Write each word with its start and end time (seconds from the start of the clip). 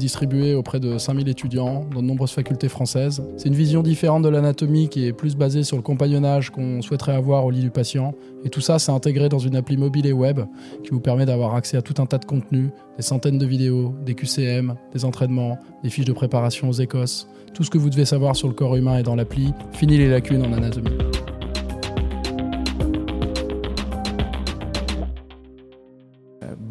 distribué 0.00 0.54
auprès 0.54 0.80
de 0.80 0.98
5000 0.98 1.28
étudiants 1.28 1.86
dans 1.94 2.02
de 2.02 2.06
nombreuses 2.06 2.32
facultés 2.32 2.68
françaises. 2.68 3.22
C'est 3.36 3.48
une 3.48 3.54
vision 3.54 3.82
différente 3.82 4.24
de 4.24 4.28
l'anatomie 4.28 4.88
qui 4.88 5.06
est 5.06 5.12
plus 5.12 5.36
basée 5.36 5.62
sur 5.62 5.76
le 5.76 5.82
compagnonnage 5.82 6.50
qu'on 6.50 6.82
souhaiterait 6.82 7.14
avoir 7.14 7.44
au 7.44 7.50
lit 7.50 7.60
du 7.60 7.70
patient. 7.70 8.14
Et 8.44 8.50
tout 8.50 8.60
ça, 8.60 8.78
c'est 8.78 8.90
intégré 8.90 9.28
dans 9.28 9.38
une 9.38 9.54
appli 9.54 9.76
mobile 9.76 10.06
et 10.06 10.12
web 10.12 10.40
qui 10.82 10.90
vous 10.90 11.00
permet 11.00 11.26
d'avoir 11.26 11.54
accès 11.54 11.76
à 11.76 11.82
tout 11.82 12.02
un 12.02 12.06
tas 12.06 12.18
de 12.18 12.24
contenus, 12.24 12.70
des 12.96 13.02
centaines 13.02 13.38
de 13.38 13.46
vidéos, 13.46 13.94
des 14.04 14.14
QCM, 14.14 14.74
des 14.92 15.04
entraînements, 15.04 15.58
des 15.84 15.90
fiches 15.90 16.06
de 16.06 16.12
préparation 16.12 16.68
aux 16.68 16.72
écosses. 16.72 17.28
Tout 17.54 17.62
ce 17.62 17.70
que 17.70 17.78
vous 17.78 17.90
devez 17.90 18.04
savoir 18.04 18.34
sur 18.34 18.48
le 18.48 18.54
corps 18.54 18.76
humain 18.76 18.98
est 18.98 19.02
dans 19.02 19.14
l'appli. 19.14 19.52
Fini 19.72 19.98
les 19.98 20.08
lacunes 20.08 20.44
en 20.44 20.52
anatomie. 20.52 21.19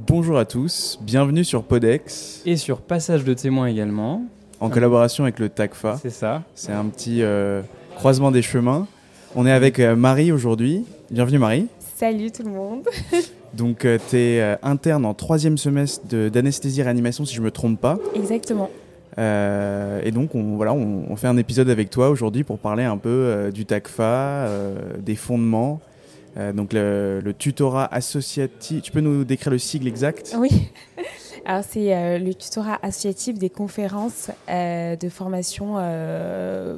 Bonjour 0.09 0.39
à 0.39 0.45
tous, 0.45 0.97
bienvenue 1.03 1.43
sur 1.43 1.61
Podex. 1.61 2.41
Et 2.43 2.57
sur 2.57 2.81
Passage 2.81 3.23
de 3.23 3.35
témoins 3.35 3.67
également. 3.67 4.23
En 4.59 4.71
collaboration 4.71 5.23
avec 5.23 5.37
le 5.37 5.49
TACFA. 5.49 5.99
C'est 6.01 6.09
ça. 6.09 6.41
C'est 6.55 6.71
un 6.71 6.85
petit 6.85 7.21
euh, 7.21 7.61
croisement 7.95 8.31
des 8.31 8.41
chemins. 8.41 8.87
On 9.35 9.45
est 9.45 9.51
avec 9.51 9.77
euh, 9.77 9.95
Marie 9.95 10.31
aujourd'hui. 10.31 10.83
Bienvenue 11.11 11.37
Marie. 11.37 11.67
Salut 11.95 12.31
tout 12.31 12.41
le 12.41 12.49
monde. 12.49 12.87
Donc 13.53 13.85
euh, 13.85 13.99
tu 14.09 14.17
es 14.17 14.57
interne 14.63 15.05
en 15.05 15.13
troisième 15.13 15.59
semestre 15.59 16.03
d'anesthésie 16.07 16.81
réanimation 16.81 17.23
si 17.23 17.35
je 17.35 17.41
ne 17.41 17.45
me 17.45 17.51
trompe 17.51 17.79
pas. 17.79 17.99
Exactement. 18.15 18.71
et 19.15 20.11
donc 20.11 20.33
on, 20.33 20.55
voilà, 20.55 20.73
on, 20.73 21.15
fait 21.17 21.27
un 21.27 21.37
épisode 21.37 21.69
avec 21.69 21.91
toi 21.91 22.09
aujourd'hui 22.09 22.43
pour 22.43 22.57
parler 22.57 22.83
un 22.83 22.97
peu 22.97 23.51
du 23.53 23.67
TACFA, 23.67 24.47
des 25.05 25.15
fondements 25.15 25.81
euh, 26.37 26.53
donc 26.53 26.73
le, 26.73 27.31
tutorat 27.37 27.85
associatif, 27.93 28.81
tu 28.81 28.91
peux 28.91 29.01
nous 29.01 29.23
décrire 29.23 29.51
le 29.51 29.57
sigle 29.57 29.87
exact? 29.87 30.35
Oui. 30.37 30.49
Alors 31.45 31.63
c'est 31.67 31.95
euh, 31.95 32.19
le 32.19 32.33
tutorat 32.33 32.77
associatif 32.83 33.39
des 33.39 33.49
conférences 33.49 34.29
euh, 34.49 34.95
de 34.95 35.09
formation, 35.09 35.77
je 35.77 36.77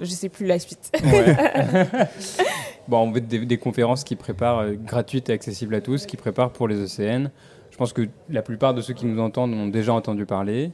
ne 0.00 0.06
sais 0.06 0.28
plus 0.28 0.46
la 0.46 0.58
suite. 0.58 0.92
bon, 2.88 2.98
on 2.98 3.10
veut 3.12 3.20
des, 3.20 3.46
des, 3.46 3.58
conférences 3.58 4.04
qui 4.04 4.16
préparent 4.16 4.70
gratuites 4.72 5.30
et 5.30 5.32
accessibles 5.32 5.74
à 5.74 5.80
tous, 5.80 6.06
qui 6.06 6.16
préparent 6.16 6.52
pour 6.52 6.68
les 6.68 6.76
ECN. 6.76 7.30
Je 7.70 7.76
pense 7.76 7.92
que 7.92 8.08
la 8.28 8.42
plupart 8.42 8.74
de 8.74 8.82
ceux 8.82 8.92
qui 8.92 9.06
nous 9.06 9.20
entendent 9.20 9.54
ont 9.54 9.68
déjà 9.68 9.94
entendu 9.94 10.26
parler. 10.26 10.72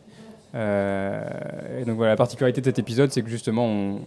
et 0.54 1.84
donc 1.86 1.96
voilà, 1.96 2.12
la 2.12 2.16
particularité 2.16 2.60
de 2.60 2.66
cet 2.66 2.78
épisode, 2.78 3.12
c'est 3.12 3.22
que 3.22 3.28
justement, 3.28 3.66
on, 3.66 4.00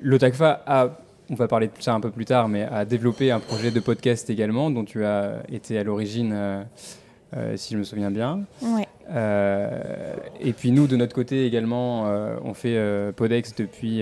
l'OTACFA 0.00 0.62
a 0.66 0.98
on 1.30 1.34
va 1.34 1.46
parler 1.46 1.68
de 1.68 1.72
ça 1.78 1.94
un 1.94 2.00
peu 2.00 2.10
plus 2.10 2.24
tard, 2.24 2.48
mais 2.48 2.62
à 2.64 2.84
développer 2.84 3.30
un 3.30 3.38
projet 3.38 3.70
de 3.70 3.78
podcast 3.78 4.28
également, 4.30 4.70
dont 4.70 4.84
tu 4.84 5.04
as 5.04 5.42
été 5.50 5.78
à 5.78 5.84
l'origine, 5.84 6.32
euh, 6.34 6.62
euh, 7.36 7.56
si 7.56 7.74
je 7.74 7.78
me 7.78 7.84
souviens 7.84 8.10
bien. 8.10 8.40
Ouais. 8.60 8.88
Euh, 9.12 10.14
et 10.40 10.52
puis 10.52 10.72
nous, 10.72 10.88
de 10.88 10.96
notre 10.96 11.14
côté 11.14 11.46
également, 11.46 12.04
on 12.44 12.52
fait 12.52 12.76
Podex 13.14 13.54
depuis, 13.54 13.98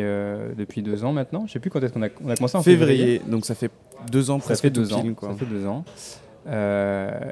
depuis 0.56 0.82
deux 0.82 1.04
ans 1.04 1.12
maintenant. 1.12 1.40
Je 1.40 1.44
ne 1.44 1.52
sais 1.52 1.60
plus 1.60 1.70
quand 1.70 1.82
est-ce 1.82 1.92
qu'on 1.92 2.02
a, 2.02 2.08
on 2.24 2.30
a 2.30 2.36
commencé 2.36 2.56
en 2.56 2.62
février. 2.62 3.20
Donc 3.26 3.44
ça 3.44 3.54
fait 3.54 3.70
deux 4.10 4.30
ans, 4.30 4.40
ça 4.40 4.56
fait 4.56 4.70
deux 4.70 4.92
ans. 4.94 5.02
Ça 5.20 5.34
fait 5.34 5.46
deux 5.46 5.66
ans. 5.66 5.84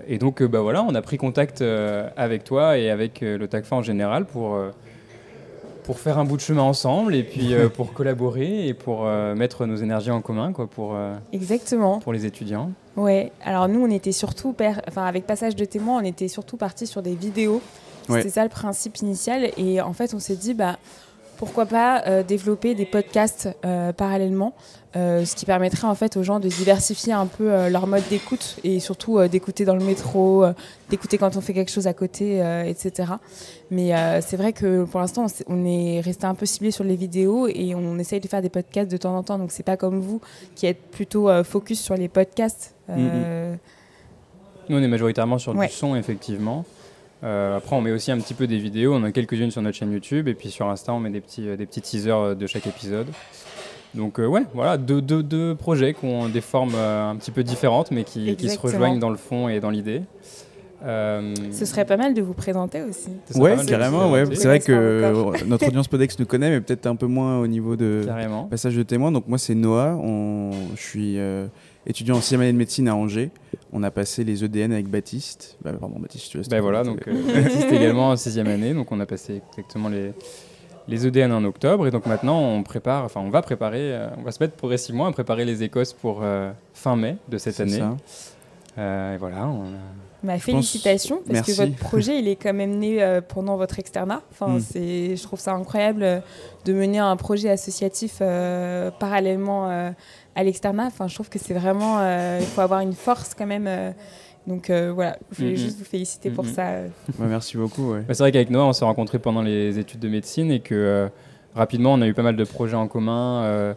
et 0.07 0.19
donc, 0.19 0.43
bah 0.43 0.61
voilà, 0.61 0.83
on 0.83 0.95
a 0.95 1.01
pris 1.01 1.17
contact 1.17 1.63
avec 2.17 2.45
toi 2.45 2.77
et 2.77 2.91
avec 2.91 3.23
le 3.23 3.47
TACFA 3.49 3.77
en 3.77 3.83
général 3.83 4.27
pour 4.27 4.59
pour 5.87 6.01
faire 6.01 6.19
un 6.19 6.25
bout 6.25 6.37
de 6.37 6.43
chemin 6.43 6.63
ensemble 6.63 7.15
et 7.15 7.23
puis 7.23 7.55
euh, 7.55 7.69
pour 7.69 7.93
collaborer 7.93 8.67
et 8.67 8.75
pour 8.75 9.07
euh, 9.07 9.37
mettre 9.37 9.67
nos 9.67 9.77
énergies 9.77 10.11
en 10.11 10.21
commun 10.21 10.53
quoi 10.53 10.67
pour 10.67 10.97
euh, 10.97 11.15
exactement 11.33 12.01
pour 12.01 12.13
les 12.13 12.27
étudiants. 12.27 12.73
Ouais. 12.97 13.31
Alors 13.45 13.69
nous 13.69 13.81
on 13.81 13.91
était 13.91 14.13
surtout 14.13 14.55
enfin 14.89 15.05
avec 15.05 15.27
passage 15.27 15.55
de 15.55 15.65
témoins 15.65 16.03
on 16.03 16.05
était 16.05 16.27
surtout 16.27 16.57
parti 16.57 16.87
sur 16.87 17.03
des 17.03 17.15
vidéos. 17.15 17.63
C'était 18.09 18.31
ça 18.31 18.45
le 18.45 18.51
principe 18.51 18.99
initial 18.99 19.51
et 19.57 19.81
en 19.81 19.93
fait 19.93 20.15
on 20.15 20.21
s'est 20.21 20.37
dit 20.37 20.55
bah 20.55 20.77
pourquoi 21.37 21.67
pas 21.67 22.03
euh, 22.07 22.23
développer 22.23 22.75
des 22.75 22.87
podcasts 22.87 23.49
euh, 23.65 23.93
parallèlement, 23.93 24.55
euh, 24.55 24.86
ce 24.97 25.35
qui 25.35 25.45
permettrait 25.45 25.87
en 25.87 25.95
fait 25.95 26.17
aux 26.17 26.23
gens 26.23 26.41
de 26.41 26.49
diversifier 26.49 27.13
un 27.13 27.27
peu 27.27 27.69
leur 27.69 27.87
mode 27.87 28.03
d'écoute 28.09 28.57
et 28.65 28.81
surtout 28.81 29.21
d'écouter 29.29 29.65
dans 29.65 29.77
le 29.77 29.85
métro, 29.85 30.45
d'écouter 30.91 31.19
quand 31.19 31.37
on 31.37 31.41
fait 31.41 31.53
quelque 31.53 31.71
chose 31.71 31.87
à 31.87 31.93
côté, 31.93 32.39
etc. 32.67 33.13
Mais 33.71 33.93
c'est 34.23 34.37
vrai 34.37 34.53
que 34.53 34.85
pour 34.85 35.01
l'instant 35.01 35.27
on, 35.49 35.65
est 35.67 36.01
resté 36.01 36.27
un 36.27 36.35
peu 36.35 36.47
ciblé 36.47 36.71
sur 36.71 36.85
les 36.85 36.97
vidéos 36.97 37.47
et 37.49 37.75
on 37.75 37.99
essaye 37.99 38.21
de 38.21 38.29
faire 38.29 38.43
des 38.43 38.49
podcasts 38.49 38.91
de 38.91 38.97
temps 38.97 39.17
en 39.17 39.23
temps. 39.23 39.39
Donc 39.39 39.53
c'est 39.53 39.63
pas 39.63 39.77
comme 39.77 40.01
vous 40.01 40.21
qui 40.55 40.67
êtes 40.67 40.81
plutôt 40.91 41.29
focus 41.45 41.81
sur 41.81 41.95
les 41.95 42.09
podcasts. 42.09 42.75
Mm-hmm. 42.91 43.59
Nous 44.69 44.79
on 44.79 44.83
est 44.83 44.89
majoritairement 44.89 45.39
sur 45.39 45.55
du 45.55 45.69
son 45.69 45.95
effectivement. 45.95 46.65
Euh, 47.25 47.57
après, 47.57 47.75
on 47.75 47.81
met 47.81 47.93
aussi 47.93 48.13
un 48.13 48.19
petit 48.19 48.35
peu 48.35 48.47
des 48.47 48.59
vidéos. 48.59 48.95
On 48.95 49.03
a 49.03 49.13
quelques-unes 49.13 49.51
sur 49.51 49.63
notre 49.63 49.77
chaîne 49.77 49.93
YouTube. 49.93 50.29
Et 50.29 50.35
puis 50.35 50.51
sur 50.51 50.69
Insta, 50.69 50.93
on 50.93 51.01
met 51.01 51.11
des 51.11 51.21
petits, 51.21 51.49
euh, 51.49 51.57
des 51.57 51.67
petits 51.67 51.81
teasers 51.81 52.17
euh, 52.17 52.35
de 52.35 52.47
chaque 52.47 52.67
épisode. 52.67 53.07
Donc, 53.97 54.19
ouais, 54.19 54.43
voilà, 54.55 54.77
deux, 54.77 55.01
deux, 55.01 55.23
deux, 55.23 55.55
projets 55.55 55.95
qui 55.95 56.05
ont 56.05 56.29
des 56.29 56.41
formes 56.41 56.75
un 56.75 57.17
petit 57.17 57.31
peu 57.31 57.43
différentes, 57.43 57.91
mais 57.91 58.05
qui, 58.05 58.37
qui, 58.37 58.49
se 58.49 58.59
rejoignent 58.59 58.99
dans 58.99 59.11
le 59.11 59.17
fond 59.17 59.49
et 59.49 59.61
dans 59.61 59.71
l'idée. 59.71 60.03
Ce 60.83 61.65
serait 61.65 61.85
pas 61.85 61.97
mal 61.97 62.15
de 62.15 62.23
vous 62.23 62.35
présenter 62.35 62.83
aussi. 62.83 63.11
Ouais, 63.35 63.57
carrément. 63.67 64.11
Ouais. 64.11 64.25
C'est 64.35 64.49
vrai 64.49 64.61
que 64.61 65.45
notre 65.45 65.67
audience 65.69 65.89
Podex 65.89 66.19
nous 66.19 66.27
connaît, 66.27 66.51
mais 66.51 66.61
peut-être 66.61 66.87
un 66.87 66.97
peu 66.97 67.07
moins 67.07 67.39
au 67.39 67.47
niveau 67.47 67.77
de 67.77 68.07
passage 68.51 68.77
de 68.77 68.83
témoins. 68.83 69.13
Donc 69.13 69.27
moi, 69.29 69.39
c'est 69.39 69.55
Noah. 69.55 69.97
On... 69.97 70.51
Je 70.77 70.83
suis 70.83 71.19
étudiant 71.87 72.17
en 72.17 72.21
sixième 72.21 72.41
année 72.43 72.53
de 72.53 72.59
médecine 72.59 72.89
à 72.89 72.97
Angers. 72.97 73.31
On 73.73 73.83
a 73.83 73.91
passé 73.91 74.25
les 74.25 74.45
EDN 74.45 74.73
avec 74.73 74.89
Baptiste. 74.89 75.57
Bah, 75.63 75.73
pardon, 75.79 75.99
Baptiste, 75.99 76.31
tu 76.31 76.39
ben 76.51 76.61
voilà, 76.61 76.83
donc 76.83 77.07
euh, 77.07 77.43
Baptiste 77.43 77.73
également 77.73 78.11
en 78.11 78.17
sixième 78.17 78.49
année. 78.49 78.75
Donc 78.75 78.91
on 78.93 79.01
a 79.01 79.07
passé 79.07 79.43
exactement 79.51 79.89
les, 79.89 80.13
les 80.89 81.07
EDN 81.07 81.33
en 81.33 81.45
octobre. 81.45 81.87
Et 81.87 81.91
donc 81.91 82.07
maintenant, 82.07 82.41
on 82.41 82.63
prépare, 82.63 83.05
enfin, 83.05 83.21
on 83.21 83.31
va 83.31 83.43
préparer, 83.43 83.93
euh, 83.93 84.09
on 84.19 84.23
va 84.23 84.33
se 84.33 84.43
mettre 84.43 84.55
progressivement 84.55 85.07
à 85.07 85.13
préparer 85.13 85.45
les 85.45 85.63
Écosses 85.63 85.93
pour 85.93 86.21
euh, 86.23 86.51
fin 86.75 86.97
mai 86.97 87.17
de 87.29 87.39
cette 87.39 87.61
année. 87.61 87.83
et 88.79 89.17
voilà. 89.19 89.47
On 89.47 89.65
Ma 90.23 90.39
félicitations, 90.39 91.21
parce 91.25 91.47
que 91.47 91.53
votre 91.53 91.77
projet, 91.77 92.19
il 92.19 92.27
est 92.27 92.35
quand 92.35 92.55
même 92.55 92.79
né 92.79 93.21
pendant 93.29 93.57
votre 93.57 93.79
externat. 93.79 94.23
Enfin, 94.33 94.55
hmm. 94.55 94.61
c'est, 94.61 95.15
je 95.15 95.23
trouve 95.23 95.39
ça 95.39 95.53
incroyable 95.53 96.23
de 96.65 96.73
mener 96.73 96.99
un 96.99 97.15
projet 97.17 97.51
associatif 97.51 98.19
parallèlement 98.99 99.93
à 100.37 100.45
l'externat. 100.45 100.85
Enfin, 100.87 101.09
je 101.09 101.15
trouve 101.15 101.29
que 101.29 101.39
c'est 101.39 101.55
vraiment, 101.55 101.99
euh, 101.99 102.39
il 102.41 102.47
faut 102.47 102.61
avoir 102.61 102.81
une 102.81 102.93
force 102.93 103.35
quand 103.35 103.47
même. 103.47 103.67
Euh, 104.47 104.51
donc 104.51 104.71
euh, 104.71 104.93
voilà, 104.93 105.19
je 105.33 105.37
voulais 105.43 105.57
juste 105.57 105.79
vous 105.79 105.85
féliciter 105.85 106.31
pour 106.31 106.47
ça. 106.47 106.81
merci 107.19 107.57
beaucoup. 107.57 107.95
Bah, 107.95 108.15
c'est 108.15 108.23
vrai 108.23 108.33
qu'avec 108.33 108.51
Noah, 108.51 108.67
on 108.67 108.73
s'est 108.73 108.85
rencontrés 108.85 109.19
pendant 109.19 109.43
les 109.43 109.79
études 109.79 110.01
de 110.01 110.09
médecine 110.09 110.51
et 110.51 110.61
que 110.61 111.09
rapidement, 111.55 111.95
on 111.95 112.01
a 112.01 112.07
eu 112.07 112.15
pas 112.15 112.23
mal 112.23 112.37
de 112.37 112.45
projets 112.45 112.77
en 112.77 112.89
commun, 112.89 113.75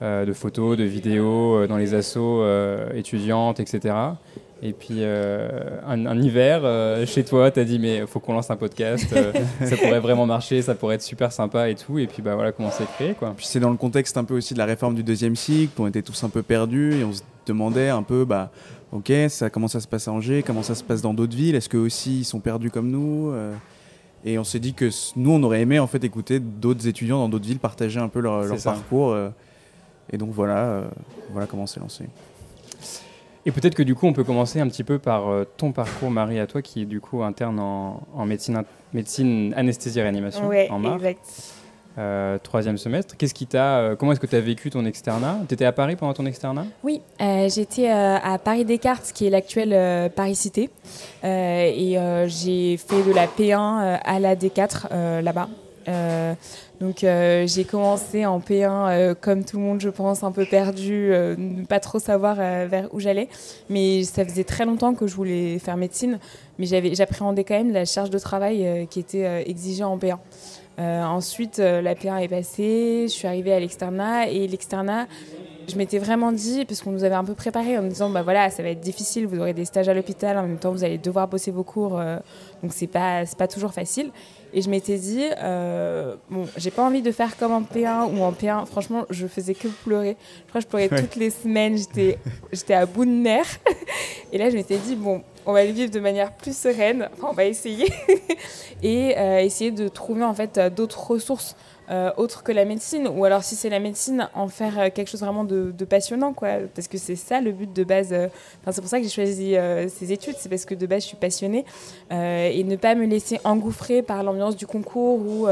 de 0.00 0.32
photos, 0.32 0.76
de 0.76 0.84
vidéos 0.84 1.66
dans 1.66 1.76
les 1.76 1.94
assos 1.94 2.44
étudiantes, 2.94 3.60
etc. 3.60 3.94
Et 4.60 4.72
puis 4.72 4.96
euh, 4.98 5.48
un, 5.86 6.20
hiver, 6.20 6.62
euh, 6.64 7.06
chez 7.06 7.22
toi, 7.22 7.50
tu 7.50 7.60
as 7.60 7.64
dit 7.64 7.78
mais 7.78 7.98
il 7.98 8.06
faut 8.08 8.18
qu'on 8.18 8.32
lance 8.32 8.50
un 8.50 8.56
podcast, 8.56 9.06
euh, 9.12 9.32
ça 9.64 9.76
pourrait 9.76 10.00
vraiment 10.00 10.26
marcher, 10.26 10.62
ça 10.62 10.74
pourrait 10.74 10.96
être 10.96 11.02
super 11.02 11.30
sympa 11.30 11.68
et 11.68 11.76
tout. 11.76 11.98
Et 11.98 12.08
puis 12.08 12.22
bah 12.22 12.34
voilà 12.34 12.50
comment 12.50 12.72
c'est 12.72 12.86
créé 12.86 13.14
quoi. 13.14 13.34
Puis 13.36 13.46
c'est 13.46 13.60
dans 13.60 13.70
le 13.70 13.76
contexte 13.76 14.16
un 14.16 14.24
peu 14.24 14.34
aussi 14.34 14.54
de 14.54 14.58
la 14.58 14.64
réforme 14.64 14.96
du 14.96 15.04
deuxième 15.04 15.36
cycle, 15.36 15.80
on 15.80 15.86
était 15.86 16.02
tous 16.02 16.24
un 16.24 16.28
peu 16.28 16.42
perdus 16.42 16.94
et 16.94 17.04
on 17.04 17.12
se 17.12 17.22
demandait 17.46 17.88
un 17.88 18.02
peu 18.02 18.24
bah 18.24 18.50
ok 18.92 19.12
ça 19.28 19.50
comment 19.50 19.68
ça 19.68 19.80
se 19.80 19.88
passe 19.88 20.08
à 20.08 20.12
Angers, 20.12 20.42
comment 20.42 20.62
ça 20.62 20.74
se 20.74 20.84
passe 20.84 21.02
dans 21.02 21.14
d'autres 21.14 21.36
villes, 21.36 21.54
est-ce 21.54 21.68
que 21.68 21.76
aussi 21.76 22.20
ils 22.20 22.24
sont 22.24 22.40
perdus 22.40 22.70
comme 22.70 22.90
nous 22.90 23.32
Et 24.24 24.38
on 24.38 24.44
s'est 24.44 24.60
dit 24.60 24.74
que 24.74 24.88
nous 25.16 25.30
on 25.30 25.42
aurait 25.42 25.60
aimé 25.60 25.78
en 25.78 25.86
fait 25.86 26.02
écouter 26.04 26.40
d'autres 26.40 26.86
étudiants 26.86 27.18
dans 27.18 27.28
d'autres 27.28 27.46
villes 27.46 27.58
partager 27.58 28.00
un 28.00 28.08
peu 28.08 28.20
leur, 28.20 28.44
leur 28.44 28.62
parcours. 28.62 29.16
et 30.12 30.18
donc 30.18 30.30
voilà 30.32 30.84
voilà 31.32 31.46
comment 31.46 31.66
c'est 31.66 31.80
lancé. 31.80 32.04
Et 33.48 33.50
peut-être 33.50 33.74
que 33.74 33.82
du 33.82 33.94
coup, 33.94 34.06
on 34.06 34.12
peut 34.12 34.24
commencer 34.24 34.60
un 34.60 34.68
petit 34.68 34.84
peu 34.84 34.98
par 34.98 35.28
euh, 35.28 35.44
ton 35.56 35.72
parcours, 35.72 36.10
Marie, 36.10 36.38
à 36.38 36.46
toi, 36.46 36.60
qui 36.60 36.82
est 36.82 36.84
du 36.84 37.00
coup 37.00 37.22
interne 37.22 37.58
en, 37.58 38.26
médecine, 38.26 38.62
médecine 38.92 39.54
anesthésie 39.56 40.02
réanimation 40.02 40.50
en 40.68 40.78
mars. 40.78 41.54
Euh, 41.98 42.38
troisième 42.38 42.78
semestre. 42.78 43.16
Qu'est-ce 43.16 43.34
qui 43.34 43.46
t'a, 43.46 43.78
euh, 43.78 43.96
comment 43.96 44.12
est-ce 44.12 44.20
que 44.20 44.26
tu 44.26 44.36
as 44.36 44.40
vécu 44.40 44.70
ton 44.70 44.84
externat? 44.84 45.40
Tu 45.48 45.54
étais 45.54 45.64
à 45.64 45.72
Paris 45.72 45.96
pendant 45.96 46.14
ton 46.14 46.26
externat? 46.26 46.66
Oui, 46.84 47.00
j'étais 47.20 47.88
à 47.88 48.38
Paris 48.38 48.64
Descartes, 48.64 49.12
qui 49.12 49.26
est 49.26 49.30
l'actuelle 49.30 50.10
Paris 50.12 50.34
Cité. 50.34 50.70
et 51.24 51.96
j'ai 52.26 52.76
fait 52.76 53.02
de 53.02 53.12
la 53.12 53.26
P1 53.26 53.98
à 54.04 54.20
la 54.20 54.36
D4 54.36 55.22
là-bas. 55.22 55.48
Donc 56.80 57.02
euh, 57.02 57.46
j'ai 57.46 57.64
commencé 57.64 58.24
en 58.24 58.38
P1 58.38 58.68
euh, 58.70 59.14
comme 59.20 59.44
tout 59.44 59.56
le 59.56 59.62
monde, 59.62 59.80
je 59.80 59.88
pense, 59.88 60.22
un 60.22 60.30
peu 60.30 60.44
perdu, 60.44 61.12
euh, 61.12 61.34
ne 61.36 61.64
pas 61.64 61.80
trop 61.80 61.98
savoir 61.98 62.36
vers 62.36 62.88
où 62.92 63.00
j'allais. 63.00 63.28
Mais 63.68 64.04
ça 64.04 64.24
faisait 64.24 64.44
très 64.44 64.64
longtemps 64.64 64.94
que 64.94 65.06
je 65.06 65.14
voulais 65.14 65.58
faire 65.58 65.76
médecine, 65.76 66.18
mais 66.58 66.66
j'appréhendais 66.66 67.44
quand 67.44 67.56
même 67.56 67.72
la 67.72 67.84
charge 67.84 68.10
de 68.10 68.18
travail 68.18 68.86
qui 68.90 69.00
était 69.00 69.48
exigée 69.48 69.84
en 69.84 69.98
P1. 69.98 70.18
Ensuite, 70.78 71.58
la 71.58 71.94
P1 71.94 72.22
est 72.22 72.28
passée, 72.28 73.06
je 73.08 73.12
suis 73.12 73.26
arrivée 73.26 73.52
à 73.52 73.60
l'externat 73.60 74.28
et 74.28 74.46
l'externat, 74.46 75.06
je 75.68 75.76
m'étais 75.76 75.98
vraiment 75.98 76.32
dit, 76.32 76.64
parce 76.64 76.80
qu'on 76.80 76.92
nous 76.92 77.04
avait 77.04 77.14
un 77.14 77.24
peu 77.24 77.34
préparé 77.34 77.76
en 77.76 77.82
nous 77.82 77.88
disant, 77.88 78.08
bah 78.08 78.22
voilà, 78.22 78.48
ça 78.50 78.62
va 78.62 78.70
être 78.70 78.80
difficile, 78.80 79.26
vous 79.26 79.38
aurez 79.38 79.52
des 79.52 79.64
stages 79.64 79.88
à 79.88 79.94
l'hôpital, 79.94 80.38
en 80.38 80.42
même 80.42 80.58
temps 80.58 80.72
vous 80.72 80.84
allez 80.84 80.98
devoir 80.98 81.28
bosser 81.28 81.50
vos 81.50 81.62
cours, 81.62 81.98
euh, 81.98 82.18
donc 82.62 82.72
c'est 82.72 82.86
pas, 82.86 83.24
pas 83.36 83.48
toujours 83.48 83.72
facile. 83.72 84.10
Et 84.54 84.62
je 84.62 84.70
m'étais 84.70 84.96
dit, 84.96 85.26
euh, 85.42 86.16
bon, 86.30 86.46
j'ai 86.56 86.70
pas 86.70 86.82
envie 86.82 87.02
de 87.02 87.12
faire 87.12 87.36
comme 87.36 87.52
en 87.52 87.60
P1 87.60 88.16
ou 88.16 88.22
en 88.22 88.32
P1. 88.32 88.64
Franchement, 88.64 89.04
je 89.10 89.26
faisais 89.26 89.52
que 89.52 89.68
pleurer. 89.68 90.16
Je 90.46 90.48
crois 90.48 90.60
que 90.62 90.64
je 90.64 90.68
pleurais 90.68 91.02
toutes 91.02 91.16
les 91.16 91.28
semaines. 91.28 91.76
J'étais, 91.76 92.18
j'étais 92.50 92.72
à 92.72 92.86
bout 92.86 93.04
de 93.04 93.10
nerfs. 93.10 93.58
Et 94.32 94.38
là, 94.38 94.48
je 94.48 94.56
m'étais 94.56 94.78
dit, 94.78 94.96
bon, 94.96 95.22
on 95.48 95.54
va 95.54 95.64
le 95.64 95.72
vivre 95.72 95.90
de 95.90 95.98
manière 95.98 96.32
plus 96.32 96.54
sereine. 96.54 97.08
Enfin, 97.14 97.28
on 97.30 97.32
va 97.32 97.46
essayer. 97.46 97.90
et 98.82 99.16
euh, 99.16 99.40
essayer 99.40 99.70
de 99.70 99.88
trouver 99.88 100.22
en 100.22 100.34
fait 100.34 100.60
d'autres 100.74 101.10
ressources 101.10 101.56
euh, 101.90 102.10
autre 102.18 102.42
que 102.42 102.52
la 102.52 102.66
médecine 102.66 103.08
ou 103.08 103.24
alors 103.24 103.42
si 103.42 103.56
c'est 103.56 103.70
la 103.70 103.80
médecine 103.80 104.28
en 104.34 104.48
faire 104.48 104.78
euh, 104.78 104.88
quelque 104.94 105.08
chose 105.08 105.20
vraiment 105.20 105.44
de, 105.44 105.72
passionnant 105.88 106.34
quoi 106.34 106.48
parce 106.74 106.86
que 106.86 106.98
c'est 106.98 107.16
ça 107.16 107.40
le 107.40 107.50
but 107.50 107.72
de 107.72 107.82
base 107.82 108.12
euh, 108.12 108.28
c'est 108.70 108.82
pour 108.82 108.90
ça 108.90 108.98
que 108.98 109.04
j'ai 109.04 109.08
choisi 109.08 109.54
ces 109.88 110.12
études 110.12 110.34
c'est 110.38 110.50
parce 110.50 110.66
que 110.66 110.74
de 110.74 110.86
base 110.86 111.04
je 111.04 111.08
suis 111.08 111.16
passionnée 111.16 111.64
et 112.10 112.62
ne 112.62 112.76
pas 112.76 112.94
me 112.94 113.06
laisser 113.06 113.40
engouffrer 113.44 114.02
par 114.02 114.22
l'ambiance 114.22 114.54
du 114.54 114.66
concours 114.66 115.18
ou 115.18 115.46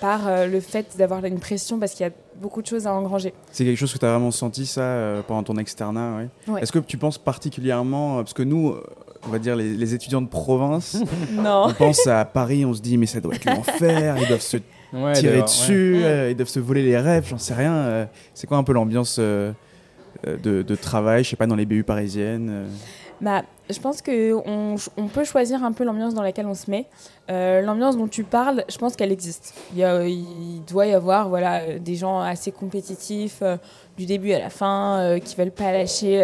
par 0.00 0.46
le 0.46 0.60
fait 0.60 0.96
d'avoir 0.96 1.22
une 1.24 1.38
pression 1.38 1.78
parce 1.78 1.92
qu'il 1.92 2.06
y 2.06 2.08
a 2.08 2.12
beaucoup 2.36 2.62
de 2.62 2.66
choses 2.66 2.86
à 2.86 2.94
engranger. 2.94 3.34
C'est 3.52 3.64
quelque 3.64 3.76
chose 3.76 3.92
que 3.92 3.98
tu 3.98 4.06
as 4.06 4.10
vraiment 4.10 4.30
senti 4.30 4.64
ça 4.64 5.22
pendant 5.28 5.42
ton 5.42 5.56
externat 5.56 6.22
Est-ce 6.60 6.72
que 6.72 6.78
tu 6.78 6.96
penses 6.96 7.18
particulièrement 7.18 8.16
parce 8.16 8.32
que 8.32 8.42
nous 8.42 8.74
on 9.26 9.30
va 9.30 9.38
dire 9.38 9.56
les, 9.56 9.74
les 9.74 9.94
étudiants 9.94 10.22
de 10.22 10.28
province 10.28 10.96
non. 11.32 11.66
on 11.68 11.72
pense 11.72 12.06
à 12.06 12.24
Paris 12.24 12.64
on 12.64 12.74
se 12.74 12.80
dit 12.80 12.98
mais 12.98 13.06
ça 13.06 13.20
doit 13.20 13.34
être 13.34 13.44
l'enfer 13.44 14.16
ils 14.20 14.28
doivent 14.28 14.40
se 14.40 14.58
tirer 15.14 15.42
dessus, 15.42 15.96
euh, 16.02 16.30
ils 16.30 16.36
doivent 16.36 16.48
se 16.48 16.60
voler 16.60 16.82
les 16.82 16.98
rêves, 16.98 17.26
j'en 17.28 17.38
sais 17.38 17.54
rien. 17.54 17.74
Euh, 17.74 18.06
c'est 18.32 18.46
quoi 18.46 18.58
un 18.58 18.62
peu 18.62 18.72
l'ambiance 18.72 19.16
euh, 19.18 19.52
de, 20.24 20.62
de, 20.62 20.74
travail, 20.76 21.24
je 21.24 21.30
sais 21.30 21.36
pas, 21.36 21.46
dans 21.46 21.56
les 21.56 21.66
BU 21.66 21.84
parisiennes 21.84 22.66
bah, 23.20 23.42
je 23.70 23.78
pense 23.80 24.02
qu'on 24.02 24.76
on 24.96 25.06
peut 25.08 25.24
choisir 25.24 25.64
un 25.64 25.72
peu 25.72 25.84
l'ambiance 25.84 26.14
dans 26.14 26.22
laquelle 26.22 26.46
on 26.46 26.54
se 26.54 26.70
met. 26.70 26.86
l'ambiance 27.28 27.96
dont 27.96 28.08
tu 28.08 28.24
parles, 28.24 28.64
je 28.68 28.76
pense 28.76 28.96
qu'elle 28.96 29.12
existe. 29.12 29.54
Il, 29.74 30.62
doit 30.66 30.86
y 30.86 30.92
avoir 30.92 31.28
voilà, 31.28 31.78
des 31.78 31.94
gens 31.94 32.20
assez 32.20 32.52
compétitifs 32.52 33.42
du 33.96 34.04
début 34.04 34.32
à 34.32 34.38
la 34.38 34.50
fin 34.50 35.18
qui 35.24 35.34
veulent 35.36 35.50
pas 35.50 35.72
lâcher, 35.72 36.18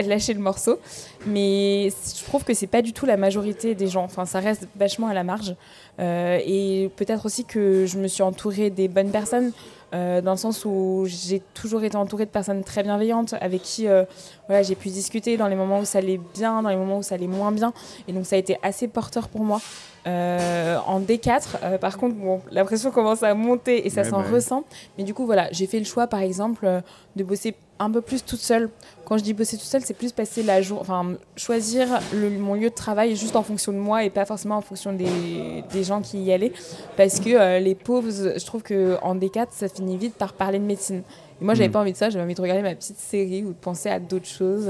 lâcher 0.06 0.34
le 0.34 0.40
morceau. 0.40 0.78
Mais 1.26 1.88
je 1.90 2.24
trouve 2.24 2.44
que 2.44 2.52
c'est 2.52 2.66
pas 2.66 2.82
du 2.82 2.92
tout 2.92 3.06
la 3.06 3.16
majorité 3.16 3.74
des 3.74 3.86
gens. 3.86 4.04
Enfin, 4.04 4.26
ça 4.26 4.40
reste 4.40 4.68
vachement 4.76 5.08
à 5.08 5.14
la 5.14 5.24
marge. 5.24 5.54
Euh, 5.98 6.38
et 6.44 6.90
peut-être 6.96 7.26
aussi 7.26 7.44
que 7.44 7.86
je 7.86 7.98
me 7.98 8.08
suis 8.08 8.22
entourée 8.22 8.70
des 8.70 8.88
bonnes 8.88 9.10
personnes, 9.10 9.52
euh, 9.94 10.20
dans 10.20 10.32
le 10.32 10.36
sens 10.36 10.64
où 10.64 11.04
j'ai 11.06 11.40
toujours 11.54 11.84
été 11.84 11.96
entourée 11.96 12.26
de 12.26 12.30
personnes 12.30 12.64
très 12.64 12.82
bienveillantes, 12.82 13.34
avec 13.40 13.62
qui 13.62 13.88
euh, 13.88 14.04
voilà, 14.48 14.62
j'ai 14.62 14.74
pu 14.74 14.88
discuter 14.88 15.36
dans 15.36 15.46
les 15.46 15.56
moments 15.56 15.80
où 15.80 15.84
ça 15.84 15.98
allait 15.98 16.20
bien, 16.34 16.62
dans 16.62 16.68
les 16.68 16.76
moments 16.76 16.98
où 16.98 17.02
ça 17.02 17.14
allait 17.14 17.26
moins 17.26 17.52
bien. 17.52 17.72
Et 18.08 18.12
donc 18.12 18.26
ça 18.26 18.36
a 18.36 18.38
été 18.38 18.58
assez 18.62 18.88
porteur 18.88 19.28
pour 19.28 19.42
moi. 19.42 19.60
en 20.06 21.00
D4, 21.00 21.78
par 21.78 21.98
contre, 21.98 22.16
bon, 22.16 22.40
la 22.50 22.64
pression 22.64 22.90
commence 22.90 23.22
à 23.22 23.34
monter 23.34 23.86
et 23.86 23.90
ça 23.90 24.04
s'en 24.04 24.20
bah 24.20 24.28
ressent. 24.32 24.64
Mais 24.98 25.04
du 25.04 25.14
coup, 25.14 25.24
voilà, 25.26 25.48
j'ai 25.52 25.66
fait 25.66 25.78
le 25.78 25.84
choix, 25.84 26.06
par 26.06 26.20
exemple, 26.20 26.82
de 27.16 27.24
bosser 27.24 27.54
un 27.78 27.90
peu 27.90 28.00
plus 28.00 28.24
toute 28.24 28.40
seule. 28.40 28.70
Quand 29.06 29.16
je 29.18 29.22
dis 29.22 29.34
bosser 29.34 29.56
toute 29.56 29.66
seule, 29.66 29.82
c'est 29.84 29.94
plus 29.94 30.10
passer 30.10 30.42
la 30.42 30.60
journée, 30.62 30.80
enfin 30.82 31.14
choisir 31.36 31.86
mon 32.12 32.54
lieu 32.54 32.70
de 32.70 32.74
travail 32.74 33.14
juste 33.14 33.36
en 33.36 33.44
fonction 33.44 33.72
de 33.72 33.78
moi 33.78 34.02
et 34.02 34.10
pas 34.10 34.24
forcément 34.24 34.56
en 34.56 34.62
fonction 34.62 34.92
des, 34.92 35.62
des 35.72 35.84
gens 35.84 36.02
qui 36.02 36.20
y 36.20 36.32
allaient. 36.32 36.52
Parce 36.96 37.20
que 37.20 37.30
euh, 37.30 37.60
les 37.60 37.76
pauvres, 37.76 38.10
je 38.10 38.44
trouve 38.44 38.64
qu'en 38.64 39.14
D4, 39.14 39.46
ça 39.52 39.68
finit 39.68 39.96
vite 39.96 40.16
par 40.16 40.32
parler 40.32 40.58
de 40.58 40.64
médecine. 40.64 41.04
Et 41.40 41.44
moi, 41.44 41.54
j'avais 41.54 41.68
mm. 41.68 41.72
pas 41.72 41.80
envie 41.82 41.92
de 41.92 41.96
ça, 41.96 42.10
j'avais 42.10 42.24
envie 42.24 42.34
de 42.34 42.42
regarder 42.42 42.62
ma 42.62 42.74
petite 42.74 42.98
série 42.98 43.44
ou 43.44 43.50
de 43.50 43.58
penser 43.58 43.88
à 43.88 44.00
d'autres 44.00 44.26
choses. 44.26 44.68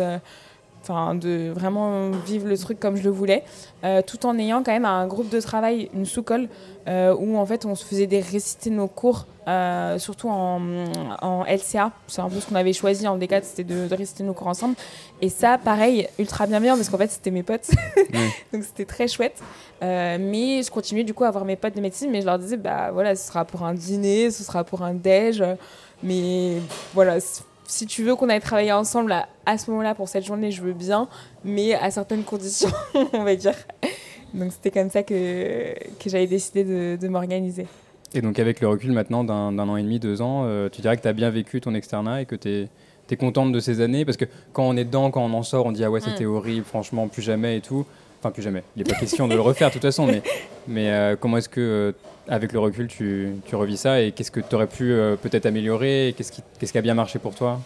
Enfin 0.88 1.16
de 1.16 1.50
vraiment 1.52 2.10
vivre 2.10 2.46
le 2.46 2.56
truc 2.56 2.78
comme 2.78 2.94
je 2.94 3.02
le 3.02 3.10
voulais, 3.10 3.42
euh, 3.82 4.02
tout 4.06 4.24
en 4.24 4.38
ayant 4.38 4.62
quand 4.62 4.70
même 4.70 4.84
un 4.84 5.08
groupe 5.08 5.28
de 5.30 5.40
travail, 5.40 5.90
une 5.92 6.06
sous-colle, 6.06 6.48
euh, 6.86 7.12
où 7.18 7.36
en 7.36 7.44
fait 7.44 7.66
on 7.66 7.74
se 7.74 7.84
faisait 7.84 8.06
des 8.06 8.20
réciter 8.20 8.70
nos 8.70 8.86
cours, 8.86 9.26
euh, 9.48 9.98
surtout 9.98 10.28
en, 10.28 10.60
en 11.22 11.42
LCA, 11.44 11.90
c'est 12.06 12.20
un 12.20 12.28
peu 12.28 12.38
ce 12.38 12.46
qu'on 12.46 12.54
avait 12.54 12.72
choisi 12.72 13.08
en 13.08 13.18
D4, 13.18 13.42
c'était 13.42 13.64
de, 13.64 13.92
réciter 13.92 14.22
nos 14.22 14.32
cours 14.32 14.46
ensemble, 14.46 14.76
et 15.20 15.28
ça 15.28 15.58
pareil, 15.58 16.06
ultra 16.20 16.46
bien 16.46 16.60
bien 16.60 16.76
parce 16.76 16.88
qu'en 16.88 16.98
fait 16.98 17.10
c'était 17.10 17.32
mes 17.32 17.42
potes, 17.42 17.68
donc 18.52 18.62
c'était 18.62 18.84
très 18.84 19.08
chouette, 19.08 19.42
mais 19.82 20.62
je 20.62 20.70
continuais 20.70 21.02
du 21.02 21.14
coup 21.14 21.24
à 21.24 21.28
avoir 21.28 21.44
mes 21.44 21.56
potes 21.56 21.74
de 21.74 21.80
médecine, 21.80 22.12
mais 22.12 22.20
je 22.20 22.26
leur 22.26 22.38
disais 22.38 22.58
bah 22.58 22.92
voilà 22.92 23.16
ce 23.16 23.26
sera 23.26 23.44
pour 23.44 23.64
un 23.64 23.74
dîner, 23.74 24.30
ce 24.30 24.44
sera 24.44 24.62
pour 24.62 24.82
un 24.82 24.94
déj, 24.94 25.42
mais 26.04 26.58
voilà 26.94 27.18
si 27.66 27.86
tu 27.86 28.02
veux 28.02 28.14
qu'on 28.16 28.28
aille 28.28 28.40
travailler 28.40 28.72
ensemble 28.72 29.14
à, 29.44 29.58
ce 29.58 29.70
moment-là 29.70 29.94
pour 29.94 30.08
cette 30.08 30.24
journée, 30.24 30.50
je 30.50 30.62
veux 30.62 30.72
bien, 30.72 31.08
mais 31.44 31.74
à 31.74 31.90
certaines 31.90 32.22
conditions, 32.22 32.70
on 33.12 33.24
va 33.24 33.36
dire. 33.36 33.54
Donc 34.34 34.52
c'était 34.52 34.70
comme 34.70 34.90
ça 34.90 35.02
que, 35.02 35.74
que 35.98 36.10
j'avais 36.10 36.26
décidé 36.26 36.64
de, 36.64 37.08
m'organiser. 37.08 37.66
Et 38.14 38.20
donc 38.20 38.38
avec 38.38 38.60
le 38.60 38.68
recul 38.68 38.92
maintenant 38.92 39.24
d'un 39.24 39.58
an 39.58 39.76
et 39.76 39.82
demi, 39.82 39.98
deux 39.98 40.22
ans, 40.22 40.44
euh, 40.44 40.68
tu 40.68 40.80
dirais 40.80 40.96
que 40.96 41.02
tu 41.02 41.08
as 41.08 41.12
bien 41.12 41.30
vécu 41.30 41.60
ton 41.60 41.74
externat 41.74 42.22
et 42.22 42.26
que 42.26 42.36
tu 42.36 42.48
es, 42.48 42.68
es, 43.10 43.16
contente 43.16 43.52
de 43.52 43.60
ces 43.60 43.80
années? 43.80 44.04
Parce 44.04 44.16
que 44.16 44.26
quand 44.52 44.64
on 44.64 44.76
est 44.76 44.84
dedans, 44.84 45.10
quand 45.10 45.24
on 45.24 45.32
en 45.34 45.42
sort, 45.42 45.66
on 45.66 45.72
dit 45.72 45.84
ah 45.84 45.90
ouais 45.90 46.00
c'était 46.00 46.24
mm. 46.24 46.34
horrible, 46.34 46.64
franchement 46.64 47.08
plus 47.08 47.22
jamais 47.22 47.58
et 47.58 47.60
tout. 47.60 47.86
Enfin 48.26 48.32
plus 48.32 48.42
jamais, 48.42 48.64
il 48.74 48.82
n'est 48.82 48.92
pas 48.92 48.98
question 48.98 49.28
de 49.28 49.34
le 49.34 49.40
refaire 49.40 49.68
de 49.68 49.74
toute 49.74 49.82
façon, 49.82 50.08
mais, 50.66 50.90
euh, 50.90 51.14
comment 51.14 51.36
est-ce 51.36 51.48
que 51.48 51.60
euh, 51.60 51.92
avec 52.26 52.52
le 52.52 52.58
recul, 52.58 52.88
tu, 52.88 53.36
revis 53.52 53.76
ça 53.76 54.00
et 54.00 54.10
qu'est-ce 54.10 54.32
que 54.32 54.40
tu 54.40 54.52
aurais 54.56 54.66
pu 54.66 54.90
euh, 54.90 55.14
peut-être 55.14 55.46
améliorer 55.46 56.12
Qu'est-ce 56.16 56.32
qui, 56.32 56.42
qu'est-ce 56.58 56.72
qui 56.72 56.78
a 56.78 56.82
bien 56.82 56.94
marché 56.94 57.20
pour 57.20 57.36
toi? 57.36 57.60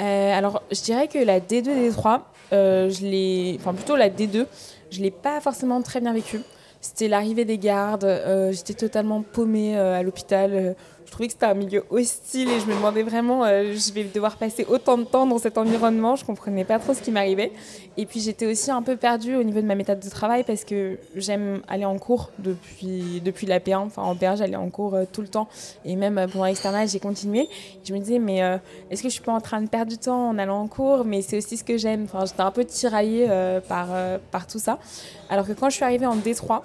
Alors, 0.00 0.62
je 0.70 0.82
dirais 0.82 1.08
que 1.08 1.18
la 1.18 1.40
D2, 1.40 1.92
D3, 1.92 2.20
euh, 2.52 2.90
je 2.90 3.06
l'ai, 3.06 3.56
enfin 3.58 3.72
plutôt 3.72 3.96
la 3.96 4.10
D2, 4.10 4.44
je 4.90 5.00
l'ai 5.00 5.10
pas 5.10 5.40
forcément 5.40 5.80
très 5.80 6.02
bien 6.02 6.12
vécue. 6.12 6.42
C'était 6.82 7.08
l'arrivée 7.08 7.46
des 7.46 7.56
gardes, 7.56 8.06
j'étais 8.50 8.74
totalement 8.74 9.22
paumée 9.22 9.78
à 9.78 10.02
l'hôpital 10.02 10.76
trouvais 11.14 11.28
que 11.28 11.32
c'était 11.32 11.46
un 11.46 11.54
milieu 11.54 11.84
hostile 11.90 12.50
et 12.50 12.60
je 12.60 12.66
me 12.66 12.74
demandais 12.74 13.02
vraiment, 13.02 13.44
euh, 13.44 13.74
je 13.74 13.92
vais 13.92 14.04
devoir 14.04 14.36
passer 14.36 14.66
autant 14.68 14.98
de 14.98 15.04
temps 15.04 15.26
dans 15.26 15.38
cet 15.38 15.58
environnement. 15.58 16.16
Je 16.16 16.24
comprenais 16.24 16.64
pas 16.64 16.78
trop 16.78 16.92
ce 16.92 17.00
qui 17.00 17.12
m'arrivait. 17.12 17.52
Et 17.96 18.04
puis 18.04 18.20
j'étais 18.20 18.46
aussi 18.46 18.70
un 18.70 18.82
peu 18.82 18.96
perdue 18.96 19.36
au 19.36 19.44
niveau 19.44 19.60
de 19.60 19.66
ma 19.66 19.76
méthode 19.76 20.00
de 20.00 20.10
travail 20.10 20.42
parce 20.42 20.64
que 20.64 20.98
j'aime 21.14 21.62
aller 21.68 21.84
en 21.84 21.98
cours 21.98 22.30
depuis, 22.40 23.20
depuis 23.24 23.46
la 23.46 23.60
P1. 23.60 23.76
Enfin, 23.76 24.02
en 24.02 24.16
P1, 24.16 24.38
j'allais 24.38 24.56
en 24.56 24.68
cours 24.70 24.94
euh, 24.94 25.04
tout 25.10 25.22
le 25.22 25.28
temps. 25.28 25.48
Et 25.84 25.94
même 25.94 26.18
euh, 26.18 26.26
pendant 26.26 26.46
l'externat, 26.46 26.86
j'ai 26.86 26.98
continué. 26.98 27.48
Je 27.84 27.94
me 27.94 28.00
disais, 28.00 28.18
mais 28.18 28.38
est-ce 28.90 29.02
que 29.02 29.08
je 29.08 29.14
suis 29.14 29.22
pas 29.22 29.32
en 29.32 29.40
train 29.40 29.60
de 29.60 29.68
perdre 29.68 29.90
du 29.90 29.98
temps 29.98 30.30
en 30.30 30.38
allant 30.38 30.60
en 30.60 30.66
cours? 30.66 31.04
Mais 31.04 31.22
c'est 31.22 31.36
aussi 31.36 31.56
ce 31.56 31.64
que 31.64 31.78
j'aime. 31.78 32.04
Enfin, 32.04 32.24
j'étais 32.24 32.40
un 32.40 32.50
peu 32.50 32.64
tiraillée 32.64 33.28
par, 33.68 33.88
par 34.30 34.46
tout 34.46 34.58
ça. 34.58 34.78
Alors 35.28 35.46
que 35.46 35.52
quand 35.52 35.70
je 35.70 35.76
suis 35.76 35.84
arrivée 35.84 36.06
en 36.06 36.16
D3, 36.16 36.62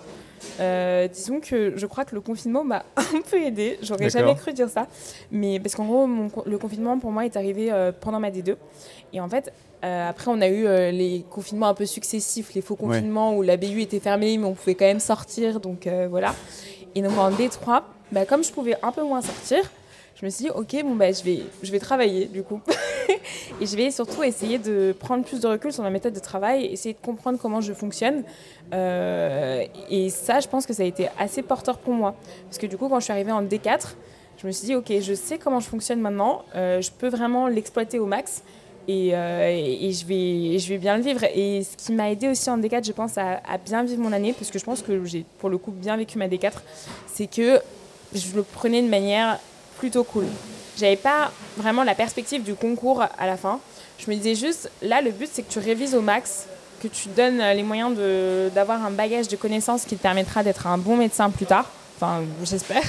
euh, 0.59 1.07
disons 1.07 1.39
que 1.39 1.73
je 1.75 1.85
crois 1.85 2.05
que 2.05 2.15
le 2.15 2.21
confinement 2.21 2.63
m'a 2.63 2.83
un 2.97 3.21
peu 3.29 3.41
aidé. 3.41 3.77
J'aurais 3.81 4.09
jamais 4.09 4.35
cru 4.35 4.53
dire 4.53 4.69
ça. 4.69 4.87
Mais 5.31 5.59
parce 5.59 5.75
qu'en 5.75 5.85
gros, 5.85 6.07
le 6.45 6.57
confinement 6.57 6.97
pour 6.99 7.11
moi 7.11 7.25
est 7.25 7.35
arrivé 7.35 7.71
euh, 7.71 7.91
pendant 7.97 8.19
ma 8.19 8.31
D2. 8.31 8.55
Et 9.13 9.21
en 9.21 9.29
fait, 9.29 9.51
euh, 9.83 10.09
après, 10.09 10.29
on 10.29 10.41
a 10.41 10.47
eu 10.47 10.91
les 10.91 11.25
confinements 11.29 11.69
un 11.69 11.73
peu 11.73 11.85
successifs, 11.85 12.53
les 12.53 12.61
faux 12.61 12.75
confinements 12.75 13.35
où 13.35 13.41
la 13.41 13.57
BU 13.57 13.81
était 13.81 13.99
fermée, 13.99 14.37
mais 14.37 14.45
on 14.45 14.53
pouvait 14.53 14.75
quand 14.75 14.85
même 14.85 14.99
sortir. 14.99 15.59
Donc 15.59 15.87
voilà. 16.09 16.35
Et 16.95 17.01
donc 17.01 17.17
en 17.17 17.31
D3, 17.31 17.83
bah, 18.11 18.25
comme 18.25 18.43
je 18.43 18.51
pouvais 18.51 18.75
un 18.81 18.91
peu 18.91 19.03
moins 19.03 19.21
sortir, 19.21 19.69
je 20.19 20.25
me 20.25 20.29
suis 20.29 20.45
dit, 20.45 20.51
ok, 20.51 20.83
bon, 20.83 20.95
bah, 20.95 21.13
je, 21.13 21.23
vais, 21.23 21.43
je 21.63 21.71
vais 21.71 21.79
travailler 21.79 22.25
du 22.25 22.43
coup. 22.43 22.59
et 23.61 23.65
je 23.65 23.75
vais 23.77 23.89
surtout 23.89 24.21
essayer 24.21 24.57
de 24.57 24.93
prendre 24.99 25.23
plus 25.23 25.39
de 25.39 25.47
recul 25.47 25.71
sur 25.71 25.81
ma 25.81 25.89
méthode 25.89 26.13
de 26.13 26.19
travail, 26.19 26.65
essayer 26.65 26.93
de 26.93 26.99
comprendre 27.01 27.39
comment 27.41 27.61
je 27.61 27.71
fonctionne. 27.71 28.23
Euh, 28.73 29.63
et 29.89 30.09
ça, 30.09 30.41
je 30.41 30.49
pense 30.49 30.65
que 30.65 30.73
ça 30.73 30.83
a 30.83 30.85
été 30.85 31.07
assez 31.17 31.41
porteur 31.41 31.77
pour 31.77 31.93
moi. 31.93 32.15
Parce 32.45 32.57
que 32.57 32.67
du 32.67 32.75
coup, 32.75 32.89
quand 32.89 32.99
je 32.99 33.05
suis 33.05 33.13
arrivée 33.13 33.31
en 33.31 33.43
D4, 33.43 33.93
je 34.41 34.47
me 34.47 34.51
suis 34.51 34.65
dit, 34.65 34.75
ok, 34.75 34.91
je 34.99 35.13
sais 35.13 35.37
comment 35.37 35.61
je 35.61 35.69
fonctionne 35.69 36.01
maintenant, 36.01 36.43
euh, 36.53 36.81
je 36.81 36.91
peux 36.91 37.07
vraiment 37.07 37.47
l'exploiter 37.47 37.97
au 37.97 38.05
max. 38.05 38.43
Et, 38.89 39.11
euh, 39.13 39.47
et, 39.47 39.93
je, 39.93 40.05
vais, 40.05 40.59
je 40.59 40.67
vais 40.67 40.79
bien 40.79 40.97
le 40.97 41.03
vivre. 41.03 41.23
Et 41.33 41.63
ce 41.63 41.77
qui 41.77 41.93
m'a 41.93 42.11
aidé 42.11 42.27
aussi 42.27 42.49
en 42.49 42.57
D4, 42.57 42.85
je 42.85 42.91
pense, 42.91 43.17
à, 43.17 43.39
à, 43.47 43.57
bien 43.57 43.83
vivre 43.83 44.01
mon 44.01 44.11
année, 44.11 44.33
parce 44.33 44.51
que 44.51 44.59
je 44.59 44.65
pense 44.65 44.81
que 44.81 45.05
j'ai 45.05 45.23
pour 45.37 45.49
le 45.49 45.57
coup 45.57 45.71
bien 45.71 45.95
vécu 45.95 46.17
ma 46.17 46.27
D4, 46.27 46.55
c'est 47.07 47.27
que 47.27 47.61
je 48.13 48.35
le 48.35 48.43
prenais 48.43 48.81
de 48.81 48.89
manière 48.89 49.39
plutôt 49.79 50.03
cool. 50.03 50.25
J'avais 50.77 50.95
pas 50.95 51.31
vraiment 51.57 51.83
la 51.83 51.95
perspective 51.95 52.43
du 52.43 52.53
concours 52.53 53.01
à 53.01 53.25
la 53.25 53.37
fin. 53.37 53.59
Je 53.97 54.09
me 54.11 54.15
disais 54.15 54.35
juste, 54.35 54.69
là, 54.81 55.01
le 55.01 55.11
but, 55.11 55.29
c'est 55.31 55.41
que 55.41 55.51
tu 55.51 55.59
révises 55.59 55.95
au 55.95 56.01
max, 56.01 56.45
que 56.81 56.87
tu 56.87 57.09
donnes 57.09 57.39
les 57.39 57.63
moyens 57.63 57.97
d'avoir 58.53 58.85
un 58.85 58.91
bagage 58.91 59.27
de 59.27 59.35
connaissances 59.35 59.83
qui 59.83 59.97
te 59.97 60.01
permettra 60.01 60.43
d'être 60.43 60.67
un 60.67 60.77
bon 60.77 60.95
médecin 60.95 61.29
plus 61.29 61.45
tard. 61.45 61.65
Enfin, 61.97 62.21
j'espère. 62.43 62.83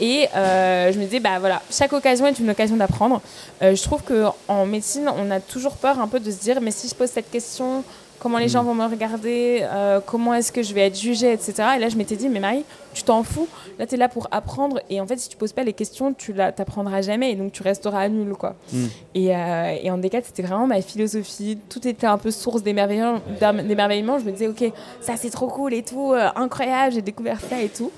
Et 0.00 0.28
euh, 0.34 0.92
je 0.92 0.98
me 0.98 1.04
disais, 1.04 1.20
bah 1.20 1.38
voilà, 1.38 1.60
chaque 1.70 1.92
occasion 1.92 2.26
est 2.26 2.38
une 2.38 2.48
occasion 2.50 2.76
d'apprendre. 2.76 3.20
Euh, 3.62 3.74
je 3.74 3.82
trouve 3.82 4.02
qu'en 4.02 4.64
médecine, 4.64 5.10
on 5.14 5.30
a 5.30 5.40
toujours 5.40 5.76
peur 5.76 5.98
un 5.98 6.06
peu 6.06 6.20
de 6.20 6.30
se 6.30 6.36
dire, 6.36 6.60
mais 6.60 6.70
si 6.70 6.88
je 6.88 6.94
pose 6.94 7.10
cette 7.10 7.30
question, 7.30 7.82
comment 8.18 8.38
les 8.38 8.46
Mm. 8.46 8.48
gens 8.50 8.62
vont 8.64 8.74
me 8.74 8.84
regarder, 8.86 9.60
euh, 9.62 10.00
comment 10.04 10.34
est-ce 10.34 10.50
que 10.52 10.62
je 10.62 10.74
vais 10.74 10.86
être 10.86 10.98
jugée, 10.98 11.32
etc. 11.32 11.54
Et 11.76 11.78
là, 11.78 11.88
je 11.88 11.96
m'étais 11.96 12.16
dit, 12.16 12.28
mais 12.28 12.40
Marie, 12.40 12.64
tu 12.94 13.02
t'en 13.02 13.22
fous. 13.22 13.46
Là, 13.78 13.86
tu 13.86 13.94
es 13.94 13.98
là 13.98 14.08
pour 14.08 14.26
apprendre. 14.30 14.80
Et 14.90 15.00
en 15.00 15.06
fait, 15.06 15.16
si 15.18 15.28
tu 15.28 15.36
poses 15.36 15.52
pas 15.52 15.62
les 15.64 15.72
questions, 15.72 16.12
tu 16.14 16.34
t'apprendras 16.34 17.00
jamais. 17.02 17.32
Et 17.32 17.34
donc, 17.36 17.52
tu 17.52 17.62
resteras 17.62 18.08
nul, 18.08 18.34
quoi. 18.34 18.56
Mm. 18.72 18.84
Et, 19.14 19.36
euh, 19.36 19.76
et 19.82 19.90
en 19.90 19.98
D4, 19.98 20.22
c'était 20.26 20.42
vraiment 20.42 20.66
ma 20.66 20.80
philosophie. 20.82 21.58
Tout 21.68 21.86
était 21.86 22.06
un 22.06 22.18
peu 22.18 22.30
source 22.30 22.62
d'émerveillement. 22.62 23.20
d'émerveillement. 23.40 24.18
Je 24.18 24.24
me 24.24 24.32
disais, 24.32 24.48
ok, 24.48 24.64
ça 25.00 25.16
c'est 25.16 25.30
trop 25.30 25.46
cool 25.48 25.74
et 25.74 25.82
tout, 25.82 26.12
euh, 26.12 26.28
incroyable, 26.36 26.94
j'ai 26.94 27.02
découvert 27.02 27.38
ça 27.48 27.60
et 27.62 27.68
tout. 27.68 27.90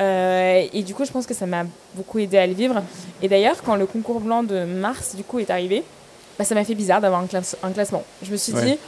Euh, 0.00 0.62
et 0.72 0.82
du 0.82 0.94
coup, 0.94 1.04
je 1.04 1.10
pense 1.10 1.26
que 1.26 1.34
ça 1.34 1.46
m'a 1.46 1.64
beaucoup 1.94 2.18
aidé 2.20 2.38
à 2.38 2.46
le 2.46 2.52
vivre. 2.54 2.82
Et 3.22 3.28
d'ailleurs, 3.28 3.62
quand 3.64 3.74
le 3.74 3.86
concours 3.86 4.20
blanc 4.20 4.42
de 4.44 4.64
mars, 4.64 5.16
du 5.16 5.24
coup, 5.24 5.40
est 5.40 5.50
arrivé, 5.50 5.82
bah, 6.38 6.44
ça 6.44 6.54
m'a 6.54 6.62
fait 6.64 6.76
bizarre 6.76 7.00
d'avoir 7.00 7.20
un, 7.20 7.26
classe- 7.26 7.56
un 7.64 7.70
classement. 7.72 8.04
Je 8.22 8.30
me 8.30 8.36
suis 8.36 8.52
Ouais. 8.52 8.64
dit, 8.64 8.78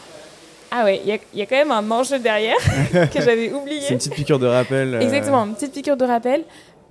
ah 0.70 0.84
ouais, 0.84 1.00
il 1.04 1.08
y, 1.08 1.12
a- 1.12 1.18
il 1.32 1.38
y 1.38 1.42
a 1.42 1.46
quand 1.46 1.56
même 1.56 1.70
un 1.72 1.90
enjeu 1.90 2.18
derrière 2.18 2.56
que 2.92 3.20
j'avais 3.20 3.52
oublié. 3.52 3.80
C'est 3.82 3.92
une 3.92 3.98
petite 3.98 4.14
piqûre 4.14 4.38
de 4.38 4.46
rappel. 4.46 4.94
euh, 4.94 5.00
Exactement, 5.00 5.44
une 5.44 5.54
petite 5.54 5.72
piqûre 5.72 5.96
de 5.96 6.04
rappel. 6.04 6.42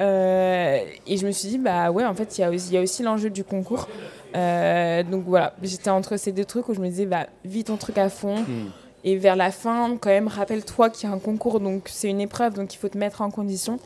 Euh, 0.01 0.77
et 1.07 1.17
je 1.17 1.25
me 1.27 1.31
suis 1.31 1.49
dit, 1.49 1.57
bah 1.57 1.91
ouais, 1.91 2.05
en 2.05 2.13
fait, 2.13 2.37
il 2.37 2.41
y 2.41 2.43
a 2.43 2.49
aussi, 2.49 2.67
il 2.69 2.73
y 2.75 2.77
a 2.77 2.81
aussi 2.81 3.03
l'enjeu 3.03 3.29
du 3.29 3.43
concours. 3.43 3.87
Euh, 4.35 5.03
donc 5.03 5.23
voilà, 5.27 5.53
j'étais 5.63 5.89
entre 5.89 6.15
ces 6.17 6.31
deux 6.31 6.45
trucs 6.45 6.69
où 6.69 6.73
je 6.73 6.79
me 6.79 6.87
disais, 6.87 7.05
bah, 7.05 7.25
vis 7.43 7.63
ton 7.65 7.75
truc 7.77 7.97
à 7.97 8.09
fond. 8.09 8.37
hmm. 8.39 8.69
Et 9.05 9.15
vers 9.17 9.35
la 9.37 9.49
fin, 9.51 9.95
quand 9.99 10.09
même, 10.09 10.27
rappelle-toi 10.27 10.89
qu'il 10.89 11.07
y 11.09 11.11
a 11.11 11.15
un 11.15 11.19
concours, 11.19 11.61
donc 11.61 11.83
c'est 11.85 12.09
une 12.09 12.19
épreuve, 12.19 12.53
donc 12.53 12.73
il 12.73 12.77
faut 12.77 12.89
te 12.89 12.97
mettre 12.97 13.21
en 13.21 13.31
condition. 13.31 13.79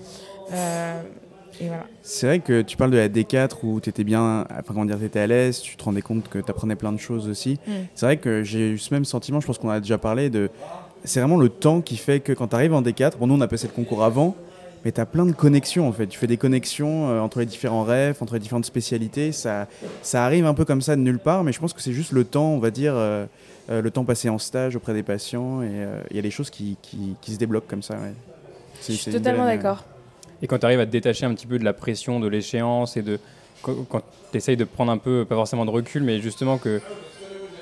Et 1.62 1.68
voilà. 1.68 1.86
C'est 2.02 2.26
vrai 2.26 2.40
que 2.40 2.62
tu 2.62 2.78
parles 2.78 2.92
de 2.92 2.98
la 2.98 3.10
D4 3.10 3.58
où 3.64 3.80
tu 3.80 3.90
étais 3.90 4.04
bien, 4.04 4.42
enfin 4.52 4.62
comment 4.68 4.86
dire, 4.86 5.00
t'étais 5.00 5.20
à 5.20 5.28
l'aise, 5.28 5.60
tu 5.62 5.76
te 5.76 5.84
rendais 5.84 6.02
compte 6.02 6.30
que 6.30 6.40
tu 6.40 6.50
apprenais 6.50 6.76
plein 6.76 6.92
de 6.92 7.00
choses 7.00 7.28
aussi. 7.28 7.60
Mm. 7.68 7.72
C'est 7.96 8.06
vrai 8.06 8.18
que 8.18 8.44
j'ai 8.44 8.72
eu 8.72 8.78
ce 8.78 8.94
même 8.94 9.06
sentiment, 9.06 9.40
je 9.40 9.48
pense 9.48 9.58
qu'on 9.58 9.70
a 9.70 9.80
déjà 9.80 9.98
parlé, 9.98 10.30
de 10.30 10.50
c'est 11.04 11.20
vraiment 11.20 11.38
le 11.38 11.50
temps 11.50 11.82
qui 11.82 11.98
fait 11.98 12.20
que 12.20 12.32
quand 12.32 12.48
tu 12.50 12.56
arrives 12.56 12.74
en 12.74 12.82
D4, 12.82 13.18
bon 13.18 13.28
nous 13.28 13.36
on 13.36 13.42
a 13.42 13.48
passé 13.48 13.68
le 13.68 13.74
concours 13.74 14.04
avant, 14.04 14.36
mais 14.86 14.92
tu 14.92 15.02
as 15.02 15.06
plein 15.06 15.26
de 15.26 15.32
connexions 15.32 15.88
en 15.88 15.92
fait, 15.92 16.08
tu 16.08 16.18
fais 16.18 16.28
des 16.28 16.38
connexions 16.38 17.10
euh, 17.10 17.20
entre 17.20 17.40
les 17.40 17.46
différents 17.46 17.84
rêves, 17.84 18.18
entre 18.22 18.34
les 18.34 18.40
différentes 18.40 18.66
spécialités, 18.66 19.32
ça, 19.32 19.68
ça 20.02 20.26
arrive 20.26 20.46
un 20.46 20.54
peu 20.54 20.66
comme 20.66 20.82
ça 20.82 20.96
de 20.96 21.02
nulle 21.02 21.20
part, 21.20 21.44
mais 21.44 21.52
je 21.52 21.60
pense 21.60 21.74
que 21.74 21.82
c'est 21.82 21.94
juste 21.94 22.12
le 22.12 22.24
temps, 22.24 22.50
on 22.50 22.60
va 22.60 22.72
dire, 22.72 22.94
euh, 22.96 23.26
euh, 23.70 23.82
le 23.82 23.92
temps 23.92 24.06
passé 24.06 24.30
en 24.30 24.40
stage 24.40 24.76
auprès 24.76 24.94
des 24.94 25.04
patients, 25.04 25.62
et 25.62 25.86
il 26.10 26.16
y 26.16 26.20
a 26.20 26.24
des 26.24 26.32
choses 26.32 26.50
qui, 26.50 26.78
qui, 26.82 27.16
qui 27.22 27.34
se 27.34 27.38
débloquent 27.38 27.68
comme 27.68 27.84
ça. 27.84 27.96
ouais. 27.96 28.14
Je 28.88 28.94
suis 28.94 29.12
totalement 29.12 29.46
d'accord. 29.46 29.86
Et 30.44 30.48
quand 30.48 30.60
tu 30.60 30.66
arrives 30.66 30.82
à 30.82 30.86
te 30.86 30.92
détacher 30.92 31.26
un 31.26 31.34
petit 31.34 31.48
peu 31.48 31.58
de 31.58 31.64
la 31.64 31.72
pression 31.72 32.20
de 32.20 32.28
l'échéance 32.28 32.98
et 32.98 33.02
de 33.02 33.18
quand, 33.62 34.04
tu 34.32 34.38
essayes 34.38 34.58
de 34.58 34.66
prendre 34.66 34.92
un 34.92 34.98
peu, 34.98 35.24
pas 35.24 35.36
forcément 35.36 35.64
de 35.64 35.70
recul, 35.70 36.04
mais 36.04 36.20
justement 36.20 36.58
que 36.58 36.82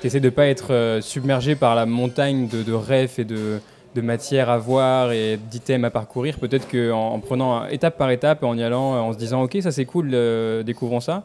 tu 0.00 0.08
essayes 0.08 0.20
de 0.20 0.30
pas 0.30 0.48
être 0.48 0.72
euh, 0.74 1.00
submergé 1.00 1.54
par 1.54 1.76
la 1.76 1.86
montagne 1.86 2.48
de, 2.48 2.64
de 2.64 2.72
rêves 2.72 3.14
et 3.18 3.24
de, 3.24 3.60
de 3.94 4.00
matière 4.00 4.50
à 4.50 4.58
voir 4.58 5.12
et 5.12 5.36
d'items 5.36 5.84
à 5.84 5.90
parcourir, 5.90 6.40
peut-être 6.40 6.68
qu'en 6.68 7.12
en 7.12 7.20
prenant 7.20 7.68
étape 7.68 7.96
par 7.96 8.10
étape 8.10 8.42
en 8.42 8.58
y 8.58 8.64
allant, 8.64 8.94
en 9.00 9.12
se 9.12 9.18
disant 9.18 9.44
ok 9.44 9.58
ça 9.60 9.70
c'est 9.70 9.84
cool, 9.84 10.10
euh, 10.12 10.64
découvrons 10.64 10.98
ça, 10.98 11.22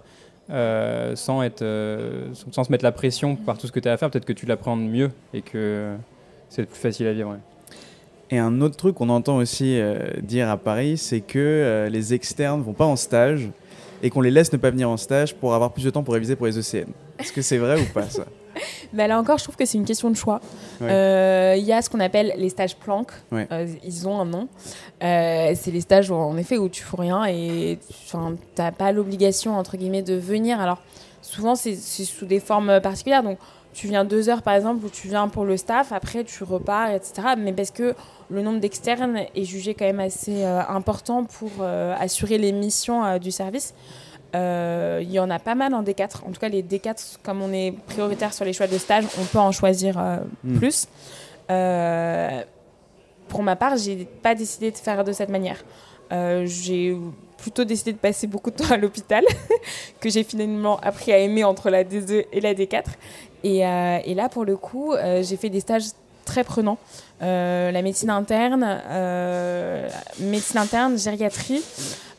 euh, 0.51 1.15
sans, 1.15 1.41
être, 1.41 1.65
sans 2.51 2.63
se 2.63 2.71
mettre 2.71 2.83
la 2.83 2.91
pression 2.91 3.35
par 3.35 3.57
tout 3.57 3.65
ce 3.65 3.71
que 3.71 3.79
tu 3.79 3.89
as 3.89 3.93
à 3.93 3.97
faire, 3.97 4.11
peut-être 4.11 4.25
que 4.25 4.33
tu 4.33 4.45
l'apprends 4.45 4.75
mieux 4.75 5.09
et 5.33 5.41
que 5.41 5.95
c'est 6.49 6.67
plus 6.67 6.79
facile 6.79 7.07
à 7.07 7.13
vivre. 7.13 7.35
Et 8.29 8.37
un 8.37 8.61
autre 8.61 8.75
truc 8.75 8.95
qu'on 8.95 9.09
entend 9.09 9.37
aussi 9.37 9.79
euh, 9.79 10.09
dire 10.21 10.49
à 10.49 10.57
Paris, 10.57 10.97
c'est 10.97 11.21
que 11.21 11.39
euh, 11.39 11.89
les 11.89 12.13
externes 12.13 12.61
vont 12.61 12.73
pas 12.73 12.85
en 12.85 12.95
stage 12.95 13.49
et 14.03 14.09
qu'on 14.09 14.21
les 14.21 14.31
laisse 14.31 14.51
ne 14.51 14.57
pas 14.57 14.69
venir 14.69 14.89
en 14.89 14.97
stage 14.97 15.35
pour 15.35 15.53
avoir 15.53 15.71
plus 15.71 15.83
de 15.83 15.89
temps 15.89 16.03
pour 16.03 16.13
réviser 16.13 16.35
pour 16.35 16.45
les 16.45 16.57
ECN. 16.57 16.89
Est-ce 17.19 17.31
que 17.31 17.41
c'est 17.41 17.57
vrai 17.57 17.79
ou 17.79 17.85
pas 17.93 18.09
ça? 18.09 18.25
Bah, 18.93 19.07
là 19.07 19.19
encore, 19.19 19.37
je 19.37 19.43
trouve 19.43 19.55
que 19.55 19.65
c'est 19.65 19.77
une 19.77 19.85
question 19.85 20.09
de 20.09 20.15
choix. 20.15 20.39
Ouais. 20.81 20.89
Euh, 20.89 21.55
Il 21.57 21.65
y 21.65 21.73
a 21.73 21.81
ce 21.81 21.89
qu'on 21.89 21.99
appelle 21.99 22.33
les 22.37 22.49
stages 22.49 22.75
planques. 22.75 23.11
Ouais. 23.31 23.47
Euh, 23.51 23.67
ils 23.83 24.07
ont 24.07 24.19
un 24.19 24.25
nom. 24.25 24.47
Euh, 25.03 25.53
c'est 25.55 25.71
les 25.71 25.81
stages, 25.81 26.09
où, 26.09 26.15
en 26.15 26.37
effet, 26.37 26.57
où 26.57 26.69
tu 26.69 26.83
fous 26.83 26.95
rien 26.95 27.25
et 27.25 27.77
tu 28.09 28.17
n'as 28.57 28.71
pas 28.71 28.91
l'obligation, 28.91 29.57
entre 29.57 29.77
guillemets, 29.77 30.01
de 30.01 30.15
venir. 30.15 30.59
Alors, 30.59 30.79
souvent, 31.21 31.55
c'est 31.55 31.75
c'est 31.75 32.05
sous 32.05 32.25
des 32.25 32.39
formes 32.39 32.79
particulières. 32.81 33.23
Donc, 33.23 33.37
tu 33.77 33.87
viens 33.87 34.05
deux 34.05 34.27
heures, 34.27 34.41
par 34.41 34.55
exemple, 34.55 34.83
ou 34.83 34.89
tu 34.89 35.07
viens 35.07 35.27
pour 35.27 35.45
le 35.45 35.55
staff. 35.55 35.91
Après, 35.91 36.23
tu 36.23 36.43
repars, 36.43 36.89
etc. 36.89 37.35
Mais 37.37 37.53
parce 37.53 37.69
que 37.69 37.93
le 38.31 38.41
nombre 38.41 38.59
d'externes 38.59 39.19
est 39.35 39.43
jugé 39.43 39.75
quand 39.75 39.85
même 39.85 39.99
assez 39.99 40.43
euh, 40.43 40.61
important 40.67 41.25
pour 41.25 41.51
euh, 41.61 41.93
assurer 41.99 42.39
les 42.39 42.51
missions 42.51 43.05
euh, 43.05 43.19
du 43.19 43.29
service. 43.29 43.75
Il 44.33 45.11
y 45.11 45.19
en 45.19 45.29
a 45.29 45.37
pas 45.37 45.53
mal 45.53 45.75
en 45.75 45.83
D4. 45.83 46.23
En 46.27 46.31
tout 46.31 46.39
cas, 46.39 46.49
les 46.49 46.63
D4, 46.63 47.17
comme 47.21 47.43
on 47.43 47.53
est 47.53 47.71
prioritaire 47.85 48.33
sur 48.33 48.45
les 48.45 48.53
choix 48.53 48.65
de 48.67 48.77
stage, 48.79 49.05
on 49.21 49.25
peut 49.25 49.37
en 49.39 49.51
choisir 49.51 49.97
euh, 49.99 50.17
Mm. 50.43 50.57
plus. 50.57 50.87
Pour 53.29 53.43
ma 53.43 53.55
part, 53.55 53.77
j'ai 53.77 54.05
pas 54.23 54.33
décidé 54.33 54.71
de 54.71 54.77
faire 54.77 55.03
de 55.03 55.11
cette 55.11 55.29
manière. 55.29 55.63
J'ai 56.45 56.97
plutôt 57.37 57.63
décidé 57.63 57.93
de 57.93 57.97
passer 57.97 58.27
beaucoup 58.27 58.51
de 58.51 58.55
temps 58.55 58.71
à 58.71 58.77
l'hôpital, 58.77 59.23
que 59.99 60.09
j'ai 60.09 60.23
finalement 60.23 60.79
appris 60.79 61.11
à 61.13 61.19
aimer 61.19 61.43
entre 61.43 61.69
la 61.69 61.83
D2 61.83 62.25
et 62.31 62.41
la 62.41 62.53
D4. 62.53 62.83
Et, 63.43 63.65
euh, 63.65 63.99
et 64.05 64.13
là, 64.13 64.29
pour 64.29 64.45
le 64.45 64.57
coup, 64.57 64.93
euh, 64.93 65.23
j'ai 65.23 65.37
fait 65.37 65.49
des 65.49 65.59
stages 65.59 65.85
très 66.25 66.43
prenants. 66.43 66.77
Euh, 67.21 67.71
la 67.71 67.81
médecine 67.81 68.09
interne, 68.09 68.81
médecine 70.19 70.59
interne, 70.59 70.97
gériatrie 70.97 71.63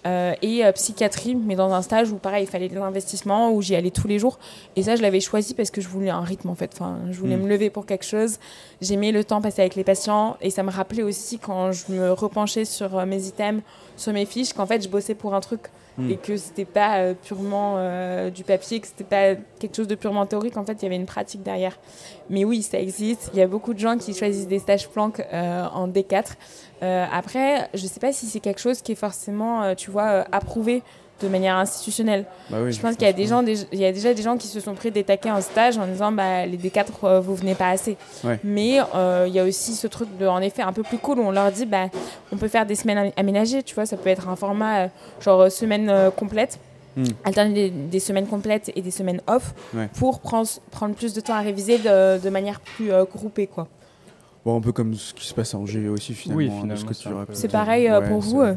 euh, 0.09 0.33
et 0.43 0.65
euh, 0.65 0.73
psychiatrie, 0.73 1.35
mais 1.35 1.55
dans 1.55 1.73
un 1.73 1.83
stage 1.83 2.11
où 2.11 2.17
pareil, 2.17 2.45
il 2.45 2.47
fallait 2.49 2.69
de 2.69 2.75
l'investissement, 2.75 3.53
où 3.53 3.61
j'y 3.61 3.77
allais 3.77 3.91
tous 3.91 4.09
les 4.09 4.19
jours. 4.19 4.38
Et 4.75 4.83
ça, 4.83 4.97
je 4.97 5.03
l'avais 5.03 5.21
choisi 5.21 5.53
parce 5.55 5.71
que 5.71 5.81
je 5.81 5.88
voulais 5.88 6.09
un 6.11 6.23
rythme 6.23 6.49
en 6.49 6.55
fait. 6.55 6.71
Enfin, 6.75 6.97
je 7.11 7.19
voulais 7.21 7.37
Mm. 7.37 7.43
me 7.43 7.49
lever 7.49 7.69
pour 7.71 7.85
quelque 7.85 8.05
chose. 8.07 8.38
J'aimais 8.81 9.12
le 9.12 9.23
temps 9.23 9.41
passé 9.43 9.61
avec 9.61 9.75
les 9.75 9.85
patients 9.85 10.37
et 10.41 10.50
ça 10.50 10.62
me 10.62 10.71
rappelait 10.71 11.03
aussi 11.03 11.38
quand 11.38 11.73
je 11.73 11.93
me 11.93 12.12
repenchais 12.12 12.65
sur 12.65 12.97
euh, 12.99 13.05
mes 13.07 13.27
items, 13.27 13.62
sur 13.97 14.12
mes 14.12 14.25
fiches, 14.25 14.53
qu'en 14.55 14.67
fait, 14.67 14.83
je 14.83 14.88
bossais 14.88 15.15
pour 15.15 15.35
un 15.35 15.41
truc 15.41 15.61
Mm. 15.99 16.11
et 16.12 16.17
que 16.17 16.37
c'était 16.37 16.65
pas 16.65 17.12
purement 17.12 17.75
du 18.31 18.45
papier, 18.45 18.79
que 18.79 18.87
c'était 18.87 19.03
pas 19.03 19.35
quelque 19.59 19.75
chose 19.75 19.88
de 19.88 19.97
purement 19.97 20.27
théorique. 20.27 20.57
En 20.57 20.65
fait, 20.65 20.75
il 20.75 20.83
y 20.85 20.87
avait 20.87 20.95
une 20.95 21.07
pratique 21.07 21.43
derrière. 21.43 21.77
Mais 22.31 22.45
oui, 22.45 22.62
ça 22.62 22.79
existe. 22.79 23.31
Il 23.35 23.38
y 23.41 23.43
a 23.43 23.49
beaucoup 23.49 23.75
de 23.75 23.81
gens 23.81 23.99
qui 23.99 24.15
choisissent 24.15 24.47
des 24.47 24.61
stages 24.61 24.88
planques 24.88 25.21
en 25.33 25.88
D4. 25.88 26.37
Euh, 26.83 27.05
après, 27.13 27.69
je 27.75 27.87
sais 27.87 28.01
pas 28.01 28.13
si 28.13 28.27
c'est 28.27 28.41
quelque 28.41 28.61
chose 28.61 28.83
qui 28.83 28.93
est 28.93 28.97
forcément, 28.97 29.63
euh, 29.63 29.75
tu 29.75 29.91
vois, 29.91 30.07
euh, 30.09 30.25
approuvé 30.33 30.83
de 31.21 31.27
manière 31.27 31.57
institutionnelle. 31.57 32.25
Bah 32.49 32.59
oui, 32.63 32.73
je 32.73 32.81
pense 32.81 32.95
qu'il 32.95 33.05
y 33.05 33.11
a 33.11 33.13
des 33.13 33.27
gens, 33.27 33.43
des- 33.43 33.65
il 33.73 33.81
y 33.81 33.85
a 33.85 33.91
déjà 33.91 34.15
des 34.15 34.23
gens 34.23 34.37
qui 34.37 34.47
se 34.47 34.61
sont 34.61 34.75
pris 34.75 34.93
des 34.93 35.03
taquets 35.03 35.33
en 35.33 35.41
stage 35.41 35.77
en 35.77 35.85
disant, 35.87 36.13
bah, 36.13 36.47
les 36.47 36.57
D4, 36.57 36.87
euh, 37.03 37.21
vous 37.21 37.35
venez 37.35 37.57
pas 37.57 37.71
assez. 37.71 37.97
Ouais. 38.23 38.39
Mais 38.45 38.77
il 39.27 39.33
y 39.35 39.39
a 39.41 39.45
aussi 39.45 39.75
ce 39.75 39.89
truc 39.89 40.09
de, 40.19 40.27
en 40.29 40.41
effet, 40.41 40.63
un 40.63 40.73
peu 40.73 40.85
plus 40.85 40.99
cool 40.99 41.19
où 41.19 41.23
on 41.23 41.33
leur 41.33 41.51
dit, 41.51 41.67
bah, 41.67 41.87
on 42.31 42.37
peut 42.37 42.47
faire 42.47 42.65
des 42.67 42.77
semaines 42.77 42.99
am- 42.99 43.11
aménagées, 43.17 43.65
tu 43.65 43.75
vois, 43.75 43.85
ça 43.87 43.97
peut 43.97 44.11
être 44.11 44.29
un 44.29 44.37
format 44.37 44.89
genre 45.21 45.51
semaine 45.51 45.93
complète. 46.17 46.61
Mm. 46.97 47.05
Alterner 47.25 47.55
des, 47.55 47.71
des 47.71 48.01
semaines 48.01 48.27
complètes 48.27 48.71
et 48.77 48.81
des 48.83 48.91
semaines 48.93 49.21
off 49.27 49.55
Ouais. 49.75 49.89
pour 49.99 50.21
prendre, 50.21 50.49
prendre 50.71 50.95
plus 50.95 51.15
de 51.15 51.21
temps 51.21 51.35
à 51.35 51.41
réviser 51.41 51.79
de, 51.79 52.19
de 52.19 52.31
manière 52.31 52.61
plus 52.61 52.91
groupée. 53.13 53.47
Quoi. 53.49 53.67
Bon, 54.49 54.57
un 54.57 54.61
peu 54.62 54.73
comme 54.73 54.95
ce 54.95 55.12
qui 55.12 55.26
se 55.26 55.35
passe 55.35 55.52
en 55.52 55.67
GE 55.67 55.88
aussi 55.90 56.14
finalement. 56.14 56.38
Oui, 56.38 56.47
finalement, 56.62 57.26
que 57.26 57.35
c'est 57.35 57.49
pareil 57.49 57.87
euh, 57.87 58.00
Ouais, 58.00 58.09
pour 58.09 58.21
vous 58.21 58.40
euh 58.40 58.55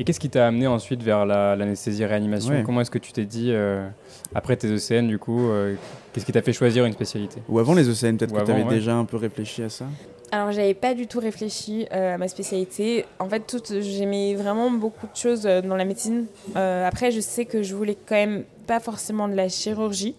Et 0.00 0.02
qu'est-ce 0.02 0.18
qui 0.18 0.28
t'a 0.28 0.48
amené 0.48 0.66
ensuite 0.66 1.00
vers 1.00 1.24
la- 1.24 1.54
l'anesthésie-réanimation 1.54 2.50
Ouais. 2.54 2.62
Comment 2.66 2.80
est-ce 2.80 2.90
que 2.90 2.98
tu 2.98 3.12
t'es 3.12 3.24
dit, 3.24 3.52
euh, 3.52 3.86
après 4.34 4.56
tes 4.56 4.66
ECN, 4.66 5.06
du 5.06 5.20
coup, 5.20 5.48
euh, 5.50 5.76
qu'est-ce 6.12 6.26
qui 6.26 6.32
t'a 6.32 6.42
fait 6.42 6.52
choisir 6.52 6.86
une 6.86 6.92
spécialité 6.92 7.40
Ou 7.48 7.60
avant 7.60 7.72
les 7.72 7.88
ECN, 7.88 8.16
peut-être 8.16 8.32
que 8.34 8.44
tu 8.44 8.50
avais 8.50 8.64
ouais. 8.64 8.74
déjà 8.74 8.96
un 8.96 9.04
peu 9.04 9.16
réfléchi 9.16 9.62
à 9.62 9.68
ça 9.68 9.84
Alors, 10.32 10.50
j'avais 10.50 10.74
pas 10.74 10.94
du 10.94 11.06
tout 11.06 11.20
réfléchi 11.20 11.86
euh, 11.92 12.16
à 12.16 12.18
ma 12.18 12.26
spécialité. 12.26 13.04
En 13.20 13.28
fait, 13.28 13.46
toute- 13.46 13.80
j'aimais 13.80 14.34
vraiment 14.34 14.72
beaucoup 14.72 15.06
de 15.06 15.14
choses 15.16 15.46
euh, 15.46 15.62
dans 15.62 15.76
la 15.76 15.84
médecine. 15.84 16.24
Euh, 16.56 16.84
après, 16.84 17.12
je 17.12 17.20
sais 17.20 17.44
que 17.44 17.62
je 17.62 17.76
voulais 17.76 17.96
quand 18.08 18.16
même 18.16 18.42
pas 18.66 18.80
forcément 18.80 19.28
de 19.28 19.34
la 19.34 19.48
chirurgie. 19.48 20.16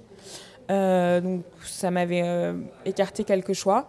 Euh, 0.72 1.22
donc, 1.22 1.44
ça 1.64 1.92
m'avait 1.92 2.22
euh, 2.24 2.54
écarté 2.86 3.24
quelques 3.24 3.54
choix. 3.54 3.88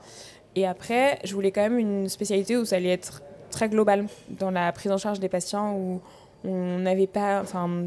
Et 0.57 0.67
après, 0.67 1.19
je 1.25 1.35
voulais 1.35 1.53
quand 1.53 1.63
même 1.63 1.79
une 1.79 2.09
spécialité 2.09 2.57
où 2.57 2.65
ça 2.65 2.77
allait 2.77 2.91
être 2.91 3.23
très 3.51 3.69
global 3.69 4.07
dans 4.29 4.51
la 4.51 4.73
prise 4.73 4.93
en 4.93 4.99
charge 4.99 5.21
des 5.21 5.29
patients, 5.29 5.75
où 5.75 6.01
on 6.45 6.79
n'avait 6.79 7.07
pas. 7.07 7.41
Enfin, 7.41 7.87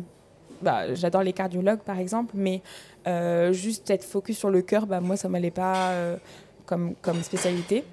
bah, 0.62 0.94
j'adore 0.94 1.22
les 1.22 1.34
cardiologues 1.34 1.82
par 1.82 2.00
exemple, 2.00 2.34
mais 2.36 2.62
euh, 3.08 3.52
juste 3.52 3.90
être 3.90 4.06
focus 4.06 4.38
sur 4.38 4.50
le 4.50 4.62
cœur, 4.62 4.88
bah, 4.88 5.02
moi, 5.02 5.18
ça 5.18 5.28
m'allait 5.28 5.52
pas 5.52 5.92
comme, 6.66 6.96
spécialité. 7.22 7.84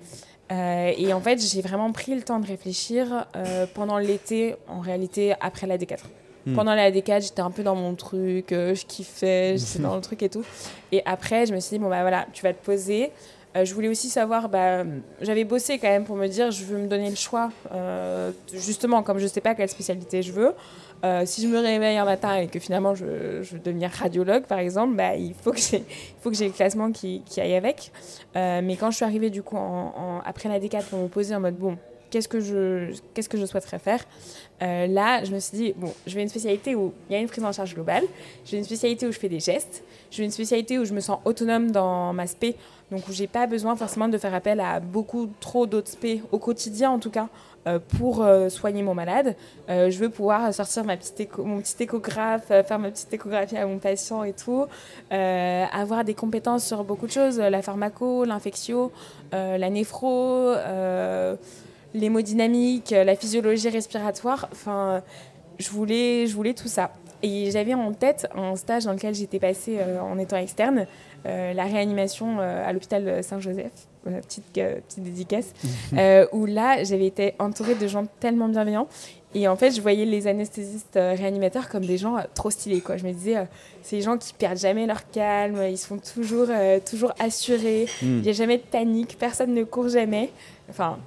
Et 0.50 1.12
en 1.14 1.20
fait, 1.20 1.40
j'ai 1.40 1.62
vraiment 1.62 1.92
pris 1.92 2.14
le 2.14 2.22
temps 2.22 2.38
de 2.38 2.46
réfléchir 2.46 3.26
pendant 3.74 3.98
l'été, 3.98 4.54
en 4.68 4.80
réalité, 4.80 5.34
après 5.40 5.66
la 5.66 5.78
D4. 5.78 6.00
Hmm. 6.46 6.54
Pendant 6.54 6.74
la 6.74 6.90
D4, 6.90 7.22
j'étais 7.22 7.40
un 7.40 7.50
peu 7.50 7.62
dans 7.62 7.76
mon 7.76 7.94
truc, 7.94 8.52
euh, 8.52 8.74
je 8.74 8.84
kiffais, 8.86 9.54
j'étais 9.58 9.82
dans 9.82 9.94
le 9.94 10.00
truc 10.00 10.22
et 10.22 10.28
tout. 10.28 10.44
Et 10.90 11.02
après, 11.04 11.46
je 11.46 11.54
me 11.54 11.60
suis 11.60 11.76
dit, 11.76 11.82
bon, 11.82 11.88
bah 11.88 12.00
voilà, 12.02 12.26
tu 12.32 12.42
vas 12.42 12.52
te 12.52 12.64
poser. 12.64 13.12
je 13.54 13.74
voulais 13.74 13.88
aussi 13.88 14.08
savoir, 14.08 14.48
bah, 14.48 14.84
j'avais 15.20 15.44
bossé 15.44 15.78
quand 15.78 15.88
même 15.88 16.04
pour 16.04 16.16
me 16.16 16.26
dire, 16.26 16.50
je 16.50 16.64
veux 16.64 16.78
me 16.78 16.88
donner 16.88 17.10
le 17.10 17.16
choix, 17.16 17.50
justement, 18.52 19.02
comme 19.02 19.18
je 19.18 19.24
ne 19.24 19.28
sais 19.28 19.40
pas 19.40 19.54
quelle 19.54 19.68
spécialité 19.68 20.22
je 20.22 20.32
veux. 20.32 20.52
si 21.26 21.42
je 21.42 21.48
me 21.48 21.58
réveille 21.58 21.96
un 21.96 22.04
matin 22.04 22.36
et 22.36 22.48
que 22.48 22.58
finalement 22.58 22.94
je, 22.94 23.04
veux 23.04 23.58
devenir 23.58 23.90
radiologue, 23.90 24.44
par 24.44 24.58
exemple, 24.58 24.94
bah, 24.94 25.14
il 25.16 25.34
faut 25.34 25.52
que 25.52 25.58
j'ai 25.60 26.46
le 26.46 26.52
classement 26.52 26.90
qui, 26.92 27.22
qui 27.24 27.40
aille 27.40 27.54
avec. 27.54 27.92
mais 28.34 28.76
quand 28.78 28.90
je 28.90 28.96
suis 28.96 29.04
arrivée 29.04 29.30
du 29.30 29.42
coup 29.42 29.56
en, 29.56 30.20
après 30.24 30.48
la 30.48 30.58
D4 30.58 30.84
pour 30.84 30.98
me 30.98 31.08
poser 31.08 31.34
en 31.34 31.40
mode 31.40 31.56
bon, 31.56 31.78
qu'est-ce 32.12 32.28
que 32.28 32.40
je, 32.40 32.94
qu'est-ce 33.14 33.46
souhaiterais 33.46 33.78
faire. 33.78 34.04
Euh, 34.62 34.86
là, 34.86 35.24
je 35.24 35.32
me 35.32 35.40
suis 35.40 35.56
dit, 35.56 35.74
bon, 35.76 35.92
je 36.06 36.14
vais 36.14 36.22
une 36.22 36.28
spécialité 36.28 36.76
où 36.76 36.92
il 37.08 37.14
y 37.14 37.16
a 37.16 37.20
une 37.20 37.26
prise 37.26 37.42
en 37.42 37.50
charge 37.50 37.74
globale, 37.74 38.04
je 38.44 38.52
vais 38.52 38.58
une 38.58 38.64
spécialité 38.64 39.06
où 39.06 39.12
je 39.12 39.18
fais 39.18 39.30
des 39.30 39.40
gestes, 39.40 39.82
je 40.10 40.18
vais 40.18 40.24
une 40.24 40.30
spécialité 40.30 40.78
où 40.78 40.84
je 40.84 40.92
me 40.92 41.00
sens 41.00 41.18
autonome 41.24 41.72
dans 41.72 42.12
ma 42.12 42.26
spé, 42.26 42.54
donc 42.90 43.08
où 43.08 43.12
j'ai 43.12 43.26
pas 43.26 43.46
besoin 43.46 43.74
forcément 43.74 44.08
de 44.08 44.18
faire 44.18 44.34
appel 44.34 44.60
à 44.60 44.78
beaucoup 44.78 45.30
trop 45.40 45.66
d'autres 45.66 45.88
spé 45.88 46.22
au 46.30 46.38
quotidien 46.38 46.90
en 46.90 46.98
tout 46.98 47.10
cas. 47.10 47.28
Euh, 47.68 47.78
pour 47.96 48.24
euh, 48.24 48.48
soigner 48.48 48.82
mon 48.82 48.92
malade, 48.92 49.36
je 49.68 49.96
veux 49.96 50.10
pouvoir 50.10 50.52
sortir 50.52 50.82
ma 50.82 50.96
petite 50.96 51.38
mon 51.38 51.60
petit 51.60 51.84
échographe, 51.84 52.48
faire 52.48 52.78
ma 52.80 52.90
petite 52.90 53.14
échographie 53.14 53.56
à 53.56 53.66
mon 53.66 53.78
patient 53.78 54.24
et 54.24 54.32
tout, 54.32 54.66
avoir 55.10 56.04
des 56.04 56.14
compétences 56.14 56.66
sur 56.66 56.82
beaucoup 56.84 57.06
de 57.06 57.12
choses, 57.12 57.38
la 57.38 57.62
pharmaco, 57.62 58.24
l'infectio, 58.24 58.90
la 59.32 59.70
néphro, 59.70 60.54
l'hémodynamique, 61.94 62.90
la 62.90 63.16
physiologie 63.16 63.68
respiratoire. 63.68 64.48
Enfin, 64.52 65.02
je 65.58 65.70
voulais, 65.70 66.26
je 66.26 66.34
voulais 66.34 66.54
tout 66.54 66.68
ça. 66.68 66.90
Et 67.22 67.50
j'avais 67.52 67.74
en 67.74 67.92
tête 67.92 68.26
un 68.34 68.56
stage 68.56 68.84
dans 68.84 68.92
lequel 68.92 69.14
j'étais 69.14 69.38
passée 69.38 69.78
euh, 69.78 70.00
en 70.00 70.18
étant 70.18 70.36
externe, 70.36 70.86
euh, 71.24 71.52
la 71.52 71.64
réanimation 71.64 72.40
euh, 72.40 72.68
à 72.68 72.72
l'hôpital 72.72 73.22
Saint-Joseph, 73.22 73.70
petite, 74.04 74.44
petite 74.52 75.04
dédicace, 75.04 75.52
où 76.32 76.46
là, 76.46 76.82
j'avais 76.82 77.06
été 77.06 77.34
entourée 77.38 77.76
de 77.76 77.86
gens 77.86 78.06
tellement 78.18 78.48
bienveillants. 78.48 78.88
Et 79.34 79.48
en 79.48 79.56
fait, 79.56 79.70
je 79.70 79.80
voyais 79.80 80.04
les 80.04 80.26
anesthésistes 80.26 80.96
réanimateurs 80.96 81.70
comme 81.70 81.86
des 81.86 81.96
gens 81.96 82.16
trop 82.34 82.50
stylés. 82.50 82.82
Quoi. 82.82 82.98
Je 82.98 83.06
me 83.06 83.12
disais, 83.12 83.36
c'est 83.82 83.96
des 83.96 84.02
gens 84.02 84.18
qui 84.18 84.34
perdent 84.34 84.58
jamais 84.58 84.86
leur 84.86 85.08
calme, 85.08 85.62
ils 85.70 85.78
sont 85.78 85.96
toujours, 85.96 86.48
toujours 86.84 87.14
assurés, 87.18 87.86
hmm. 88.02 88.18
il 88.18 88.22
n'y 88.22 88.28
a 88.28 88.32
jamais 88.32 88.58
de 88.58 88.64
panique, 88.64 89.16
personne 89.18 89.54
ne 89.54 89.64
court 89.64 89.88
jamais. 89.88 90.30
Enfin, 90.68 90.98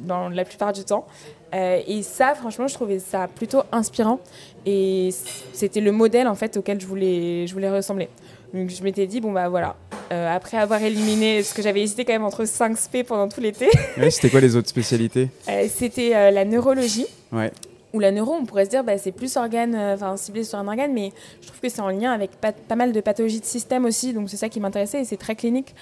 dans 0.00 0.28
la 0.28 0.44
plupart 0.44 0.72
du 0.72 0.84
temps. 0.84 1.06
Euh, 1.54 1.80
et 1.86 2.02
ça, 2.02 2.34
franchement, 2.34 2.68
je 2.68 2.74
trouvais 2.74 2.98
ça 2.98 3.28
plutôt 3.28 3.62
inspirant. 3.72 4.20
Et 4.66 5.10
c'était 5.52 5.80
le 5.80 5.92
modèle 5.92 6.28
en 6.28 6.34
fait 6.34 6.56
auquel 6.56 6.80
je 6.80 6.86
voulais, 6.86 7.46
je 7.46 7.54
voulais 7.54 7.70
ressembler. 7.70 8.08
Donc 8.54 8.70
je 8.70 8.82
m'étais 8.82 9.06
dit, 9.06 9.20
bon 9.20 9.32
bah 9.32 9.48
voilà, 9.48 9.76
euh, 10.12 10.34
après 10.34 10.56
avoir 10.56 10.82
éliminé, 10.82 11.42
ce 11.42 11.52
que 11.52 11.62
j'avais 11.62 11.82
hésité 11.82 12.04
quand 12.04 12.14
même 12.14 12.24
entre 12.24 12.44
5 12.46 12.76
SP 12.76 13.04
pendant 13.06 13.28
tout 13.28 13.40
l'été. 13.40 13.68
c'était 14.10 14.30
quoi 14.30 14.40
les 14.40 14.56
autres 14.56 14.68
spécialités? 14.68 15.28
Euh, 15.48 15.66
C'était 15.68 16.30
la 16.30 16.44
neurologie. 16.44 17.06
Ouais. 17.30 17.52
Ou 17.94 18.00
la 18.00 18.10
neuro, 18.10 18.34
on 18.34 18.44
pourrait 18.44 18.66
se 18.66 18.70
dire, 18.70 18.84
bah, 18.84 18.98
c'est 18.98 19.12
plus 19.12 19.34
organe, 19.38 19.74
enfin 19.74 20.16
ciblé 20.18 20.44
sur 20.44 20.58
un 20.58 20.68
organe, 20.68 20.92
mais 20.92 21.10
je 21.40 21.46
trouve 21.46 21.60
que 21.60 21.68
c'est 21.70 21.80
en 21.80 21.88
lien 21.88 22.12
avec 22.12 22.32
pas, 22.32 22.52
pas 22.52 22.76
mal 22.76 22.92
de 22.92 23.00
pathologies 23.00 23.40
de 23.40 23.46
système 23.46 23.86
aussi, 23.86 24.12
donc 24.12 24.28
c'est 24.28 24.36
ça 24.36 24.50
qui 24.50 24.60
m'intéressait 24.60 25.00
et 25.00 25.04
c'est 25.06 25.16
très 25.16 25.34
clinique. 25.34 25.74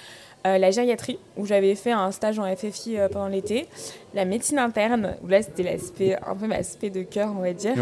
Euh, 0.45 0.57
la 0.57 0.71
gériatrie, 0.71 1.17
où 1.35 1.45
j'avais 1.45 1.75
fait 1.75 1.91
un 1.91 2.11
stage 2.11 2.37
en 2.39 2.55
FFI 2.55 2.97
euh, 2.97 3.09
pendant 3.09 3.27
l'été, 3.27 3.67
la 4.13 4.23
médecine 4.23 4.59
interne, 4.59 5.15
où 5.23 5.27
là 5.27 5.41
c'était 5.41 5.63
l'aspect, 5.63 6.15
un 6.15 6.35
peu 6.35 6.47
l'aspect 6.47 6.89
de 6.89 7.01
cœur, 7.01 7.33
on 7.35 7.41
va 7.41 7.53
dire, 7.53 7.73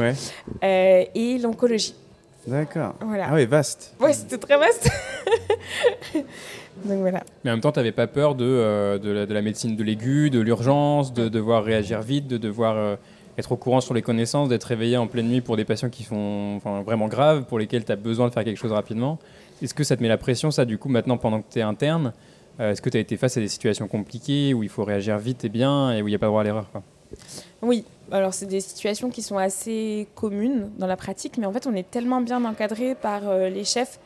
euh, 0.64 1.04
et 1.14 1.38
l'oncologie. 1.38 1.96
D'accord. 2.48 2.96
Voilà. 3.02 3.28
Ah 3.30 3.34
oui, 3.34 3.46
vaste. 3.46 3.94
Oui, 4.00 4.14
c'était 4.14 4.38
très 4.38 4.58
vaste. 4.58 4.90
Donc 6.86 7.00
voilà. 7.00 7.24
Mais 7.44 7.52
en 7.52 7.56
même 7.56 7.62
temps, 7.62 7.72
tu 7.72 7.80
n'avais 7.80 7.92
pas 7.92 8.08
peur 8.08 8.36
de, 8.36 8.98
de, 8.98 9.34
la, 9.34 9.42
médecine 9.42 9.76
de 9.76 9.84
l'aigu, 9.84 10.30
de 10.30 10.40
l'urgence, 10.40 11.14
de 11.14 11.28
devoir 11.28 11.64
réagir 11.64 12.02
vite, 12.02 12.28
de 12.28 12.38
devoir 12.38 12.98
être 13.38 13.52
au 13.52 13.58
courant 13.58 13.82
sur 13.82 13.94
les 13.94 14.04
connaissances, 14.04 14.50
d'être 14.50 14.66
réveillé 14.66 14.96
en 14.98 15.08
pleine 15.08 15.28
nuit 15.28 15.42
pour 15.42 15.58
des 15.58 15.66
patients 15.66 15.90
qui 15.90 16.04
sont 16.04 16.60
vraiment 16.86 17.08
graves, 17.08 17.46
pour 17.46 17.58
lesquels 17.58 17.84
tu 17.84 17.92
as 17.92 17.96
besoin 17.96 18.28
de 18.28 18.34
faire 18.34 18.44
quelque 18.44 18.58
chose 18.58 18.74
rapidement. 18.74 19.18
Est-ce 19.62 19.74
que 19.74 19.84
ça 19.84 19.98
te 19.98 20.04
met 20.04 20.10
la 20.10 20.18
pression, 20.18 20.52
ça, 20.52 20.66
du 20.66 20.78
coup, 20.78 20.90
maintenant, 20.90 21.18
pendant 21.18 21.42
que 21.42 21.52
tu 21.52 21.60
es 21.60 21.64
interne 21.64 22.08
euh, 22.08 22.35
est-ce 22.60 22.82
que 22.82 22.90
tu 22.90 22.98
as 22.98 23.02
été 23.02 23.18
face 23.18 23.38
à 23.38 23.42
des 23.42 23.48
situations 23.48 23.88
compliquées 23.88 24.54
où 24.54 24.64
il 24.64 24.70
faut 24.70 24.84
réagir 24.84 25.18
vite 25.18 25.46
et 25.46 25.50
bien 25.50 25.92
et 25.92 26.02
où 26.02 26.08
il 26.08 26.12
n'y 26.12 26.16
a 26.16 26.20
pas 26.20 26.28
droit 26.28 26.42
à 26.42 26.44
l'erreur 26.44 26.70
Oui, 27.62 27.84
alors 28.12 28.34
c'est 28.34 28.46
des 28.46 28.62
situations 28.62 29.10
qui 29.10 29.22
sont 29.22 29.38
assez 29.38 30.08
communes 30.16 30.70
dans 30.78 30.88
la 30.88 30.98
pratique, 30.98 31.38
mais 31.38 31.46
en 31.46 31.52
fait 31.52 31.68
on 31.68 31.74
est 31.74 31.90
tellement 31.90 32.22
bien 32.22 32.44
encadré 32.46 32.96
par 32.96 33.28
euh, 33.28 33.50
les 33.50 33.64
chefs 33.64 34.00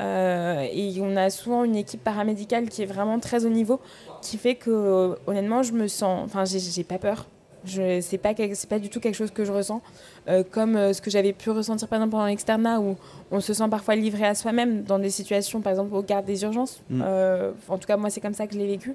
euh, 0.00 0.66
et 0.72 0.94
on 1.00 1.16
a 1.16 1.30
souvent 1.30 1.64
une 1.64 1.76
équipe 1.76 2.02
paramédicale 2.02 2.68
qui 2.68 2.82
est 2.82 2.86
vraiment 2.86 3.20
très 3.20 3.44
haut 3.44 3.50
niveau, 3.50 3.80
qui 4.22 4.36
fait 4.36 4.56
que 4.56 5.16
honnêtement 5.26 5.62
je 5.62 5.72
me 5.72 5.86
sens, 5.86 6.24
enfin 6.24 6.44
j'ai 6.44 6.84
pas 6.84 6.98
peur. 6.98 7.26
Je 7.66 8.00
c'est 8.00 8.18
pas 8.18 8.34
c'est 8.54 8.68
pas 8.68 8.78
du 8.78 8.88
tout 8.88 9.00
quelque 9.00 9.14
chose 9.14 9.30
que 9.30 9.44
je 9.44 9.52
ressens. 9.52 9.82
Euh, 10.28 10.42
comme 10.48 10.76
euh, 10.76 10.92
ce 10.92 11.02
que 11.02 11.10
j'avais 11.10 11.32
pu 11.32 11.50
ressentir 11.50 11.86
par 11.88 11.98
exemple 11.98 12.12
pendant 12.12 12.26
l'externat 12.26 12.80
où 12.80 12.96
on 13.30 13.40
se 13.40 13.52
sent 13.52 13.68
parfois 13.70 13.94
livré 13.94 14.24
à 14.26 14.34
soi-même 14.34 14.82
dans 14.82 14.98
des 14.98 15.10
situations 15.10 15.60
par 15.60 15.72
exemple 15.72 15.94
au 15.94 16.02
garde 16.02 16.24
des 16.24 16.42
urgences. 16.42 16.82
Mm. 16.88 17.02
Euh, 17.04 17.52
en 17.68 17.78
tout 17.78 17.86
cas 17.86 17.96
moi 17.96 18.10
c'est 18.10 18.20
comme 18.20 18.34
ça 18.34 18.46
que 18.46 18.54
je 18.54 18.58
l'ai 18.58 18.66
vécu. 18.66 18.94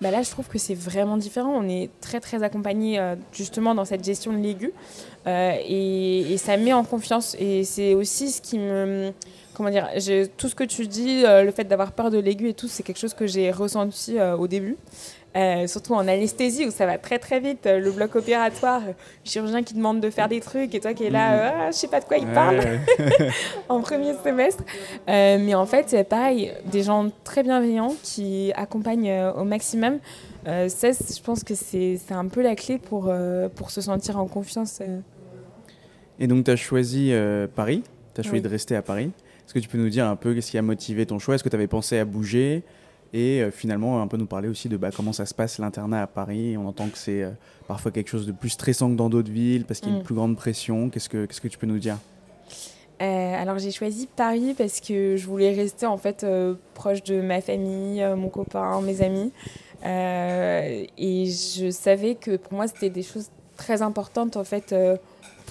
Bah 0.00 0.10
là 0.10 0.22
je 0.22 0.30
trouve 0.30 0.48
que 0.48 0.58
c'est 0.58 0.74
vraiment 0.74 1.16
différent. 1.16 1.52
On 1.54 1.68
est 1.68 1.90
très 2.00 2.18
très 2.20 2.42
accompagné 2.42 3.00
justement 3.32 3.74
dans 3.74 3.84
cette 3.84 4.04
gestion 4.04 4.32
de 4.32 4.38
l'aigu 4.38 4.72
et, 5.26 6.32
et, 6.32 6.36
ça 6.36 6.56
met 6.56 6.72
en 6.72 6.82
confiance 6.82 7.36
et 7.38 7.62
c'est 7.62 7.94
aussi 7.94 8.30
ce 8.30 8.42
qui 8.42 8.58
me 8.58 9.12
comment 9.54 9.70
dire, 9.70 9.88
tout 10.36 10.48
ce 10.48 10.56
que 10.56 10.64
tu 10.64 10.88
dis, 10.88 11.22
le 11.22 11.50
fait 11.52 11.62
d'avoir 11.62 11.92
peur 11.92 12.10
de 12.10 12.18
l'aigu 12.18 12.48
et 12.48 12.54
tout, 12.54 12.66
c'est 12.66 12.82
quelque 12.82 12.98
chose 12.98 13.14
que 13.14 13.28
j'ai 13.28 13.52
ressenti 13.52 14.20
au 14.20 14.48
début. 14.48 14.76
Euh, 15.36 15.66
surtout 15.66 15.94
en 15.94 16.06
anesthésie 16.06 16.64
où 16.64 16.70
ça 16.70 16.86
va 16.86 16.96
très 16.96 17.18
très 17.18 17.40
vite, 17.40 17.66
le 17.66 17.90
bloc 17.90 18.14
opératoire, 18.14 18.82
le 18.86 18.94
chirurgien 19.24 19.64
qui 19.64 19.74
demande 19.74 20.00
de 20.00 20.08
faire 20.08 20.28
des 20.28 20.38
trucs 20.38 20.72
et 20.76 20.80
toi 20.80 20.94
qui 20.94 21.04
es 21.04 21.10
là, 21.10 21.34
mm. 21.34 21.54
ah, 21.58 21.70
je 21.72 21.76
sais 21.76 21.88
pas 21.88 21.98
de 21.98 22.04
quoi 22.04 22.18
il 22.18 22.26
parle 22.28 22.60
en 23.68 23.80
premier 23.80 24.14
semestre. 24.22 24.62
Euh, 25.08 25.38
mais 25.40 25.56
en 25.56 25.66
fait, 25.66 25.86
c'est 25.88 26.04
pareil, 26.04 26.52
des 26.66 26.84
gens 26.84 27.10
très 27.24 27.42
bienveillants 27.42 27.96
qui 28.04 28.52
accompagnent 28.54 29.10
euh, 29.10 29.32
au 29.32 29.42
maximum. 29.42 29.98
ça, 30.46 30.92
je 30.92 31.20
pense 31.20 31.42
que 31.42 31.56
c'est 31.56 31.98
un 32.10 32.28
peu 32.28 32.40
la 32.40 32.54
clé 32.54 32.78
pour, 32.78 33.12
pour 33.56 33.72
se 33.72 33.80
sentir 33.80 34.18
en 34.18 34.26
confiance. 34.26 34.80
Et 36.20 36.28
donc, 36.28 36.44
tu 36.44 36.50
as 36.52 36.56
choisi 36.56 37.12
Paris, 37.56 37.82
tu 38.14 38.20
as 38.20 38.24
choisi 38.24 38.40
de 38.40 38.48
rester 38.48 38.76
à 38.76 38.82
Paris? 38.82 39.10
Est-ce 39.44 39.54
que 39.54 39.58
tu 39.58 39.68
peux 39.68 39.78
nous 39.78 39.88
dire 39.88 40.06
un 40.06 40.16
peu 40.16 40.32
qu'est-ce 40.32 40.52
qui 40.52 40.58
a 40.58 40.62
motivé 40.62 41.06
ton 41.06 41.18
choix? 41.18 41.34
Est-ce 41.34 41.42
que 41.44 41.48
tu 41.48 41.56
avais 41.56 41.66
pensé 41.66 41.98
à 41.98 42.04
bouger? 42.04 42.62
Et 43.14 43.40
euh, 43.40 43.50
finalement 43.52 44.02
un 44.02 44.08
peu 44.08 44.16
nous 44.16 44.26
parler 44.26 44.48
aussi 44.48 44.68
de 44.68 44.76
bah, 44.76 44.90
comment 44.94 45.12
ça 45.12 45.24
se 45.24 45.32
passe 45.32 45.58
l'internat 45.58 46.02
à 46.02 46.06
Paris. 46.06 46.56
On 46.58 46.66
entend 46.66 46.88
que 46.88 46.98
c'est 46.98 47.22
euh, 47.22 47.30
parfois 47.68 47.92
quelque 47.92 48.10
chose 48.10 48.26
de 48.26 48.32
plus 48.32 48.50
stressant 48.50 48.90
que 48.90 48.96
dans 48.96 49.08
d'autres 49.08 49.30
villes 49.30 49.64
parce 49.64 49.80
qu'il 49.80 49.90
y 49.90 49.92
a 49.92 49.94
une 49.94 50.02
mm. 50.02 50.04
plus 50.04 50.16
grande 50.16 50.36
pression. 50.36 50.90
Qu'est-ce 50.90 51.08
que, 51.08 51.24
qu'est-ce 51.24 51.40
que 51.40 51.48
tu 51.48 51.56
peux 51.56 51.68
nous 51.68 51.78
dire? 51.78 51.96
Euh, 53.00 53.42
alors 53.42 53.58
j'ai 53.58 53.70
choisi 53.70 54.08
Paris 54.16 54.54
parce 54.58 54.80
que 54.80 55.16
je 55.16 55.26
voulais 55.26 55.54
rester 55.54 55.86
en 55.86 55.96
fait 55.96 56.26
proche 56.74 57.02
de 57.04 57.20
ma 57.20 57.40
famille, 57.40 58.04
mon 58.16 58.28
copain, 58.28 58.80
mes 58.80 59.00
amis. 59.02 59.32
et 59.84 61.26
je 61.26 61.70
savais 61.70 62.16
que 62.16 62.36
pour 62.36 62.54
moi 62.54 62.66
c'était 62.66 62.90
des 62.90 63.02
choses 63.02 63.30
très 63.56 63.82
importantes 63.82 64.36
en 64.36 64.44
fait 64.44 64.74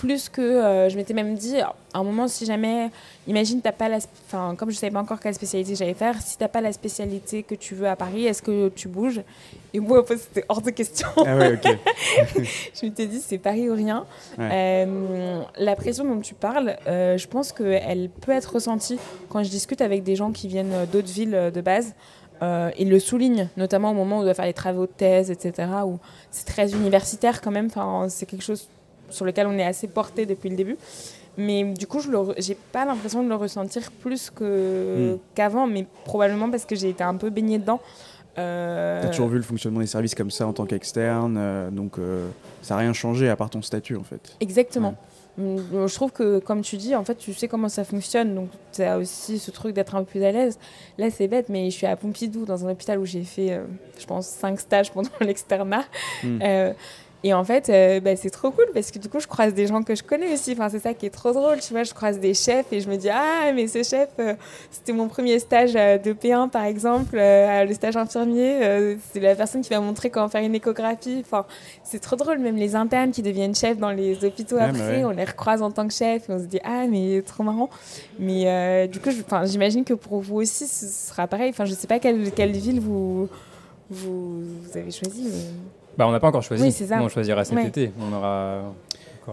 plus 0.04 0.28
que 0.28 0.42
euh, 0.42 0.89
je 0.89 0.98
m'étais 0.98 1.13
même 1.13 1.36
dit 1.36 1.58
à 1.62 1.74
un 1.94 2.04
moment 2.04 2.28
si 2.28 2.46
jamais 2.46 2.89
imagine 3.26 3.62
t'as 3.62 3.72
pas 3.72 3.88
la 3.88 4.00
enfin 4.28 4.54
comme 4.54 4.70
je 4.70 4.76
savais 4.76 4.92
pas 4.92 5.00
encore 5.00 5.22
quelle 5.22 5.34
spécialité 5.34 5.76
j'allais 5.76 5.94
faire 5.94 6.22
si 6.22 6.38
t'as 6.38 6.50
pas 6.50 6.60
la 6.60 6.74
spécialité 6.74 7.42
que 7.42 7.56
tu 7.56 7.74
veux 7.74 7.88
à 7.88 7.96
Paris 7.96 8.26
est-ce 8.26 8.42
que 8.42 8.68
tu 8.68 8.89
bouges? 8.89 9.22
Et 9.74 9.80
moi 9.80 10.04
c'était 10.10 10.44
hors 10.50 10.62
de 10.62 10.72
question 10.72 11.08
ah 11.26 11.38
ouais, 11.38 11.54
ok. 11.54 11.78
je 12.74 12.86
m'étais 12.86 13.06
dit 13.06 13.22
c'est 13.22 13.38
Paris 13.38 13.70
ou 13.70 13.76
rien 13.76 14.06
euh, 14.39 15.42
la 15.58 15.76
pression 15.78 16.04
dont 16.04 16.20
tu 16.20 16.34
parles 16.34 16.76
euh, 16.86 17.18
je 17.18 17.28
pense 17.30 17.54
qu'elle 17.54 18.10
peut 18.10 18.34
être 18.34 18.56
ressentie 18.56 19.00
quand 19.30 19.42
je 19.42 19.50
discute 19.50 19.80
avec 19.80 20.04
des 20.04 20.18
gens 20.18 20.34
qui 20.34 20.50
viennent 20.50 20.86
d'autres 20.92 21.13
villes 21.13 21.52
de 21.54 21.62
base 21.62 21.94
ils 22.78 22.89
le 22.89 23.00
soulignent, 23.00 23.48
notamment 23.56 23.92
au 23.92 23.94
moment 23.94 24.18
où 24.18 24.20
on 24.20 24.24
doit 24.24 24.34
faire 24.34 24.44
les 24.44 24.52
travaux 24.52 24.86
de 24.86 24.92
thèse, 24.92 25.32
etc., 25.32 25.70
où 25.86 25.98
c'est 26.30 26.46
très 26.46 26.74
universitaire 26.74 27.39
quand 27.39 27.52
même. 27.52 27.68
Enfin, 27.68 28.08
c'est 28.10 28.26
quelque 28.26 28.44
chose 28.44 28.68
sur 29.13 29.26
lequel 29.26 29.47
on 29.47 29.58
est 29.58 29.65
assez 29.65 29.88
porté 29.88 30.26
depuis 30.26 30.49
le 30.49 30.56
début. 30.56 30.78
Mais 31.38 31.63
du 31.63 31.88
coup, 31.88 31.99
je 31.99 32.10
n'ai 32.10 32.58
pas 32.71 32.86
l'impression 32.86 33.23
de 33.23 33.30
le 33.30 33.36
ressentir 33.36 33.91
plus 33.91 34.32
hmm. 34.39 35.17
qu'avant, 35.34 35.67
mais 35.67 35.86
probablement 36.06 36.49
parce 36.49 36.65
que 36.65 36.76
j'ai 36.76 36.89
été 36.89 37.04
un 37.04 37.15
peu 37.15 37.30
baignée 37.30 37.58
dedans. 37.58 37.80
Euh... 38.38 39.02
Tu 39.02 39.08
as 39.08 39.10
toujours 39.12 39.28
vu 39.28 39.38
le 39.38 39.43
fonctionnement 39.43 39.80
des 39.80 39.88
services 39.88 40.15
comme 40.15 40.32
ça 40.32 40.47
en 40.47 40.54
tant 40.54 40.65
qu'externe, 40.65 41.36
euh, 41.38 41.69
donc 41.69 41.99
euh, 41.99 42.28
ça 42.62 42.73
n'a 42.73 42.82
rien 42.82 42.93
changé 42.93 43.30
à 43.30 43.36
part 43.36 43.49
ton 43.49 43.62
statut 43.62 43.95
en 43.95 44.04
fait. 44.04 44.36
Exactement. 44.39 44.95
Hum, 45.39 45.88
je 45.88 45.93
trouve 45.95 46.12
que, 46.12 46.38
comme 46.39 46.62
tu 46.62 46.78
dis, 46.78 46.95
en 46.95 47.04
fait, 47.04 47.15
tu 47.15 47.34
sais 47.34 47.47
comment 47.47 47.69
ça 47.69 47.84
fonctionne, 47.84 48.36
donc 48.36 48.49
tu 48.71 48.84
as 48.84 48.99
aussi 48.99 49.39
ce 49.39 49.49
truc 49.49 49.73
d'être 49.73 49.95
un 49.95 49.99
peu 50.04 50.12
plus 50.12 50.23
à 50.23 50.32
l'aise. 50.32 50.60
Là, 50.99 51.10
c'est 51.10 51.28
bête, 51.28 51.49
mais 51.49 51.71
je 51.71 51.76
suis 51.76 51.88
à 51.88 51.95
Pompidou, 51.95 52.45
dans 52.45 52.67
un 52.67 52.71
hôpital 52.71 52.99
où 52.99 53.06
j'ai 53.06 53.23
fait, 53.23 53.54
euh, 53.54 53.63
je 53.99 54.06
pense, 54.06 54.28
cinq 54.28 54.60
stages 54.60 54.91
pendant 54.91 55.10
l'externat. 55.21 55.86
Hmm 56.23 56.39
Et 57.25 57.33
en 57.33 57.43
fait, 57.45 57.69
euh, 57.69 58.01
bah, 58.01 58.17
c'est 58.17 58.29
trop 58.29 58.51
cool 58.51 58.65
parce 58.73 58.91
que 58.91 58.99
du 58.99 59.07
coup, 59.07 59.21
je 59.21 59.27
croise 59.27 59.53
des 59.53 59.65
gens 59.65 59.81
que 59.81 59.95
je 59.95 60.03
connais 60.03 60.33
aussi. 60.33 60.51
Enfin, 60.51 60.67
c'est 60.67 60.79
ça 60.79 60.93
qui 60.93 61.05
est 61.05 61.09
trop 61.09 61.31
drôle. 61.31 61.59
Tu 61.62 61.71
vois, 61.71 61.83
je 61.83 61.93
croise 61.93 62.19
des 62.19 62.33
chefs 62.33 62.71
et 62.73 62.81
je 62.81 62.89
me 62.89 62.97
dis 62.97 63.09
Ah, 63.09 63.51
mais 63.55 63.67
ce 63.67 63.81
chef, 63.81 64.09
euh, 64.19 64.33
c'était 64.69 64.91
mon 64.91 65.07
premier 65.07 65.39
stage 65.39 65.71
euh, 65.75 65.97
de 65.97 66.12
P1 66.12 66.49
par 66.49 66.65
exemple, 66.65 67.15
le 67.15 67.73
stage 67.73 67.95
infirmier. 67.95 68.97
c'est 69.13 69.21
la 69.21 69.36
personne 69.36 69.62
qui 69.62 69.71
m'a 69.73 69.79
montré 69.79 70.09
comment 70.09 70.27
faire 70.27 70.43
une 70.43 70.55
échographie. 70.55 71.23
Enfin, 71.25 71.45
c'est 71.83 71.99
trop 71.99 72.17
drôle. 72.17 72.39
Même 72.39 72.57
les 72.57 72.75
internes 72.75 73.12
qui 73.12 73.21
deviennent 73.21 73.55
chefs 73.55 73.77
dans 73.77 73.91
les 73.91 74.25
hôpitaux 74.25 74.57
après, 74.59 75.05
on 75.05 75.12
les 75.12 75.23
recroise 75.23 75.62
en 75.62 75.71
tant 75.71 75.88
que 75.88 75.93
chef 75.93 76.29
et 76.29 76.33
on 76.33 76.39
se 76.39 76.45
dit 76.45 76.59
Ah, 76.65 76.88
mais 76.89 77.21
trop 77.21 77.43
marrant. 77.43 77.69
Mais 78.19 78.88
du 78.89 78.99
coup, 78.99 79.12
j'imagine 79.45 79.86
que 79.86 79.93
pour 79.93 80.19
vous 80.19 80.41
aussi, 80.41 80.67
ce 80.67 80.88
sera 80.88 81.27
pareil. 81.27 81.51
Enfin, 81.51 81.63
je 81.63 81.73
sais 81.73 81.88
pas 81.88 81.99
quelle, 81.99 82.31
quelle 82.31 82.51
ville 82.51 82.81
vous, 82.81 83.29
vous, 83.89 84.41
vous 84.41 84.77
avez 84.77 84.91
choisi. 84.91 85.31
Bah, 85.97 86.08
on 86.08 86.12
n'a 86.12 86.19
pas 86.19 86.27
encore 86.27 86.43
choisi. 86.43 86.63
Oui, 86.63 86.88
on 86.99 87.10
choisira 87.10 87.45
cet 87.45 87.60
été. 87.60 87.91
On 87.99 88.15
aura. 88.15 88.62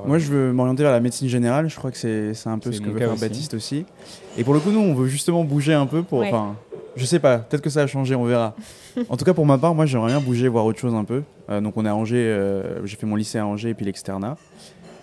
Moi, 0.06 0.18
je 0.18 0.26
veux 0.26 0.52
m'orienter 0.52 0.82
vers 0.82 0.92
la 0.92 1.00
médecine 1.00 1.28
générale. 1.28 1.68
Je 1.68 1.76
crois 1.76 1.90
que 1.90 1.96
c'est 1.96 2.48
un 2.48 2.58
peu 2.58 2.72
ce 2.72 2.80
que 2.80 2.88
veut 2.88 2.98
faire 2.98 3.16
Baptiste 3.16 3.54
aussi. 3.54 3.84
Et 4.36 4.44
pour 4.44 4.54
le 4.54 4.60
coup, 4.60 4.70
nous, 4.70 4.80
on 4.80 4.94
veut 4.94 5.08
justement 5.08 5.44
bouger 5.44 5.74
un 5.74 5.86
peu 5.86 6.02
pour. 6.02 6.22
Enfin, 6.22 6.56
je 6.96 7.04
sais 7.04 7.18
pas. 7.18 7.38
Peut-être 7.38 7.62
que 7.62 7.70
ça 7.70 7.82
a 7.82 7.86
changé. 7.86 8.14
On 8.14 8.24
verra. 8.24 8.54
en 9.08 9.16
tout 9.16 9.24
cas, 9.24 9.34
pour 9.34 9.46
ma 9.46 9.58
part, 9.58 9.74
moi, 9.74 9.86
j'aimerais 9.86 10.08
bien 10.08 10.20
bouger, 10.20 10.48
voir 10.48 10.64
autre 10.64 10.78
chose 10.78 10.94
un 10.94 11.04
peu. 11.04 11.22
Euh, 11.48 11.60
donc, 11.60 11.76
on 11.76 11.84
est 11.84 11.88
à 11.88 11.94
Angers. 11.94 12.16
Euh, 12.16 12.84
j'ai 12.86 12.96
fait 12.96 13.06
mon 13.06 13.16
lycée 13.16 13.38
à 13.38 13.46
Angers 13.46 13.70
et 13.70 13.74
puis 13.74 13.84
l'externat. 13.84 14.36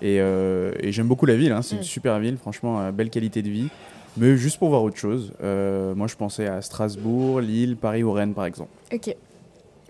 Et, 0.01 0.19
euh, 0.19 0.73
et 0.79 0.91
j'aime 0.91 1.07
beaucoup 1.07 1.25
la 1.25 1.35
ville. 1.35 1.51
Hein. 1.51 1.61
C'est 1.61 1.75
une 1.75 1.81
mm. 1.81 1.85
super 1.85 2.19
ville. 2.19 2.37
Franchement, 2.37 2.91
belle 2.91 3.09
qualité 3.09 3.41
de 3.41 3.49
vie. 3.49 3.67
Mais 4.15 4.35
juste 4.35 4.57
pour 4.57 4.69
voir 4.69 4.83
autre 4.83 4.97
chose. 4.97 5.33
moi, 5.41 6.07
je 6.07 6.15
pensais 6.15 6.47
à 6.47 6.61
Strasbourg, 6.61 7.41
Lille, 7.41 7.75
Paris 7.75 8.03
ou 8.03 8.11
Rennes, 8.11 8.33
par 8.33 8.45
exemple. 8.45 8.69
Ok. 8.93 9.15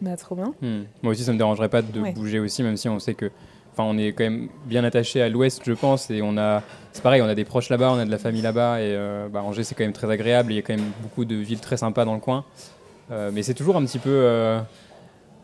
Bah, 0.02 0.16
trop 0.16 0.36
bien. 0.36 0.54
Hmm. 0.62 0.84
Moi 1.02 1.12
aussi, 1.12 1.24
ça 1.24 1.34
me 1.34 1.38
dérangerait 1.38 1.70
pas 1.70 1.82
de 1.82 2.12
bouger 2.14 2.40
aussi, 2.40 2.64
même 2.64 2.78
si 2.78 2.90
on 2.90 3.00
sait 3.00 3.14
que. 3.14 3.32
Enfin, 3.74 3.84
on 3.84 3.98
est 3.98 4.08
quand 4.14 4.24
même 4.24 4.50
bien 4.66 4.84
attaché 4.84 5.22
à 5.22 5.30
l'ouest, 5.30 5.62
je 5.66 5.74
pense, 5.74 6.10
et 6.10 6.22
on 6.22 6.38
a. 6.38 6.64
C'est 6.94 7.04
pareil, 7.04 7.22
on 7.22 7.28
a 7.28 7.36
des 7.36 7.46
proches 7.46 7.70
là-bas, 7.70 7.92
on 7.92 8.00
a 8.00 8.06
de 8.06 8.12
la 8.12 8.18
famille 8.18 8.42
là-bas, 8.42 8.80
et 8.82 8.96
euh, 8.96 9.28
bah, 9.30 9.44
Angers, 9.44 9.64
c'est 9.64 9.76
quand 9.76 9.84
même 9.84 9.94
très 9.94 10.10
agréable. 10.10 10.52
Il 10.52 10.56
y 10.56 10.60
a 10.60 10.62
quand 10.62 10.76
même 10.76 10.92
beaucoup 11.02 11.26
de 11.26 11.36
villes 11.36 11.60
très 11.60 11.78
sympas 11.78 12.06
dans 12.06 12.14
le 12.14 12.20
coin. 12.20 12.46
Euh, 13.12 13.32
mais 13.34 13.44
c'est 13.44 13.54
toujours 13.54 13.78
un 13.78 13.86
petit 13.86 14.00
peu. 14.00 14.10
Euh, 14.10 14.60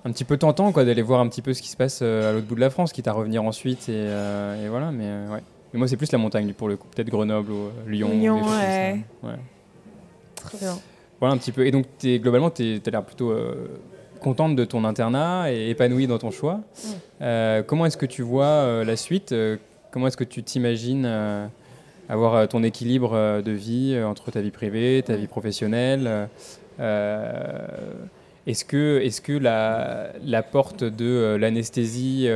un 0.06 0.12
petit 0.12 0.26
peu 0.26 0.36
tentant 0.36 0.74
quoi 0.74 0.84
d'aller 0.84 1.02
voir 1.02 1.22
un 1.22 1.30
petit 1.30 1.42
peu 1.42 1.54
ce 1.54 1.62
qui 1.62 1.70
se 1.70 1.78
passe 1.78 2.02
à 2.02 2.34
l'autre 2.34 2.46
bout 2.46 2.56
de 2.56 2.60
la 2.60 2.70
France, 2.70 2.92
quitte 2.92 3.08
à 3.08 3.14
revenir 3.14 3.42
ensuite 3.42 3.88
et, 3.88 4.10
voilà 4.70 4.92
mais 4.92 5.06
ouais. 5.32 5.42
Mais 5.72 5.80
moi 5.80 5.88
c'est 5.88 5.96
plus 5.96 6.12
la 6.12 6.18
montagne 6.18 6.52
pour 6.52 6.68
le 6.68 6.76
coup, 6.76 6.90
peut-être 6.94 7.08
Grenoble 7.08 7.50
ou 7.50 7.70
Lyon. 7.88 8.10
Lyon, 8.12 8.42
ouais. 8.44 9.00
Très 10.36 10.58
bien. 10.58 10.78
Voilà 11.22 11.36
un 11.36 11.38
petit 11.38 11.54
peu. 11.54 11.66
Et 11.66 11.72
donc 11.72 11.86
es, 12.04 12.20
globalement, 12.20 12.50
tu 12.50 12.82
as 12.86 12.90
l'air 12.90 13.06
plutôt 13.06 13.34
contente 14.24 14.56
de 14.56 14.66
ton 14.66 14.86
internat 14.86 15.52
et 15.52 15.70
épanouie 15.70 16.08
dans 16.08 16.18
ton 16.18 16.32
choix. 16.32 16.56
Mm. 16.56 16.88
Euh, 17.22 17.64
comment 17.64 17.86
est-ce 17.86 17.98
que 17.98 18.08
tu 18.08 18.24
vois 18.24 18.46
euh, 18.46 18.84
la 18.84 18.96
suite 18.96 19.32
euh, 19.32 19.58
Comment 19.92 20.08
est-ce 20.08 20.18
que 20.18 20.24
tu 20.24 20.42
t'imagines 20.42 21.08
avoir 22.10 22.48
ton 22.48 22.64
équilibre 22.64 23.42
de 23.44 23.52
vie 23.52 23.96
entre 24.04 24.32
ta 24.32 24.42
vie 24.42 24.50
privée, 24.50 25.04
ta 25.06 25.16
vie 25.16 25.28
professionnelle 25.28 26.28
est-ce 28.46 28.66
que, 28.66 29.00
est 29.02 29.22
que 29.22 29.34
la, 29.34 30.12
la, 30.26 30.44
porte 30.44 30.84
de 30.84 31.38
l'anesthésie 31.40 32.28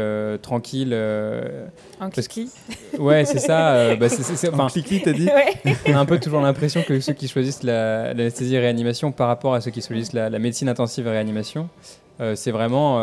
tranquille. 0.41 0.93
un 1.99 2.09
clic 2.09 2.49
Ouais, 2.97 3.25
c'est 3.25 3.39
ça. 3.39 3.95
bah 3.95 4.07
c'est, 4.07 4.53
un 4.53 4.67
clic 4.67 5.03
t'as 5.03 5.11
dit 5.11 5.29
On 5.87 5.93
a 5.93 5.99
un 5.99 6.05
peu 6.05 6.19
toujours 6.19 6.41
l'impression 6.41 6.81
que 6.83 6.99
ceux 6.99 7.13
qui 7.13 7.27
choisissent 7.27 7.63
l'anesthésie 7.63 8.55
et 8.55 8.59
réanimation 8.59 9.11
par 9.11 9.27
rapport 9.27 9.53
à 9.53 9.61
ceux 9.61 9.71
qui 9.71 9.81
choisissent 9.81 10.13
la, 10.13 10.29
médecine 10.39 10.69
intensive 10.69 11.07
et 11.07 11.11
réanimation, 11.11 11.69
c'est 12.35 12.51
vraiment 12.51 13.01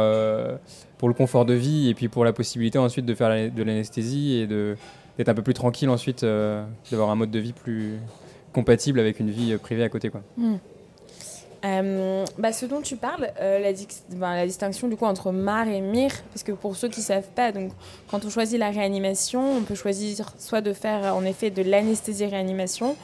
pour 0.97 1.09
le 1.09 1.14
confort 1.14 1.45
de 1.45 1.55
vie 1.55 1.90
et 1.90 1.95
puis 1.95 2.09
pour 2.09 2.25
la 2.25 2.33
possibilité 2.33 2.79
ensuite 2.79 3.05
de 3.05 3.14
faire 3.14 3.51
de 3.51 3.62
l'anesthésie 3.62 4.37
et 4.37 4.47
d'être 4.47 5.29
un 5.29 5.35
peu 5.35 5.43
plus 5.43 5.55
tranquille 5.55 5.90
ensuite, 5.90 6.25
d'avoir 6.90 7.11
un 7.11 7.17
mode 7.17 7.31
de 7.31 7.38
vie 7.38 7.53
plus 7.53 7.99
compatible 8.55 9.01
avec 9.01 9.21
une 9.21 9.31
vie 9.31 9.55
privée 9.59 9.83
à 9.83 9.90
côté. 9.90 10.09
Quoi. 10.09 10.23
Hmm. 10.38 10.57
Euh, 11.64 12.27
bah, 12.38 12.53
ce 12.53 12.66
dont 12.66 12.83
tu 12.83 12.96
parles, 12.96 13.31
euh, 13.40 13.59
la, 13.59 13.72
ben, 14.16 14.35
la, 14.35 14.46
distinction 14.46 14.87
du 14.87 14.96
coup 14.96 15.07
entre 15.07 15.33
MAR 15.33 15.66
et 15.66 15.81
MIR, 15.81 16.11
parce 16.33 16.42
que 16.42 16.53
pour 16.53 16.77
ceux 16.77 16.88
qui 16.88 17.00
ne 17.00 17.05
savent 17.05 17.29
pas, 17.35 17.53
donc, 17.53 17.72
quand 18.11 18.22
on 18.24 18.29
choisit 18.29 18.59
la 18.59 18.70
réanimation, 18.70 19.57
on 19.57 19.62
peut 19.62 19.74
choisir 19.74 20.35
soit 20.38 20.61
de 20.61 20.74
faire 20.74 21.16
en 21.16 21.24
effet 21.24 21.48
de 21.48 21.62
l'anesthésie-réanimation, 21.62 22.96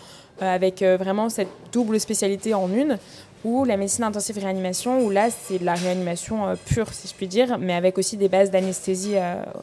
euh, 0.43 0.55
avec 0.55 0.83
vraiment 0.83 1.31
cette 1.31 1.49
double 1.73 1.99
spécialité 2.01 2.53
en 2.53 2.71
une, 2.71 2.99
ou 3.45 3.65
la 3.65 3.79
médecine 3.79 4.05
intensive 4.05 4.37
réanimation, 4.37 5.01
où 5.01 5.09
là 5.09 5.31
c'est 5.31 5.59
de 5.59 5.65
la 5.65 5.75
réanimation 5.75 6.55
pure, 6.67 6.93
si 6.93 7.09
je 7.09 7.15
puis 7.15 7.29
dire, 7.29 7.57
mais 7.57 7.73
avec 7.73 7.97
aussi 7.97 8.19
des 8.19 8.29
bases 8.29 8.51
d'anesthésie, 8.51 9.15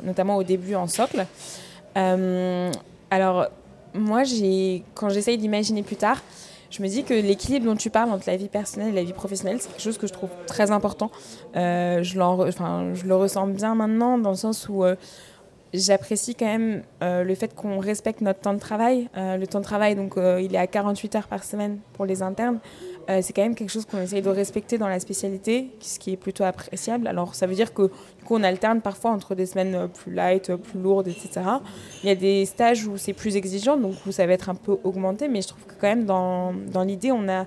notamment 0.02 0.38
au 0.38 0.44
début 0.44 0.74
en 0.74 0.88
socle. 0.88 1.28
alors, 1.96 3.46
moi, 3.94 4.24
quand 4.96 5.10
j'essaye 5.10 5.38
d'imaginer 5.38 5.84
plus 5.84 5.96
tard, 5.96 6.24
je 6.70 6.82
me 6.82 6.88
dis 6.88 7.04
que 7.04 7.14
l'équilibre 7.14 7.66
dont 7.66 7.76
tu 7.76 7.90
parles 7.90 8.12
entre 8.12 8.28
la 8.28 8.38
vie 8.38 8.50
personnelle 8.50 8.90
et 8.90 8.96
la 8.96 9.04
vie 9.04 9.14
professionnelle, 9.14 9.58
c'est 9.60 9.70
quelque 9.70 9.82
chose 9.82 9.98
que 9.98 10.08
je 10.08 10.14
trouve 10.14 10.30
très 10.46 10.72
important. 10.72 11.12
Euh, 11.56 12.04
je, 12.04 12.18
le 12.18 13.16
ressens 13.16 13.48
bien 13.48 13.76
maintenant, 13.76 14.18
dans 14.18 14.32
le 14.32 14.36
sens 14.36 14.68
où 14.70 14.84
euh, 14.84 14.96
j'apprécie 15.74 16.36
quand 16.36 16.46
même 16.46 16.84
euh, 17.02 17.24
le 17.24 17.36
fait 17.36 17.56
qu'on 17.56 17.80
respecte 17.80 18.22
notre 18.22 18.40
temps 18.40 18.54
de 18.54 18.60
travail. 18.60 19.10
le 19.16 19.46
temps 19.46 19.60
de 19.60 19.64
travail, 19.64 19.96
donc, 19.96 20.16
il 20.18 20.56
est 20.56 20.60
à 20.60 20.68
48 20.68 21.16
heures 21.16 21.28
par 21.28 21.44
semaine 21.44 21.80
pour 21.94 22.06
les 22.06 22.22
internes. 22.22 22.60
Euh, 23.10 23.20
c'est 23.22 23.32
quand 23.32 23.42
même 23.42 23.56
quelque 23.56 23.70
chose 23.70 23.86
qu'on 23.86 24.02
essaye 24.02 24.22
de 24.22 24.30
respecter 24.30 24.78
dans 24.78 24.88
la 24.88 25.00
spécialité, 25.00 25.70
ce 25.80 25.98
qui 25.98 26.12
est 26.12 26.18
plutôt 26.18 26.44
appréciable. 26.44 27.08
Alors 27.08 27.36
ça 27.36 27.48
veut 27.48 27.56
dire 27.56 27.74
que 27.74 27.84
du 27.84 28.26
coup 28.26 28.36
on 28.36 28.44
alterne 28.44 28.82
parfois 28.82 29.12
entre 29.12 29.34
des 29.34 29.46
semaines 29.46 29.76
euh, 29.76 29.88
plus 29.88 30.14
light, 30.14 30.50
euh, 30.50 30.58
plus 30.58 30.80
lourdes, 30.80 31.08
etc. 31.08 31.42
Il 32.04 32.10
y 32.10 32.12
a 32.12 32.16
des 32.16 32.46
stages 32.46 32.86
où 32.86 32.98
c'est 32.98 33.14
plus 33.14 33.38
exigeant, 33.38 33.78
donc 33.78 33.96
où 34.06 34.12
ça 34.12 34.26
va 34.26 34.34
être 34.34 34.50
un 34.50 34.56
peu 34.56 34.78
augmenté, 34.84 35.30
mais 35.30 35.42
je 35.42 35.48
trouve 35.48 35.64
que 35.66 35.74
quand 35.80 35.88
même 35.88 36.06
dans, 36.06 36.54
dans 36.54 36.84
l'idée 36.84 37.12
on 37.14 37.30
a 37.30 37.46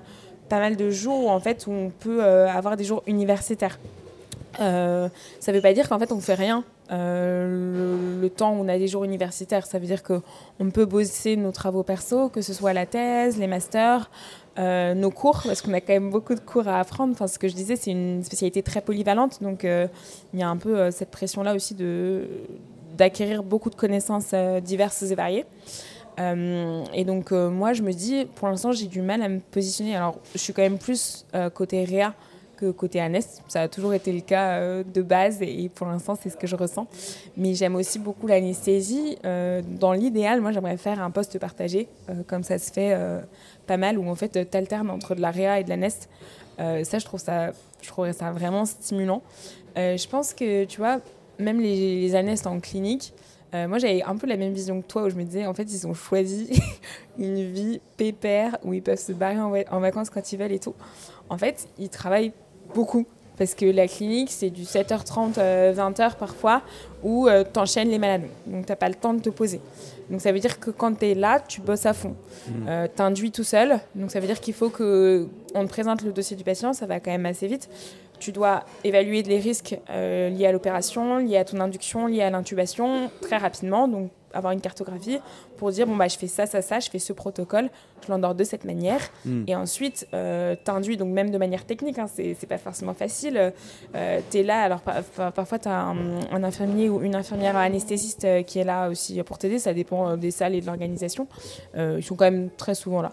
pas 0.49 0.59
mal 0.59 0.75
de 0.75 0.89
jours 0.89 1.25
où 1.25 1.29
en 1.29 1.39
fait 1.39 1.65
on 1.67 1.91
peut 1.91 2.23
avoir 2.23 2.75
des 2.75 2.83
jours 2.83 3.03
universitaires. 3.07 3.79
Ça 4.57 5.09
ne 5.47 5.53
veut 5.53 5.61
pas 5.61 5.73
dire 5.73 5.87
qu'en 5.87 5.97
fait 5.97 6.11
on 6.11 6.17
ne 6.17 6.21
fait 6.21 6.33
rien 6.33 6.65
le, 6.91 8.19
le, 8.21 8.29
temps 8.29 8.51
où 8.51 8.63
on 8.63 8.67
a 8.67 8.77
des 8.77 8.87
jours 8.87 9.03
universitaires. 9.03 9.65
Ça 9.65 9.79
veut 9.79 9.85
dire 9.85 10.03
qu'on 10.03 10.71
peut 10.73 10.85
bosser 10.85 11.35
nos 11.35 11.51
travaux 11.51 11.83
perso, 11.83 12.29
que 12.29 12.41
ce 12.41 12.53
soit 12.53 12.73
la 12.73 12.85
thèse, 12.85 13.37
les 13.37 13.47
masters, 13.47 14.09
euh, 14.59 14.93
nos 14.93 15.11
cours, 15.11 15.43
parce 15.45 15.61
qu'on 15.61 15.73
a 15.73 15.79
quand 15.79 15.93
même 15.93 16.09
beaucoup 16.09 16.35
de 16.35 16.41
cours 16.41 16.67
à 16.67 16.79
apprendre. 16.79 17.13
Enfin, 17.13 17.27
ce 17.27 17.39
que 17.39 17.47
je 17.47 17.55
disais, 17.55 17.77
c'est 17.77 17.91
une 17.91 18.21
spécialité 18.23 18.61
très 18.61 18.81
polyvalente, 18.81 19.41
donc 19.41 19.63
euh, 19.63 19.87
il 20.33 20.39
y 20.41 20.43
a 20.43 20.49
un 20.49 20.57
peu 20.57 20.77
euh, 20.77 20.91
cette 20.91 21.09
pression-là 21.09 21.55
aussi 21.55 21.73
de 21.73 22.27
d'acquérir 22.97 23.41
beaucoup 23.41 23.69
de 23.69 23.75
connaissances 23.75 24.33
diverses 24.63 25.01
et 25.03 25.15
variées. 25.15 25.45
et 26.19 27.05
donc 27.05 27.31
moi, 27.31 27.71
je 27.71 27.81
me 27.81 27.93
dis, 27.93 28.25
pour 28.35 28.49
l'instant, 28.49 28.73
j'ai 28.73 28.85
du 28.85 29.01
mal 29.01 29.21
à 29.23 29.29
me 29.29 29.39
positionner. 29.39 29.95
Alors, 29.95 30.19
je 30.33 30.39
suis 30.39 30.51
quand 30.53 30.61
même 30.61 30.77
plus 30.77 31.25
côté 31.55 31.83
réa 31.85 32.13
côté 32.71 32.99
Anest. 32.99 33.41
Ça 33.47 33.61
a 33.61 33.67
toujours 33.67 33.93
été 33.93 34.11
le 34.11 34.21
cas 34.21 34.83
de 34.83 35.01
base 35.01 35.41
et 35.41 35.69
pour 35.73 35.87
l'instant, 35.87 36.15
c'est 36.21 36.29
ce 36.29 36.37
que 36.37 36.47
je 36.47 36.55
ressens. 36.55 36.87
Mais 37.37 37.53
j'aime 37.55 37.75
aussi 37.75 37.99
beaucoup 37.99 38.27
l'anesthésie. 38.27 39.17
dans 39.23 39.93
l'idéal, 39.93 40.41
moi, 40.41 40.51
j'aimerais 40.51 40.77
faire 40.77 41.01
un 41.01 41.11
poste 41.11 41.39
partagé, 41.39 41.87
comme 42.27 42.43
ça 42.43 42.57
se 42.57 42.71
fait 42.71 42.95
pas 43.67 43.77
mal 43.77 43.97
où 43.97 44.09
en 44.09 44.15
fait 44.15 44.49
tu 44.49 44.57
alternes 44.57 44.89
entre 44.89 45.15
de 45.15 45.21
la 45.21 45.31
réa 45.31 45.59
et 45.59 45.63
de 45.63 45.69
la 45.69 45.77
nest. 45.77 46.09
Euh, 46.59 46.83
ça, 46.83 46.99
je 46.99 47.05
trouve 47.05 47.19
ça, 47.19 47.51
je 47.81 47.87
trouverais 47.87 48.13
ça 48.13 48.31
vraiment 48.31 48.65
stimulant. 48.65 49.21
Euh, 49.77 49.97
je 49.97 50.07
pense 50.07 50.33
que, 50.33 50.65
tu 50.65 50.77
vois, 50.77 50.99
même 51.39 51.59
les, 51.59 52.07
les 52.07 52.47
en 52.47 52.59
clinique, 52.59 53.13
euh, 53.53 53.67
moi 53.67 53.79
j'avais 53.79 54.01
un 54.03 54.15
peu 54.15 54.27
la 54.27 54.37
même 54.37 54.53
vision 54.53 54.81
que 54.81 54.87
toi 54.87 55.03
où 55.03 55.09
je 55.09 55.15
me 55.15 55.23
disais, 55.23 55.45
en 55.45 55.53
fait, 55.53 55.63
ils 55.63 55.87
ont 55.87 55.93
choisi 55.93 56.61
une 57.17 57.51
vie 57.51 57.81
pépère 57.97 58.57
où 58.63 58.73
ils 58.73 58.83
peuvent 58.83 58.99
se 58.99 59.11
barrer 59.11 59.65
en 59.69 59.79
vacances 59.79 60.09
quand 60.09 60.31
ils 60.31 60.37
veulent 60.37 60.51
et 60.51 60.59
tout. 60.59 60.75
En 61.29 61.37
fait, 61.37 61.67
ils 61.79 61.89
travaillent 61.89 62.33
beaucoup 62.73 63.05
parce 63.37 63.55
que 63.55 63.65
la 63.65 63.87
clinique, 63.87 64.29
c'est 64.29 64.51
du 64.51 64.63
7h30, 64.63 65.33
20h 65.73 66.15
parfois, 66.15 66.61
où 67.01 67.27
tu 67.27 67.59
enchaînes 67.59 67.89
les 67.89 67.97
malades. 67.97 68.27
Donc, 68.45 68.67
tu 68.67 68.71
n'as 68.71 68.75
pas 68.75 68.89
le 68.89 68.93
temps 68.93 69.15
de 69.15 69.21
te 69.21 69.31
poser. 69.31 69.59
Donc 70.11 70.19
ça 70.19 70.31
veut 70.31 70.39
dire 70.39 70.59
que 70.59 70.69
quand 70.69 70.93
tu 70.99 71.09
es 71.09 71.15
là, 71.15 71.39
tu 71.39 71.61
bosses 71.61 71.85
à 71.85 71.93
fond. 71.93 72.15
Mmh. 72.47 72.51
Euh, 72.67 72.87
tu 72.93 73.01
induis 73.01 73.31
tout 73.31 73.45
seul. 73.45 73.79
Donc 73.95 74.11
ça 74.11 74.19
veut 74.19 74.27
dire 74.27 74.41
qu'il 74.41 74.53
faut 74.53 74.69
qu'on 74.69 75.27
te 75.65 75.69
présente 75.69 76.03
le 76.03 76.11
dossier 76.11 76.35
du 76.35 76.43
patient, 76.43 76.73
ça 76.73 76.85
va 76.85 76.99
quand 76.99 77.11
même 77.11 77.25
assez 77.25 77.47
vite. 77.47 77.69
Tu 78.19 78.33
dois 78.33 78.65
évaluer 78.83 79.23
les 79.23 79.39
risques 79.39 79.79
euh, 79.89 80.29
liés 80.29 80.45
à 80.45 80.51
l'opération, 80.51 81.17
liés 81.17 81.37
à 81.37 81.45
ton 81.45 81.59
induction, 81.59 82.07
liés 82.07 82.21
à 82.21 82.29
l'intubation 82.29 83.09
très 83.21 83.37
rapidement. 83.37 83.87
Donc 83.87 84.11
avoir 84.33 84.51
une 84.51 84.61
cartographie 84.61 85.19
pour 85.61 85.69
dire 85.69 85.85
bon 85.85 85.95
bah 85.95 86.07
je 86.07 86.17
fais 86.17 86.25
ça, 86.25 86.47
ça, 86.47 86.63
ça, 86.63 86.79
je 86.79 86.89
fais 86.89 86.97
ce 86.97 87.13
protocole, 87.13 87.69
je 88.03 88.11
l'endors 88.11 88.33
de 88.33 88.43
cette 88.43 88.65
manière. 88.65 88.99
Hmm. 89.25 89.43
Et 89.45 89.55
ensuite, 89.55 90.07
euh, 90.11 90.55
t'induis, 90.55 90.97
donc 90.97 91.09
même 91.09 91.29
de 91.29 91.37
manière 91.37 91.65
technique, 91.67 91.99
hein, 91.99 92.07
c'est 92.07 92.47
pas 92.47 92.57
forcément 92.57 92.95
facile. 92.95 93.53
Euh, 93.93 94.19
tu 94.31 94.39
es 94.39 94.43
là, 94.43 94.63
alors 94.63 94.81
parfois 94.81 95.59
tu 95.59 95.67
as 95.67 95.79
un, 95.79 96.43
infirmier 96.43 96.89
ou 96.89 97.03
une 97.03 97.13
infirmière 97.13 97.55
anesthésiste 97.55 98.25
euh, 98.25 98.41
qui 98.41 98.57
est 98.57 98.63
là 98.63 98.89
aussi 98.89 99.21
pour 99.21 99.37
t'aider, 99.37 99.59
ça 99.59 99.75
dépend 99.75 100.17
des 100.17 100.31
salles 100.31 100.55
et 100.55 100.61
de 100.61 100.65
l'organisation. 100.65 101.27
ils 101.77 102.03
sont 102.03 102.15
quand 102.15 102.25
même 102.25 102.49
très 102.57 102.73
souvent 102.73 103.03
là. 103.03 103.11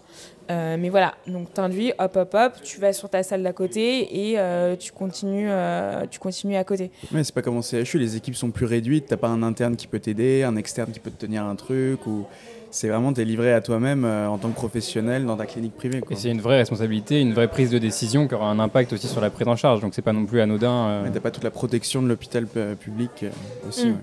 Euh, 0.51 0.77
mais 0.79 0.89
voilà, 0.89 1.15
donc 1.27 1.53
t'induis, 1.53 1.93
hop, 1.99 2.17
hop, 2.17 2.35
hop, 2.35 2.53
tu 2.63 2.81
vas 2.81 2.95
sur 2.95 3.11
ta 3.11 3.23
salle 3.23 3.43
d'à 3.43 3.53
côté 3.53 4.31
et 4.31 4.39
euh, 4.39 4.77
tu, 4.77 4.93
continues, 4.93 5.51
euh, 5.51 6.07
tu 6.11 6.19
continues 6.19 6.57
à 6.57 6.65
côté. 6.65 6.91
Mais 7.11 7.23
c'est 7.23 7.35
pas 7.35 7.43
comme 7.43 7.59
en 7.59 7.63
CHU, 7.63 7.99
les 7.99 8.17
équipes 8.17 8.35
sont 8.35 8.51
plus 8.51 8.65
réduites, 8.65 9.07
t'as 9.09 9.19
pas 9.19 9.29
un 9.29 9.43
interne 9.43 9.77
qui 9.77 9.87
peut 9.87 9.99
t'aider, 9.99 10.45
un 10.45 10.57
externe 10.57 10.91
qui 10.91 11.01
peut 11.01 11.11
te 11.11 11.21
tenir 11.21 11.45
un 11.45 11.55
truc, 11.55 12.07
ou 12.07 12.25
c'est 12.71 12.89
vraiment 12.89 13.13
t'es 13.13 13.25
livré 13.25 13.53
à 13.53 13.61
toi-même 13.61 14.05
en 14.05 14.37
tant 14.37 14.51
que 14.51 14.55
professionnel 14.55 15.25
dans 15.25 15.37
ta 15.37 15.47
clinique 15.47 15.75
privée. 15.75 16.03
Et 16.11 16.17
c'est 16.17 16.31
une 16.31 16.41
vraie 16.41 16.59
responsabilité, 16.59 17.21
une 17.21 17.33
vraie 17.33 17.49
prise 17.49 17.71
de 17.71 17.79
décision 17.79 18.29
qui 18.29 18.35
aura 18.35 18.51
un 18.51 18.59
impact 18.59 18.93
aussi 18.93 19.09
sur 19.09 19.23
la 19.23 19.31
prise 19.31 19.49
en 19.49 19.57
charge, 19.57 19.81
donc 19.81 19.95
c'est 19.95 20.03
pas 20.03 20.13
non 20.13 20.27
plus 20.27 20.41
anodin. 20.41 21.03
Mais 21.03 21.11
t'as 21.11 21.21
pas 21.21 21.31
toute 21.31 21.45
la 21.45 21.51
protection 21.51 22.03
de 22.03 22.09
l'hôpital 22.09 22.47
public 22.79 23.25
aussi. 23.67 23.89
Mm. 23.89 23.99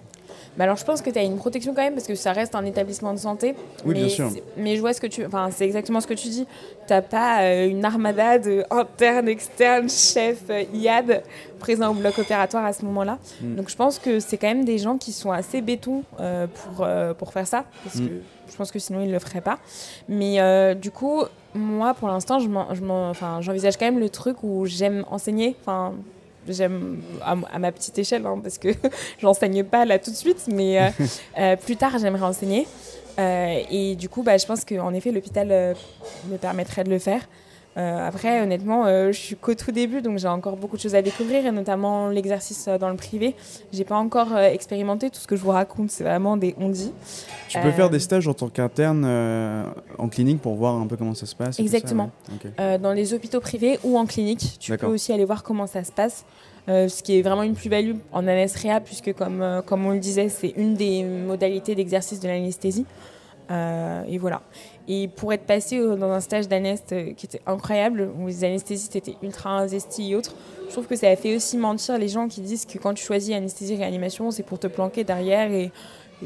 Alors 0.63 0.77
je 0.77 0.85
pense 0.85 1.01
que 1.01 1.09
tu 1.09 1.19
as 1.19 1.23
une 1.23 1.37
protection 1.37 1.73
quand 1.73 1.81
même 1.81 1.93
parce 1.93 2.07
que 2.07 2.15
ça 2.15 2.31
reste 2.31 2.55
un 2.55 2.65
établissement 2.65 3.13
de 3.13 3.19
santé. 3.19 3.55
Oui, 3.85 3.93
mais 3.93 4.05
bien 4.05 4.09
sûr. 4.09 4.29
Mais 4.57 4.75
je 4.75 4.81
vois 4.81 4.93
ce 4.93 5.01
que 5.01 5.07
tu. 5.07 5.25
Enfin, 5.25 5.49
c'est 5.51 5.65
exactement 5.65 5.99
ce 5.99 6.07
que 6.07 6.13
tu 6.13 6.29
dis. 6.29 6.45
Tu 6.87 6.93
n'as 6.93 7.01
pas 7.01 7.41
euh, 7.41 7.67
une 7.67 7.83
armada 7.83 8.39
de 8.39 8.63
internes, 8.69 9.27
externes, 9.27 9.89
chefs, 9.89 10.49
euh, 10.49 10.63
IAD 10.73 11.23
présents 11.59 11.91
au 11.91 11.93
bloc 11.93 12.17
opératoire 12.19 12.65
à 12.65 12.73
ce 12.73 12.85
moment-là. 12.85 13.17
Hmm. 13.41 13.55
Donc 13.55 13.69
je 13.69 13.75
pense 13.75 13.99
que 13.99 14.19
c'est 14.19 14.37
quand 14.37 14.47
même 14.47 14.65
des 14.65 14.77
gens 14.77 14.97
qui 14.97 15.11
sont 15.11 15.31
assez 15.31 15.61
bétons 15.61 16.03
euh, 16.19 16.47
pour, 16.47 16.87
pour 17.17 17.33
faire 17.33 17.47
ça. 17.47 17.65
Parce 17.83 17.97
hmm. 17.97 18.07
que 18.07 18.13
je 18.49 18.55
pense 18.55 18.71
que 18.71 18.79
sinon 18.79 19.01
ils 19.01 19.07
ne 19.07 19.13
le 19.13 19.19
feraient 19.19 19.41
pas. 19.41 19.59
Mais 20.07 20.75
du 20.75 20.91
coup, 20.91 21.23
moi 21.53 21.93
pour 21.93 22.07
l'instant, 22.07 22.39
j'envisage 22.39 23.73
je 23.73 23.79
quand 23.79 23.85
même 23.85 23.99
le 23.99 24.09
truc 24.09 24.37
où 24.43 24.65
j'aime 24.65 25.03
enseigner. 25.09 25.55
Enfin, 25.61 25.93
j'aime 26.47 27.01
à, 27.23 27.59
ma 27.59 27.71
petite 27.71 27.97
échelle, 27.97 28.25
hein, 28.25 28.39
parce 28.41 28.57
que 28.57 28.69
j'enseigne 29.19 29.63
pas 29.63 29.85
là 29.85 29.99
tout 29.99 30.11
de 30.11 30.15
suite, 30.15 30.45
mais 30.47 30.81
euh, 30.81 30.89
euh, 31.39 31.55
plus 31.55 31.75
tard, 31.75 31.97
j'aimerais 31.99 32.23
enseigner. 32.23 32.67
Euh, 33.17 33.61
et 33.71 33.95
du 33.95 34.09
coup, 34.09 34.23
bah, 34.23 34.37
je 34.37 34.45
pense 34.45 34.65
qu'en 34.65 34.93
effet, 34.93 35.11
l'hôpital 35.11 35.75
me 36.29 36.37
permettrait 36.37 36.83
de 36.83 36.89
le 36.89 36.99
faire. 36.99 37.21
Après, 37.75 38.41
honnêtement, 38.41 38.85
je 38.85 39.17
suis 39.17 39.35
qu'au 39.35 39.53
tout 39.53 39.71
début, 39.71 40.01
donc 40.01 40.17
j'ai 40.17 40.27
encore 40.27 40.55
beaucoup 40.55 40.77
de 40.77 40.81
choses 40.81 40.95
à 40.95 41.01
découvrir, 41.01 41.45
et 41.45 41.51
notamment 41.51 42.09
l'exercice 42.09 42.69
dans 42.79 42.89
le 42.89 42.95
privé. 42.95 43.35
J'ai 43.73 43.83
pas 43.83 43.97
encore 43.97 44.37
expérimenté 44.37 45.09
tout 45.09 45.19
ce 45.19 45.27
que 45.27 45.35
je 45.35 45.41
vous 45.41 45.51
raconte, 45.51 45.91
c'est 45.91 46.03
vraiment 46.03 46.37
des 46.37 46.55
on-dit. 46.57 46.93
Tu 47.49 47.59
peux 47.59 47.71
faire 47.71 47.89
des 47.89 47.99
stages 47.99 48.27
en 48.27 48.33
tant 48.33 48.49
qu'interne 48.49 49.05
en 49.97 50.07
clinique 50.07 50.41
pour 50.41 50.55
voir 50.55 50.75
un 50.75 50.87
peu 50.87 50.95
comment 50.95 51.15
ça 51.15 51.25
se 51.25 51.35
passe 51.35 51.59
Exactement. 51.59 52.11
dans 52.57 52.93
les 52.93 53.13
hôpitaux 53.13 53.41
privés 53.41 53.79
ou 53.83 53.97
en 53.97 54.05
clinique, 54.05 54.57
tu 54.59 54.75
peux 54.77 54.87
aussi 54.87 55.11
aller 55.11 55.25
voir 55.25 55.43
comment 55.43 55.67
ça 55.67 55.83
se 55.83 55.91
passe. 55.91 56.25
Euh, 56.67 56.87
ce 56.87 57.03
qui 57.03 57.19
est 57.19 57.21
vraiment 57.21 57.43
une 57.43 57.53
plus-value 57.53 57.93
en 58.11 58.27
anesthésia, 58.27 58.79
puisque 58.79 59.13
comme, 59.13 59.41
euh, 59.41 59.61
comme 59.61 59.85
on 59.85 59.91
le 59.91 59.99
disait, 59.99 60.29
c'est 60.29 60.53
une 60.57 60.73
des 60.73 61.03
modalités 61.03 61.75
d'exercice 61.75 62.19
de 62.19 62.27
l'anesthésie. 62.27 62.85
Euh, 63.51 64.03
et 64.07 64.17
voilà. 64.17 64.41
Et 64.87 65.07
pour 65.07 65.33
être 65.33 65.45
passé 65.45 65.79
dans 65.79 66.11
un 66.11 66.19
stage 66.19 66.47
d'anest 66.47 66.93
qui 67.15 67.25
était 67.25 67.41
incroyable, 67.47 68.09
où 68.19 68.27
les 68.27 68.43
anesthésistes 68.43 68.95
étaient 68.95 69.15
ultra 69.23 69.49
investis 69.49 70.11
et 70.11 70.15
autres, 70.15 70.35
je 70.67 70.71
trouve 70.71 70.87
que 70.87 70.95
ça 70.95 71.09
a 71.09 71.15
fait 71.15 71.35
aussi 71.35 71.57
mentir 71.57 71.97
les 71.97 72.07
gens 72.07 72.27
qui 72.27 72.41
disent 72.41 72.65
que 72.65 72.77
quand 72.77 72.93
tu 72.93 73.03
choisis 73.03 73.33
anesthésie 73.33 73.75
réanimation, 73.75 74.29
c'est 74.31 74.43
pour 74.43 74.59
te 74.59 74.67
planquer 74.67 75.03
derrière 75.03 75.51
et, 75.51 75.71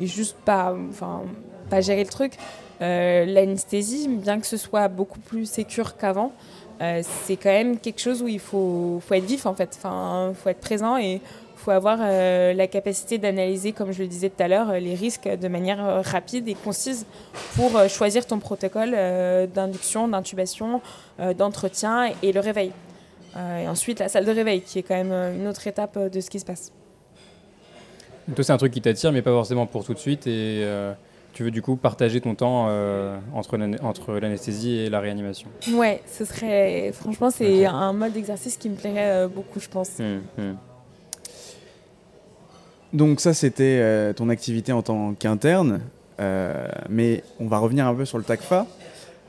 juste 0.01 0.35
pas, 0.43 0.75
enfin, 0.89 1.23
pas 1.69 1.81
gérer 1.81 2.03
le 2.03 2.09
truc. 2.09 2.33
L'anesthésie, 2.81 4.07
bien 4.07 4.39
que 4.39 4.47
ce 4.47 4.57
soit 4.57 4.87
beaucoup 4.87 5.19
plus 5.19 5.45
sécure 5.45 5.95
qu'avant, 5.97 6.33
euh, 6.81 7.01
c'est 7.25 7.35
quand 7.35 7.49
même 7.49 7.77
quelque 7.77 7.99
chose 7.99 8.21
où 8.21 8.27
il 8.27 8.39
faut, 8.39 9.01
faut 9.05 9.13
être 9.13 9.25
vif 9.25 9.45
en 9.45 9.53
fait, 9.53 9.69
enfin, 9.77 10.31
faut 10.33 10.49
être 10.49 10.61
présent 10.61 10.97
et 10.97 11.19
il 11.59 11.63
faut 11.63 11.71
avoir 11.71 11.99
euh, 12.01 12.53
la 12.53 12.67
capacité 12.67 13.17
d'analyser, 13.17 13.73
comme 13.73 13.91
je 13.91 14.01
le 14.01 14.07
disais 14.07 14.29
tout 14.29 14.41
à 14.41 14.47
l'heure, 14.47 14.71
les 14.73 14.95
risques 14.95 15.27
de 15.27 15.47
manière 15.49 16.03
rapide 16.05 16.47
et 16.47 16.55
concise 16.55 17.05
pour 17.55 17.75
euh, 17.75 17.87
choisir 17.89 18.25
ton 18.25 18.39
protocole 18.39 18.91
d'induction, 19.53 20.07
d'intubation, 20.07 20.81
d'entretien 21.37 22.11
et 22.23 22.31
le 22.31 22.39
réveil. 22.39 22.71
et 23.35 23.67
ensuite 23.67 23.99
la 23.99 24.07
salle 24.07 24.25
de 24.25 24.31
réveil 24.31 24.61
qui 24.61 24.79
est 24.79 24.83
quand 24.83 24.95
même 24.95 25.35
une 25.35 25.47
autre 25.47 25.67
étape 25.67 25.97
de 25.97 26.21
ce 26.21 26.29
qui 26.29 26.39
se 26.39 26.45
passe. 26.45 26.71
Toi 28.33 28.43
c'est 28.43 28.53
un 28.53 28.57
truc 28.57 28.71
qui 28.71 28.81
t'attire 28.81 29.11
mais 29.11 29.21
pas 29.21 29.31
forcément 29.31 29.65
pour 29.65 29.83
tout 29.83 29.93
de 29.93 29.99
suite 29.99 30.27
et 30.27 30.63
tu 31.33 31.43
veux 31.43 31.51
du 31.51 31.61
coup 31.61 31.75
partager 31.75 32.21
ton 32.21 32.35
temps 32.35 32.67
euh, 32.69 33.17
entre 33.33 33.57
l'anesthésie 34.19 34.77
et 34.77 34.89
la 34.89 34.99
réanimation 34.99 35.47
Ouais, 35.73 36.01
ce 36.05 36.25
serait. 36.25 36.91
Franchement, 36.93 37.29
c'est 37.29 37.65
un 37.65 37.93
mode 37.93 38.13
d'exercice 38.13 38.57
qui 38.57 38.69
me 38.69 38.75
plairait 38.75 39.11
euh, 39.11 39.27
beaucoup, 39.27 39.59
je 39.59 39.69
pense. 39.69 39.99
Hum, 39.99 40.21
hum. 40.37 40.57
Donc, 42.93 43.19
ça, 43.19 43.34
c'était 43.34 43.80
euh, 43.82 44.13
ton 44.13 44.30
activité 44.30 44.71
en 44.71 44.82
tant 44.82 45.13
qu'interne. 45.13 45.82
mais 46.89 47.23
on 47.39 47.47
va 47.47 47.60
revenir 47.60 47.88
un 47.88 47.93
peu 47.93 48.06
sur 48.06 48.17
le 48.17 48.23
TACFA. 48.23 48.65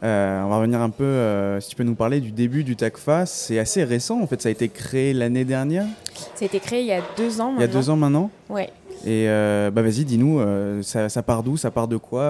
on 0.03 0.07
va 0.49 0.57
revenir 0.57 0.81
un 0.81 0.91
peu, 0.91 1.59
si 1.61 1.69
tu 1.69 1.77
peux 1.77 1.85
nous 1.85 1.95
parler 1.95 2.21
du 2.21 2.33
début 2.33 2.65
du 2.65 2.77
TACFA. 2.77 3.27
C'est 3.27 3.59
assez 3.59 3.85
récent, 3.85 4.21
en 4.21 4.27
fait, 4.27 4.41
ça 4.43 4.49
a 4.49 4.53
été 4.53 4.69
créé 4.69 5.13
l'année 5.13 5.45
dernière 5.45 5.87
Ça 6.35 6.43
a 6.43 6.47
été 6.47 6.59
créé 6.59 6.81
il 6.81 6.87
y 6.87 6.93
a 6.93 7.03
deux 7.17 7.41
ans 7.41 7.53
maintenant. 7.53 7.59
Il 7.59 7.61
y 7.61 7.65
a 7.65 7.73
deux 7.81 7.91
ans 7.91 7.97
maintenant 7.97 8.31
Ouais. 8.49 8.71
Et 9.05 9.29
euh, 9.29 9.71
bah 9.71 9.81
vas-y, 9.83 10.05
dis-nous, 10.05 10.41
euh, 10.41 10.83
ça, 10.83 11.23
part 11.23 11.43
d'où? 11.43 11.57
Ça 11.57 11.71
part 11.71 11.89
de 11.89 11.97
quoi 11.97 12.21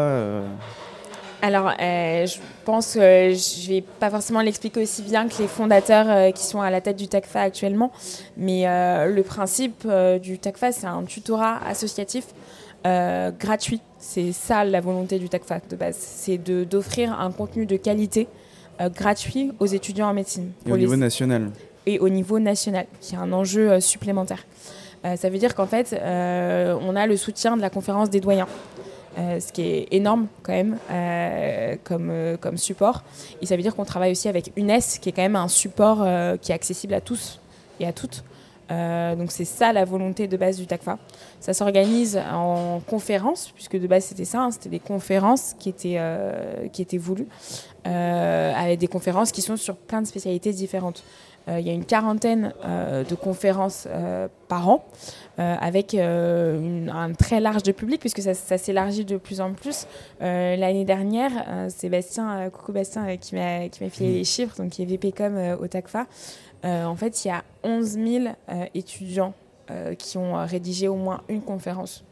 euh 1.42 1.46
Alors, 1.46 1.72
je 1.78 2.38
pense 2.64 2.94
que 2.94 3.00
je 3.00 3.68
vais 3.68 3.84
pas 4.00 4.10
forcément 4.10 4.40
l'expliquer 4.40 4.82
aussi 4.82 5.02
bien 5.02 5.28
que 5.28 5.38
les 5.40 5.48
fondateurs 5.48 6.32
qui 6.32 6.44
sont 6.44 6.60
à 6.60 6.70
la 6.70 6.80
tête 6.80 6.96
du 6.96 7.08
TACFA 7.08 7.40
actuellement, 7.40 7.92
mais 8.36 8.64
le 8.64 9.22
principe 9.22 9.86
du 10.22 10.38
TACFA, 10.38 10.72
c'est 10.72 10.86
un 10.86 11.04
tutorat 11.04 11.58
associatif 11.66 12.26
gratuit. 12.84 13.80
C'est 13.98 14.32
ça 14.32 14.64
la 14.64 14.80
volonté 14.80 15.18
du 15.18 15.28
TACFA 15.28 15.60
de 15.68 15.76
base, 15.76 15.96
c'est 15.98 16.38
d'offrir 16.38 17.18
un 17.18 17.30
contenu 17.32 17.66
de 17.66 17.76
qualité 17.76 18.28
gratuit 18.78 19.52
aux 19.60 19.66
étudiants 19.66 20.08
en 20.08 20.14
médecine. 20.14 20.52
Et 20.66 20.72
au 20.72 20.76
niveau 20.76 20.96
national 20.96 21.50
Et 21.86 21.98
au 21.98 22.08
niveau 22.08 22.38
national, 22.38 22.86
qui 23.00 23.14
est 23.14 23.18
un 23.18 23.32
enjeu 23.32 23.80
supplémentaire. 23.80 24.44
Euh, 25.04 25.16
ça 25.16 25.30
veut 25.30 25.38
dire 25.38 25.54
qu'en 25.54 25.66
fait, 25.66 25.94
euh, 25.94 26.76
on 26.82 26.94
a 26.94 27.06
le 27.06 27.16
soutien 27.16 27.56
de 27.56 27.62
la 27.62 27.70
conférence 27.70 28.10
des 28.10 28.20
doyens. 28.20 28.46
Euh, 29.18 29.40
ce 29.40 29.52
qui 29.52 29.62
est 29.62 29.88
énorme 29.90 30.28
quand 30.42 30.52
même 30.52 30.78
comme, 31.84 32.12
comme 32.40 32.56
support. 32.56 33.02
Et 33.42 33.46
ça 33.46 33.56
veut 33.56 33.62
dire 33.62 33.74
qu'on 33.74 33.84
travaille 33.84 34.12
aussi 34.12 34.28
avec 34.28 34.52
UNES, 34.56 34.98
qui 35.00 35.08
est 35.08 35.12
quand 35.12 35.22
même 35.22 35.36
un 35.36 35.48
support 35.48 36.06
qui 36.40 36.52
est 36.52 36.54
accessible 36.54 36.94
à 36.94 37.00
tous 37.00 37.40
et 37.80 37.86
à 37.86 37.92
toutes. 37.92 38.22
donc 38.68 39.32
c'est 39.32 39.44
ça 39.44 39.72
la 39.72 39.84
volonté 39.84 40.28
de 40.28 40.36
base 40.36 40.58
du 40.58 40.66
TACFA. 40.66 40.98
Ça 41.40 41.52
s'organise 41.54 42.20
en 42.32 42.80
conférences, 42.86 43.50
puisque 43.54 43.78
de 43.78 43.86
base 43.86 44.04
c'était 44.04 44.24
ça, 44.24 44.42
hein, 44.42 44.50
c'était 44.52 44.68
des 44.68 44.78
conférences 44.78 45.54
qui 45.58 45.70
étaient, 45.70 46.00
qui 46.72 46.82
étaient 46.82 46.98
voulues, 46.98 47.28
avec 47.84 48.78
des 48.78 48.88
conférences 48.88 49.32
qui 49.32 49.42
sont 49.42 49.56
sur 49.56 49.76
plein 49.76 50.02
de 50.02 50.06
spécialités 50.06 50.52
différentes. 50.52 51.02
Euh, 51.48 51.60
il 51.60 51.66
y 51.66 51.70
a 51.70 51.72
une 51.72 51.84
quarantaine 51.84 52.52
euh, 52.64 53.04
de 53.04 53.14
conférences 53.14 53.86
euh, 53.88 54.28
par 54.48 54.68
an 54.68 54.84
avec 55.38 55.94
un 55.94 57.12
très 57.18 57.40
large 57.40 57.62
de 57.62 57.72
public 57.72 57.98
puisque 57.98 58.20
ça, 58.20 58.34
s'élargit 58.34 59.06
de 59.06 59.16
plus 59.16 59.40
en 59.40 59.54
plus. 59.54 59.86
L'année 60.20 60.84
dernière, 60.84 61.32
Sébastien, 61.70 62.50
coucou 62.50 62.72
Bastien, 62.72 63.16
qui 63.16 63.36
m'a 63.36 63.70
filé 63.88 64.18
les 64.18 64.24
chiffres, 64.24 64.54
donc 64.58 64.68
qui 64.72 64.82
est 64.82 64.84
VPcom 64.84 65.56
au 65.58 65.66
TACFA. 65.66 66.06
en 66.62 66.94
fait, 66.94 67.24
il 67.24 67.28
y 67.28 67.30
a 67.30 67.42
11 67.64 67.86
000 67.86 68.24
étudiants 68.74 69.32
qui 69.96 70.18
ont 70.18 70.44
rédigé 70.44 70.88
au 70.88 70.96
moins 70.96 71.22
une 71.30 71.40
conférence. 71.40 72.04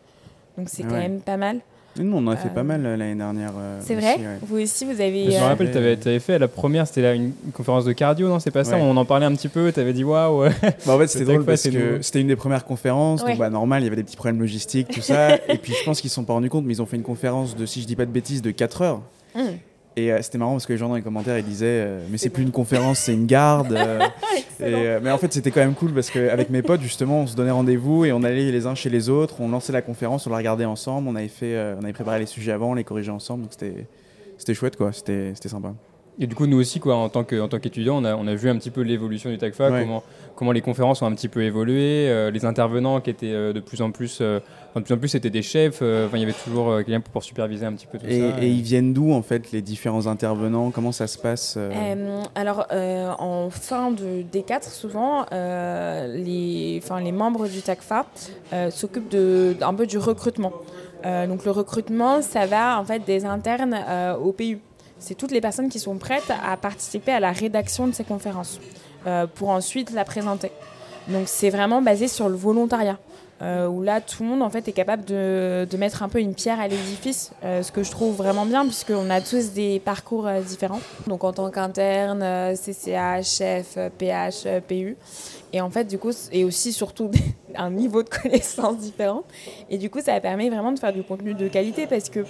Donc 0.57 0.71
c'est 0.71 0.85
quand 0.85 0.93
même 0.93 1.21
pas 1.21 1.37
mal. 1.37 1.61
Nous, 1.99 2.17
on 2.17 2.19
en 2.19 2.29
a 2.29 2.37
fait 2.37 2.49
pas 2.49 2.61
euh, 2.61 2.65
mal 2.65 2.85
euh, 2.85 2.97
l'année 2.97 3.15
dernière. 3.15 3.53
Euh, 3.59 3.81
c'est 3.83 3.95
vrai 3.95 4.19
Vous 4.43 4.59
aussi, 4.59 4.85
vous 4.85 5.01
avez. 5.01 5.31
Je 5.31 5.39
me 5.39 5.45
rappelle, 5.45 5.71
tu 5.71 5.79
avais, 5.79 6.19
fait 6.19 6.39
la 6.39 6.49
première, 6.49 6.87
c'était 6.87 7.15
une, 7.15 7.33
conférence 7.53 7.85
de 7.85 7.93
cardio, 7.93 8.29
non 8.29 8.39
C'est 8.39 8.51
pas 8.51 8.65
ça 8.65 8.77
On 8.77 8.97
en 8.97 9.05
parlait 9.05 9.27
un 9.27 9.35
petit 9.35 9.49
peu, 9.49 9.73
tu 9.73 9.81
avais 9.81 9.93
dit 9.93 10.05
waouh 10.05 10.45
bah, 10.87 10.95
En 10.95 10.99
fait, 10.99 11.07
c'était 11.09 11.25
drôle 11.25 11.45
parce 11.45 11.69
que 11.69 12.01
c'était 12.03 12.21
une 12.21 12.29
des 12.29 12.37
premières 12.37 12.65
conférences, 12.65 13.25
donc 13.25 13.39
bah, 13.39 13.51
normal, 13.51 13.83
il 13.83 13.85
y 13.85 13.89
avait 13.89 13.97
des 13.97 14.05
petits 14.05 14.17
problèmes 14.17 14.41
logistiques, 14.41 14.89
tout 14.89 15.01
ça. 15.01 15.35
et 15.49 15.59
puis 15.59 15.75
je 15.79 15.85
pense 15.85 16.01
qu'ils 16.01 16.09
ne 16.09 16.11
se 16.11 16.15
sont 16.17 16.25
pas 16.25 16.35
rendus 16.35 16.51
compte, 16.51 16.65
mais 16.65 16.75
ils 16.75 16.83
ont 16.83 16.87
fait 16.87 16.97
une 16.97 17.03
conférence 17.03 17.57
de, 17.57 17.67
si 17.67 17.83
je 17.83 17.87
dis 17.87 17.97
pas 17.97 18.07
de 18.07 18.11
bêtises, 18.11 18.43
de 18.43 18.51
4 18.51 18.83
heures. 18.83 19.03
Mmh. 19.35 19.41
Et 19.99 20.13
euh, 20.13 20.23
c'était 20.23 20.39
marrant 20.39 20.53
parce 20.53 20.67
que 20.67 20.73
les 20.73 20.79
gens 20.79 20.89
dans 20.89 20.95
les 20.95 21.03
commentaires 21.03 21.37
ils 21.39 21.45
disaient 21.45 21.67
euh, 21.67 22.07
mais 22.09 22.19
c'est 22.19 22.29
plus 22.29 22.45
une 22.45 22.53
conférence 22.53 23.01
c'est 23.01 23.15
une 23.15 23.27
garde 23.27 23.73
euh, 24.61 25.01
mais 25.03 25.11
en 25.11 25.19
fait 25.19 25.33
c'était 25.33 25.51
quand 25.51 25.59
même 25.59 25.75
cool 25.75 25.93
parce 25.93 26.09
qu'avec 26.09 26.51
mes 26.51 26.63
potes 26.63 26.83
justement 26.83 27.23
on 27.23 27.27
se 27.27 27.35
donnait 27.35 27.51
rendez-vous 27.51 28.05
et 28.05 28.13
on 28.13 28.23
allait 28.23 28.53
les 28.53 28.67
uns 28.67 28.77
chez 28.77 28.91
les 28.91 29.09
autres 29.09 29.41
on 29.41 29.49
lançait 29.49 29.73
la 29.73 29.83
conférence 29.83 30.29
on 30.29 30.31
la 30.31 30.37
regardait 30.37 30.67
ensemble 30.67 31.09
on 31.09 31.17
avait 31.17 31.27
fait 31.27 31.75
on 31.81 31.83
avait 31.83 31.93
préparé 31.93 32.21
les 32.21 32.27
sujets 32.27 32.53
avant 32.53 32.71
on 32.71 32.75
les 32.75 32.85
corrigeait 32.85 33.11
ensemble. 33.11 33.43
Donc 33.43 33.53
c'était 33.53 33.87
c'était 34.39 34.55
chouette 34.55 34.77
quoi. 34.77 34.93
C'était 34.93 35.33
c'était 35.35 35.49
sympa 35.49 35.75
Et 36.21 36.27
du 36.27 36.35
coup, 36.35 36.47
nous 36.47 36.59
aussi, 36.59 36.81
quoi, 36.81 36.97
en 36.97 37.09
tant 37.09 37.23
qu'étudiants, 37.23 38.03
on, 38.03 38.05
a, 38.05 38.17
on 38.17 38.27
a 38.27 38.35
vu 38.35 38.51
un 38.51 38.57
petit 38.57 38.71
peu 38.71 38.81
l'évolution 38.81 39.31
du 39.31 39.39
TACFA, 39.39 39.71
comment, 39.71 40.03
comment 40.35 40.51
les 40.51 40.61
conférences 40.61 41.01
ont 41.01 41.07
un 41.07 41.15
petit 41.15 41.29
peu 41.29 41.45
évolué, 41.45 42.09
euh, 42.09 42.33
les 42.33 42.45
intervenants 42.45 43.01
qui 43.01 43.11
étaient 43.11 43.33
euh, 43.33 43.53
de 43.53 43.61
plus 43.61 43.83
en 43.83 43.93
plus, 43.93 44.19
euh, 44.21 44.41
de 44.75 44.81
plus 44.81 44.95
en 44.95 44.99
plus, 44.99 45.11
c'était 45.11 45.31
des 45.31 45.43
chefs. 45.43 45.81
il 45.81 46.19
y 46.19 46.23
avait 46.23 46.33
toujours 46.33 46.77
quelqu'un 46.79 47.01
pour 47.01 47.23
superviser 47.23 47.67
un 47.67 47.73
petit 47.73 47.87
peu 47.87 47.99
tout 47.99 48.07
ça. 48.07 48.43
Et, 48.43 48.49
ils 48.49 48.63
viennent 48.63 48.93
d'où 48.93 49.13
en 49.13 49.23
fait 49.23 49.53
les 49.53 49.63
différents 49.63 50.09
intervenants? 50.09 50.73
Comment 50.73 50.91
ça 50.91 51.07
se 51.07 51.19
passe 51.19 51.57
Alors, 52.35 52.67
en 53.21 53.49
fin 53.51 53.93
de 53.93 54.23
D4, 54.33 54.69
souvent, 54.69 55.25
les, 55.31 56.81
membres 57.13 57.47
du 57.47 57.63
TACFA 57.63 58.07
s'occupent 58.71 59.11
de, 59.11 59.57
un 59.61 59.75
peu 59.75 59.87
du 59.87 59.99
recrutement. 59.99 60.53
donc, 61.05 61.45
le 61.45 61.53
recrutement, 61.53 62.23
ça 62.23 62.47
va 62.47 62.81
en 62.81 62.85
fait 62.85 63.05
des 63.05 63.25
internes 63.25 63.77
au 64.21 64.33
PU 64.33 64.59
c'est 64.99 65.15
toutes 65.15 65.31
les 65.31 65.41
personnes 65.41 65.69
qui 65.69 65.79
sont 65.79 65.97
prêtes 65.97 66.31
à 66.45 66.57
participer 66.57 67.13
à 67.13 67.21
la 67.21 67.33
rédaction 67.33 67.87
de 67.87 67.93
ces 67.93 68.05
conférences 68.05 68.61
euh, 69.07 69.27
pour 69.27 69.51
ensuite 69.51 69.93
la 69.93 70.05
présenter. 70.05 70.51
Donc 71.09 71.29
c'est 71.29 71.51
vraiment 71.51 71.83
basé 71.83 72.09
sur 72.09 72.29
le 72.29 72.37
volontariat. 72.37 72.99
Euh, 73.41 73.69
où 73.69 73.85
là 73.85 74.01
tout 74.01 74.25
le 74.25 74.29
monde 74.31 74.43
en 74.43 74.51
fait 74.51 74.67
est 74.67 74.73
capable 74.73 75.05
de, 75.05 75.65
mettre 75.79 76.03
un 76.03 76.09
peu 76.09 76.19
une 76.19 76.35
pierre 76.35 76.59
à 76.59 76.67
l'édifice, 76.67 77.31
euh, 77.45 77.63
ce 77.63 77.71
que 77.71 77.85
je 77.85 77.91
trouve 77.93 78.17
vraiment 78.17 78.45
bien 78.45 78.65
puisqu'on 78.65 79.09
a 79.11 79.21
tous 79.21 79.53
des 79.53 79.79
parcours 79.79 80.29
différents. 80.45 80.81
Donc 81.07 81.23
en 81.23 81.33
tant 81.33 81.49
qu'interne, 81.49 82.57
CCH, 82.57 83.25
chef, 83.25 83.79
PH, 83.97 84.49
PU. 84.67 84.97
Et 85.53 85.61
en 85.61 85.71
fait, 85.71 85.85
du 85.85 85.99
coup, 85.99 86.11
et 86.33 86.45
aussi 86.45 86.73
surtout 86.73 87.13
un 87.57 87.71
niveau 87.71 88.03
de 88.03 88.09
connaissance 88.23 88.79
différent. 88.79 89.25
Et 89.71 89.79
du 89.79 89.91
coup, 89.91 90.01
ça 90.01 90.19
permet 90.21 90.49
vraiment 90.49 90.73
de 90.73 90.79
faire 90.79 90.93
du 90.93 91.03
contenu 91.03 91.35
de 91.35 91.49
qualité 91.49 91.87
parce 91.87 92.09
que 92.09 92.21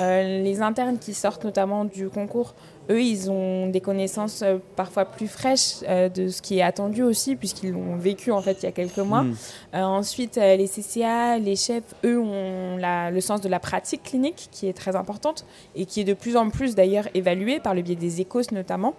euh, 0.00 0.42
les 0.42 0.60
internes 0.60 0.98
qui 0.98 1.14
sortent 1.14 1.44
notamment 1.44 1.84
du 1.84 2.08
concours, 2.08 2.54
eux, 2.90 3.02
ils 3.02 3.30
ont 3.30 3.68
des 3.68 3.82
connaissances 3.82 4.40
euh, 4.42 4.56
parfois 4.74 5.04
plus 5.04 5.28
fraîches 5.28 5.84
euh, 5.86 6.08
de 6.08 6.28
ce 6.28 6.40
qui 6.40 6.58
est 6.58 6.62
attendu 6.62 7.02
aussi, 7.02 7.36
puisqu'ils 7.36 7.72
l'ont 7.72 7.96
vécu 7.96 8.32
en 8.32 8.40
fait 8.40 8.62
il 8.62 8.64
y 8.64 8.68
a 8.68 8.72
quelques 8.72 8.98
mois. 8.98 9.24
Hmm. 9.24 9.34
ensuite, 9.74 10.36
les 10.36 10.68
CCA, 10.68 11.38
les 11.38 11.56
chefs, 11.56 11.94
eux, 12.04 12.18
ont 12.18 12.76
la, 12.78 13.10
le 13.10 13.20
sens 13.20 13.40
de 13.40 13.48
la 13.48 13.60
pratique 13.60 14.04
clinique 14.04 14.48
qui 14.50 14.68
est 14.68 14.72
très 14.72 14.96
importante 14.96 15.44
et 15.76 15.84
qui 15.84 16.00
est 16.00 16.04
de 16.04 16.14
plus 16.14 16.36
en 16.36 16.48
plus 16.48 16.74
d'ailleurs 16.74 17.08
évaluée 17.14 17.60
par 17.60 17.74
le 17.74 17.82
biais 17.82 17.94
des 17.94 18.20
écos 18.20 18.52
notamment. 18.52 18.94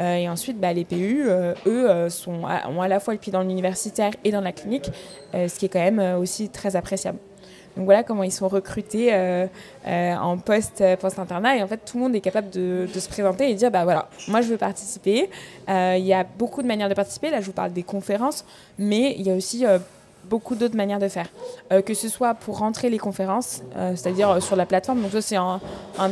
Euh, 0.00 0.14
et 0.14 0.28
ensuite, 0.28 0.58
bah, 0.60 0.72
les 0.72 0.84
PU, 0.84 1.24
euh, 1.26 1.54
eux, 1.66 1.90
euh, 1.90 2.10
sont, 2.10 2.42
ont 2.42 2.82
à 2.82 2.88
la 2.88 3.00
fois 3.00 3.14
le 3.14 3.20
pied 3.20 3.32
dans 3.32 3.42
l'universitaire 3.42 4.12
et 4.24 4.30
dans 4.30 4.40
la 4.40 4.52
clinique, 4.52 4.90
ce 5.34 5.58
qui 5.58 5.66
est 5.66 5.68
quand 5.68 5.78
même 5.80 6.18
aussi 6.18 6.48
très 6.48 6.76
appréciable. 6.76 7.18
Donc 7.76 7.84
voilà 7.84 8.02
comment 8.02 8.24
ils 8.24 8.32
sont 8.32 8.48
recrutés 8.48 9.14
en 9.86 10.38
post, 10.38 10.82
post-internat. 11.00 11.56
Et 11.56 11.62
en 11.62 11.68
fait, 11.68 11.80
tout 11.84 11.96
le 11.96 12.04
monde 12.04 12.16
est 12.16 12.20
capable 12.20 12.50
de, 12.50 12.88
de, 12.92 13.00
se 13.00 13.08
présenter 13.08 13.50
et 13.50 13.54
dire, 13.54 13.70
bah 13.70 13.84
voilà, 13.84 14.08
moi 14.26 14.40
je 14.40 14.48
veux 14.48 14.56
participer. 14.56 15.30
Il 15.68 16.04
y 16.04 16.12
a 16.12 16.24
beaucoup 16.24 16.62
de 16.62 16.66
manières 16.66 16.88
de 16.88 16.94
participer. 16.94 17.30
Là, 17.30 17.40
je 17.40 17.46
vous 17.46 17.52
parle 17.52 17.72
des 17.72 17.84
conférences, 17.84 18.44
mais 18.78 19.14
il 19.16 19.26
y 19.26 19.30
a 19.30 19.34
aussi 19.34 19.64
beaucoup 20.28 20.54
d'autres 20.54 20.76
manières 20.76 20.98
de 20.98 21.08
faire. 21.08 21.28
Euh, 21.72 21.82
que 21.82 21.94
ce 21.94 22.08
soit 22.08 22.34
pour 22.34 22.58
rentrer 22.58 22.90
les 22.90 22.98
conférences, 22.98 23.62
euh, 23.76 23.92
c'est-à-dire 23.94 24.30
euh, 24.30 24.40
sur 24.40 24.56
la 24.56 24.66
plateforme. 24.66 25.02
Donc 25.02 25.12
ça, 25.12 25.22
c'est 25.22 25.36
un, 25.36 25.60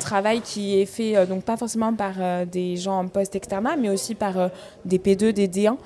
travail 0.01 0.41
qui 0.41 0.81
est 0.81 0.87
fait, 0.87 1.27
donc 1.27 1.43
pas 1.43 1.57
forcément 1.57 1.93
par 1.93 2.15
des 2.47 2.77
gens 2.77 3.01
en 3.01 3.09
post-externat, 3.09 3.77
mais 3.77 3.89
aussi 3.89 4.15
par 4.15 4.51
des 4.85 4.99
P2, 4.99 5.33
des 5.33 5.49
D1 5.49 5.77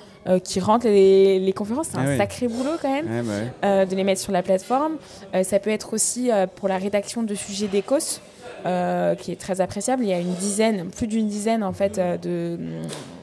qui 0.43 0.59
rentrent 0.59 0.87
les, 0.87 1.53
conférences. 1.55 1.87
C'est 1.91 1.97
un 1.97 2.05
ah 2.05 2.17
sacré 2.17 2.47
boulot 2.47 2.71
quand 2.81 2.91
même 2.91 3.25
bah 3.61 3.85
de 3.85 3.95
les 3.95 4.03
mettre 4.03 4.21
sur 4.21 4.31
la 4.31 4.43
plateforme. 4.43 4.97
ça 5.43 5.59
peut 5.59 5.69
être 5.69 5.93
aussi 5.93 6.29
pour 6.55 6.67
la 6.67 6.77
rédaction 6.77 7.23
de 7.23 7.33
sujets 7.33 7.67
d'écos. 7.67 8.19
Euh, 8.65 9.15
qui 9.15 9.31
est 9.31 9.39
très 9.39 9.59
appréciable. 9.59 10.03
Il 10.03 10.09
y 10.09 10.13
a 10.13 10.19
une 10.19 10.33
dizaine, 10.33 10.91
plus 10.91 11.07
d'une 11.07 11.27
dizaine 11.27 11.63
en 11.63 11.73
fait, 11.73 11.97
euh, 11.97 12.57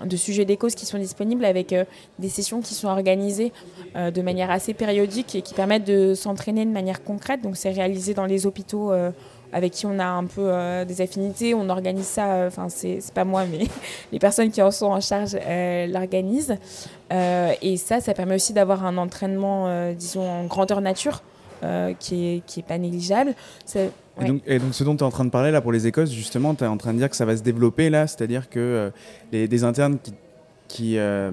de, 0.05 0.16
sujets 0.16 0.44
d'échos 0.44 0.68
qui 0.68 0.85
sont 0.85 0.98
disponibles 0.98 1.44
avec 1.44 1.72
euh, 1.72 1.85
des 2.18 2.29
sessions 2.29 2.61
qui 2.61 2.74
sont 2.74 2.88
organisées 2.88 3.53
de 3.94 4.22
manière 4.22 4.51
assez 4.51 4.74
périodique 4.74 5.35
et 5.35 5.42
qui 5.42 5.55
permettent 5.55 5.87
de 5.87 6.14
s'entraîner 6.14 6.64
de 6.64 6.70
manière 6.70 7.03
concrète. 7.03 7.42
Donc 7.42 7.57
c'est 7.57 7.70
réalisé 7.70 8.14
dans 8.14 8.27
les 8.27 8.46
hôpitaux 8.46 8.92
avec 9.53 9.72
qui 9.72 9.87
on 9.87 9.98
a 9.98 10.05
un 10.05 10.24
peu 10.24 10.53
des 10.87 11.01
affinités. 11.01 11.55
On 11.55 11.68
organise 11.68 12.07
ça, 12.07 12.44
enfin 12.46 12.68
c'est 12.68 13.01
pas 13.12 13.24
moi, 13.24 13.44
mais 13.51 13.66
les 14.12 14.18
personnes 14.18 14.51
qui 14.51 14.62
en 14.62 14.70
sont 14.70 14.87
en 14.87 15.01
charge 15.01 15.37
l'organisent. 15.88 16.57
et 17.11 17.77
ça, 17.77 18.01
ça 18.01 18.14
permet 18.14 18.37
aussi 18.37 18.53
d'avoir 18.53 18.85
un 18.85 18.98
entraînement, 18.98 19.92
disons, 19.94 20.29
en 20.29 20.44
grandeur 20.44 20.81
nature. 20.81 21.22
qui, 21.98 22.37
est, 22.37 22.46
qui 22.46 22.61
est 22.61 22.66
pas 22.66 22.79
négligeable. 22.79 23.35
Et, 24.20 24.59
donc, 24.59 24.74
ce 24.74 24.85
dont 24.85 24.96
tu 24.96 25.00
es 25.00 25.07
en 25.07 25.11
train 25.11 25.24
de 25.24 25.31
parler 25.31 25.50
là 25.50 25.61
pour 25.61 25.72
les 25.72 25.87
Écosses, 25.87 26.11
justement, 26.11 26.54
tu 26.54 26.64
es 26.64 26.66
en 26.66 26.76
train 26.76 26.92
de 26.92 26.98
dire 26.98 27.11
que 27.11 27.16
ça 27.16 27.24
va 27.24 27.37
se 27.37 27.42
développer 27.42 27.90
là, 27.90 28.07
c'est-à-dire 28.07 28.48
que 28.48 28.59
euh, 28.59 28.90
les, 29.33 29.48
des 29.48 29.64
internes 29.64 29.98
qui, 30.02 30.14
qui, 30.68 30.98
euh, 30.98 31.31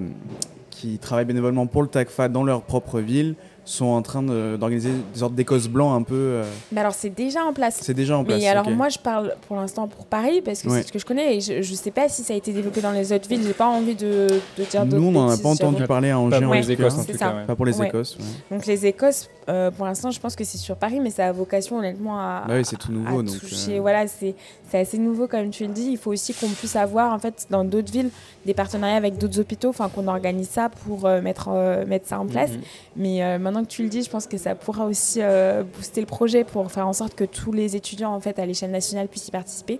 qui, 0.69 0.97
travaillent 0.97 1.25
bénévolement 1.25 1.67
pour 1.67 1.81
le 1.81 1.87
TACFA 1.87 2.29
dans 2.29 2.43
leur 2.43 2.61
propre 2.61 2.99
ville 2.99 3.35
sont 3.65 3.85
en 3.85 4.01
train 4.01 4.21
d'organiser 4.21 4.91
des 4.91 5.19
sortes 5.19 5.33
d'écosses 5.33 5.67
blancs 5.67 5.99
un 5.99 6.03
peu. 6.03 6.13
Euh, 6.15 6.43
mais 6.71 6.81
alors 6.81 6.93
c'est 6.93 7.09
déjà 7.09 7.43
en 7.43 7.51
place. 7.51 7.79
C'est 7.81 7.93
déjà 7.93 8.17
en 8.17 8.23
place. 8.23 8.39
Mais 8.39 8.47
alors 8.47 8.69
moi 8.69 8.89
je 8.89 8.99
parle 8.99 9.35
pour 9.47 9.57
l'instant 9.57 9.87
pour 9.87 10.05
Paris 10.05 10.41
parce 10.43 10.61
que 10.61 10.69
c'est 10.69 10.83
ce 10.83 10.91
que 10.91 10.99
je 10.99 11.05
connais 11.05 11.37
et 11.37 11.41
je, 11.41 11.57
ne 11.57 11.75
sais 11.75 11.91
pas 11.91 12.07
si 12.07 12.21
ça 12.23 12.33
a 12.33 12.37
été 12.37 12.53
développé 12.53 12.81
dans 12.81 12.91
les 12.91 13.11
autres 13.11 13.27
villes. 13.27 13.41
J'ai 13.43 13.53
pas 13.53 13.67
envie 13.67 13.95
de, 13.95 14.27
de 14.57 14.63
dire 14.63 14.85
Nous 14.85 15.07
on 15.07 15.11
n'en 15.11 15.29
a 15.29 15.37
pas 15.37 15.49
entendu 15.49 15.83
parler 15.85 16.11
à 16.11 16.19
Angers. 16.19 16.39
Pas 16.39 16.45
pour 16.45 16.53
les 16.53 16.71
Écosses 16.71 16.97
en 16.97 17.03
tout 17.03 17.17
cas. 17.17 17.31
Pas 17.47 17.55
pour 17.55 17.65
les 17.65 17.81
Écosses. 17.81 18.17
Donc 18.51 18.65
les 18.65 18.85
Écosses 18.85 19.29
euh, 19.47 19.71
pour 19.71 19.85
l'instant 19.85 20.11
je 20.11 20.19
pense 20.19 20.35
que 20.35 20.43
c'est 20.43 20.57
sur 20.57 20.75
Paris 20.75 20.99
mais 20.99 21.09
ça 21.09 21.27
a 21.27 21.31
vocation 21.31 21.77
honnêtement 21.77 22.19
à. 22.19 22.45
Bah 22.47 22.55
oui 22.57 22.65
c'est 22.65 22.77
tout 22.77 22.91
nouveau 22.91 23.21
donc. 23.21 23.35
Euh, 23.35 23.79
voilà 23.79 24.07
c'est 24.07 24.35
assez 24.73 24.97
nouveau 24.97 25.27
comme 25.27 25.49
tu 25.51 25.65
le 25.65 25.73
dis. 25.73 25.89
Il 25.91 25.97
faut 25.97 26.11
aussi 26.11 26.33
qu'on 26.33 26.49
puisse 26.49 26.75
avoir 26.75 27.13
en 27.13 27.19
fait 27.19 27.47
dans 27.49 27.63
d'autres 27.63 27.91
villes 27.91 28.09
des 28.45 28.53
partenariats 28.53 28.97
avec 28.97 29.17
d'autres 29.17 29.39
hôpitaux, 29.39 29.69
enfin 29.69 29.89
qu'on 29.89 30.07
organise 30.07 30.49
ça 30.49 30.69
pour 30.69 31.07
mettre 31.21 31.85
mettre 31.85 32.07
ça 32.07 32.19
en 32.19 32.25
place. 32.25 32.51
Mhm. 32.51 32.61
Mais 32.97 33.39
maintenant 33.39 33.63
que 33.63 33.69
tu 33.69 33.83
le 33.83 33.89
dis 33.89 34.03
je 34.03 34.09
pense 34.09 34.27
que 34.27 34.37
ça 34.37 34.55
pourra 34.55 34.85
aussi 34.85 35.21
euh, 35.21 35.63
booster 35.63 36.01
le 36.01 36.07
projet 36.07 36.43
pour 36.43 36.71
faire 36.71 36.87
en 36.87 36.93
sorte 36.93 37.15
que 37.15 37.23
tous 37.23 37.51
les 37.51 37.75
étudiants 37.75 38.13
en 38.13 38.19
fait 38.19 38.39
à 38.39 38.45
l'échelle 38.45 38.71
nationale 38.71 39.07
puissent 39.07 39.27
y 39.27 39.31
participer. 39.31 39.79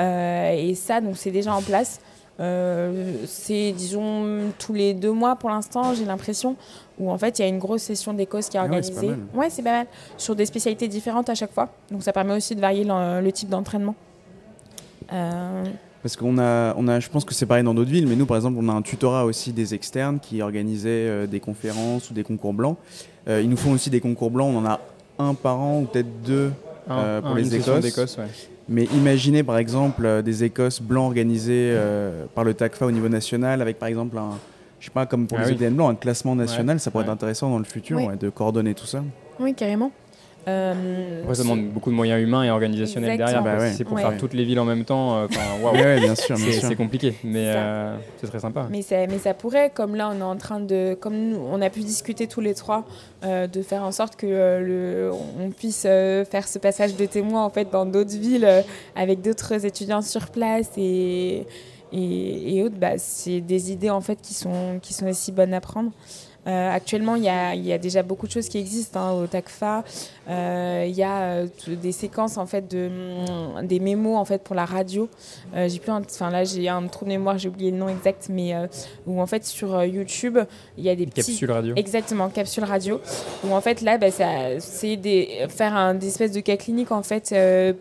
Euh, 0.00 0.52
et 0.52 0.74
ça, 0.74 1.00
donc 1.00 1.16
c'est 1.16 1.30
déjà 1.30 1.54
en 1.54 1.62
place. 1.62 2.00
Euh, 2.40 3.14
c'est 3.26 3.72
disons 3.72 4.52
tous 4.58 4.72
les 4.72 4.94
deux 4.94 5.12
mois 5.12 5.36
pour 5.36 5.50
l'instant, 5.50 5.94
j'ai 5.94 6.04
l'impression, 6.04 6.56
où 6.98 7.10
en 7.10 7.18
fait 7.18 7.38
il 7.38 7.42
y 7.42 7.44
a 7.44 7.48
une 7.48 7.58
grosse 7.58 7.82
session 7.82 8.14
d'écos 8.14 8.40
qui 8.48 8.56
est 8.56 8.60
ah 8.60 8.64
organisée. 8.64 9.10
Ouais, 9.34 9.50
c'est 9.50 9.62
pas, 9.62 9.72
mal. 9.72 9.86
Sur 10.16 10.34
des 10.34 10.46
spécialités 10.46 10.88
différentes 10.88 11.28
à 11.28 11.34
chaque 11.34 11.52
fois. 11.52 11.68
Donc 11.90 12.02
ça 12.02 12.12
permet 12.12 12.34
aussi 12.34 12.54
de 12.54 12.60
varier 12.60 12.84
le, 12.84 13.30
type 13.30 13.48
d'entraînement. 13.48 13.94
Parce 15.08 16.16
qu'on 16.16 16.38
a, 16.38 16.74
on 16.76 16.88
a, 16.88 16.98
je 16.98 17.10
pense 17.10 17.26
que 17.26 17.34
c'est 17.34 17.44
pareil 17.44 17.62
dans 17.62 17.74
d'autres 17.74 17.90
villes, 17.90 18.06
mais 18.06 18.16
nous, 18.16 18.24
par 18.24 18.38
exemple, 18.38 18.56
on 18.58 18.70
a 18.70 18.72
un 18.72 18.80
tutorat 18.80 19.26
aussi 19.26 19.52
des 19.52 19.74
externes 19.74 20.18
qui 20.18 20.40
organisaient 20.40 21.26
des 21.26 21.40
conférences 21.40 22.10
ou 22.10 22.14
des 22.14 22.22
concours 22.22 22.54
blancs. 22.54 22.78
Euh, 23.28 23.40
ils 23.42 23.50
nous 23.50 23.56
font 23.56 23.72
aussi 23.72 23.90
des 23.90 24.00
concours 24.00 24.30
blancs, 24.30 24.52
on 24.54 24.58
en 24.58 24.66
a 24.66 24.80
un 25.18 25.34
par 25.34 25.58
an 25.58 25.80
ou 25.80 25.84
peut-être 25.84 26.22
deux 26.22 26.50
euh, 26.90 27.20
pour 27.20 27.34
les 27.34 27.54
Écosses. 27.54 28.18
Mais 28.70 28.84
imaginez 28.94 29.42
par 29.42 29.58
exemple 29.58 30.06
euh, 30.06 30.22
des 30.22 30.44
Écosses 30.44 30.80
blancs 30.80 31.06
organisés 31.06 31.76
par 32.34 32.44
le 32.44 32.54
TACFA 32.54 32.86
au 32.86 32.90
niveau 32.90 33.08
national 33.08 33.60
avec 33.60 33.78
par 33.78 33.88
exemple 33.88 34.16
un, 34.16 34.38
je 34.80 34.86
sais 34.86 34.90
pas, 34.90 35.04
comme 35.06 35.26
pour 35.26 35.38
ah 35.38 35.44
les 35.44 35.52
EDN 35.52 35.74
blancs, 35.74 35.90
un 35.90 35.94
classement 35.94 36.34
national, 36.34 36.80
ça 36.80 36.90
pourrait 36.90 37.04
être 37.04 37.10
intéressant 37.10 37.50
dans 37.50 37.58
le 37.58 37.64
futur 37.64 38.00
de 38.16 38.30
coordonner 38.30 38.74
tout 38.74 38.86
ça. 38.86 39.04
Oui, 39.38 39.54
carrément. 39.54 39.92
Euh, 40.48 41.34
ça 41.34 41.42
demande 41.42 41.68
beaucoup 41.68 41.90
de 41.90 41.94
moyens 41.94 42.22
humains 42.22 42.44
et 42.44 42.50
organisationnels 42.50 43.18
derrière. 43.18 43.42
Bah 43.42 43.70
c'est 43.70 43.84
pour 43.84 43.98
faire 43.98 44.16
toutes 44.16 44.34
les 44.34 44.44
villes 44.44 44.60
en 44.60 44.64
même 44.64 44.84
temps. 44.84 45.16
Euh, 45.16 45.26
bien 45.98 46.14
sûr, 46.14 46.36
c'est 46.38 46.76
compliqué, 46.76 47.14
mais 47.24 47.52
euh, 47.54 47.96
c'est 48.20 48.26
très 48.26 48.40
sympa. 48.40 48.66
Mais 48.70 48.82
ça, 48.82 49.06
mais 49.06 49.18
ça 49.18 49.34
pourrait, 49.34 49.70
comme 49.72 49.94
là, 49.94 50.10
on 50.14 50.18
est 50.18 50.22
en 50.22 50.36
train 50.36 50.60
de, 50.60 50.94
comme 50.94 51.16
nous, 51.16 51.38
on 51.38 51.60
a 51.60 51.70
pu 51.70 51.80
discuter 51.80 52.26
tous 52.26 52.40
les 52.40 52.54
trois, 52.54 52.84
de 53.22 53.62
faire 53.62 53.82
en 53.82 53.92
sorte 53.92 54.16
que 54.16 54.26
le, 54.26 55.10
on 55.38 55.50
puisse 55.50 55.82
faire 55.82 56.48
ce 56.48 56.58
passage 56.58 56.96
de 56.96 57.06
témoins 57.06 57.44
en 57.44 57.50
fait 57.50 57.70
dans 57.70 57.86
d'autres 57.86 58.16
villes 58.16 58.48
avec 58.96 59.20
d'autres 59.20 59.64
étudiants 59.66 60.02
sur 60.02 60.28
place 60.28 60.70
et 60.76 61.46
et, 61.92 62.56
et 62.56 62.62
autres. 62.62 62.76
Bah, 62.76 62.98
c'est 62.98 63.40
des 63.40 63.72
idées 63.72 63.90
en 63.90 64.00
fait 64.00 64.18
qui 64.22 64.34
sont 64.34 64.78
qui 64.80 64.94
sont 64.94 65.06
aussi 65.06 65.32
bonnes 65.32 65.54
à 65.54 65.60
prendre. 65.60 65.90
Euh, 66.46 66.74
actuellement, 66.74 67.16
il 67.16 67.24
y, 67.24 67.28
a, 67.28 67.54
il 67.54 67.66
y, 67.66 67.72
a, 67.72 67.78
déjà 67.78 68.02
beaucoup 68.02 68.26
de 68.26 68.32
choses 68.32 68.48
qui 68.48 68.56
existent 68.58 68.98
hein, 68.98 69.12
au 69.12 69.26
TACFA. 69.26 69.84
Euh, 70.28 70.86
il 70.88 70.94
y 70.94 71.02
a 71.02 71.22
euh, 71.22 71.46
des 71.66 71.92
séquences 71.92 72.38
en 72.38 72.46
fait 72.46 72.66
de 72.70 72.88
mm, 72.88 73.66
des 73.66 73.78
mémos 73.78 74.16
en 74.16 74.24
fait 74.24 74.42
pour 74.42 74.54
la 74.54 74.64
radio. 74.64 75.08
j'ai 75.54 75.78
plus, 75.78 75.92
enfin 75.92 76.30
là 76.30 76.44
j'ai 76.44 76.68
un 76.68 76.86
trou 76.86 77.04
de 77.04 77.10
mémoire, 77.10 77.36
j'ai 77.36 77.48
oublié 77.48 77.70
le 77.70 77.76
nom 77.76 77.88
exact, 77.88 78.28
mais 78.30 78.54
où 79.06 79.20
en 79.20 79.26
fait 79.26 79.44
sur 79.44 79.84
YouTube 79.84 80.38
il 80.78 80.84
y 80.84 80.88
a 80.88 80.96
des, 80.96 81.06
capsules 81.06 81.50
radio. 81.50 81.74
Exactement, 81.76 82.28
capsules 82.30 82.64
radio. 82.64 83.00
Où 83.44 83.52
en 83.52 83.60
fait 83.60 83.82
là, 83.82 83.98
bah, 83.98 84.06
c'est 84.60 84.96
des, 84.96 85.46
faire 85.48 85.76
un 85.76 85.94
des 85.94 86.06
espèces 86.06 86.32
de 86.32 86.40
cas 86.40 86.56
cliniques 86.56 86.92
en 86.92 87.02
fait 87.02 87.34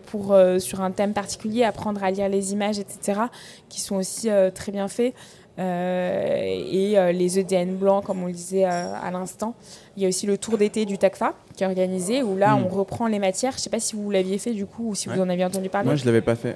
pour 0.08 0.38
sur 0.60 0.82
un 0.82 0.91
thème 0.91 1.13
particulier, 1.13 1.63
apprendre 1.63 2.04
à 2.04 2.12
lire 2.12 2.28
les 2.28 2.52
images, 2.52 2.80
etc. 2.80 3.22
qui 3.69 3.80
sont 3.80 3.95
aussi 3.95 4.30
très 4.54 4.72
bien 4.72 4.88
faits. 4.88 5.13
Euh, 5.60 6.63
et 6.72 6.98
euh, 6.98 7.12
les 7.12 7.38
EDN 7.38 7.76
blancs, 7.76 8.06
comme 8.06 8.24
on 8.24 8.28
le 8.28 8.32
disait 8.32 8.65
euh, 8.65 8.93
à 9.02 9.12
l'instant. 9.12 9.56
Il 9.98 10.04
y 10.04 10.06
a 10.06 10.10
aussi 10.10 10.26
le 10.26 10.38
tour 10.38 10.58
d'été 10.58 10.86
du 10.86 10.98
TACFA 10.98 11.34
qui 11.56 11.63
est 11.63 11.67
organisé, 11.67 12.24
où 12.24 12.38
là, 12.38 12.56
hmm. 12.56 12.65
on 12.65 12.67
reprend 12.69 13.08
les 13.08 13.19
matières. 13.19 13.52
Je 13.52 13.58
ne 13.58 13.62
sais 13.62 13.69
pas 13.69 13.80
si 13.80 13.95
vous 13.95 14.10
l'aviez 14.10 14.38
fait 14.38 14.54
du 14.54 14.65
coup, 14.65 14.91
ou 14.91 14.95
si 14.95 15.10
vous 15.10 15.19
en 15.19 15.28
aviez 15.28 15.45
entendu 15.45 15.69
parler. 15.69 15.88
Moi, 15.88 15.95
je 15.95 16.04
ne 16.04 16.08
l'avais 16.08 16.22
pas 16.22 16.36
fait. 16.36 16.56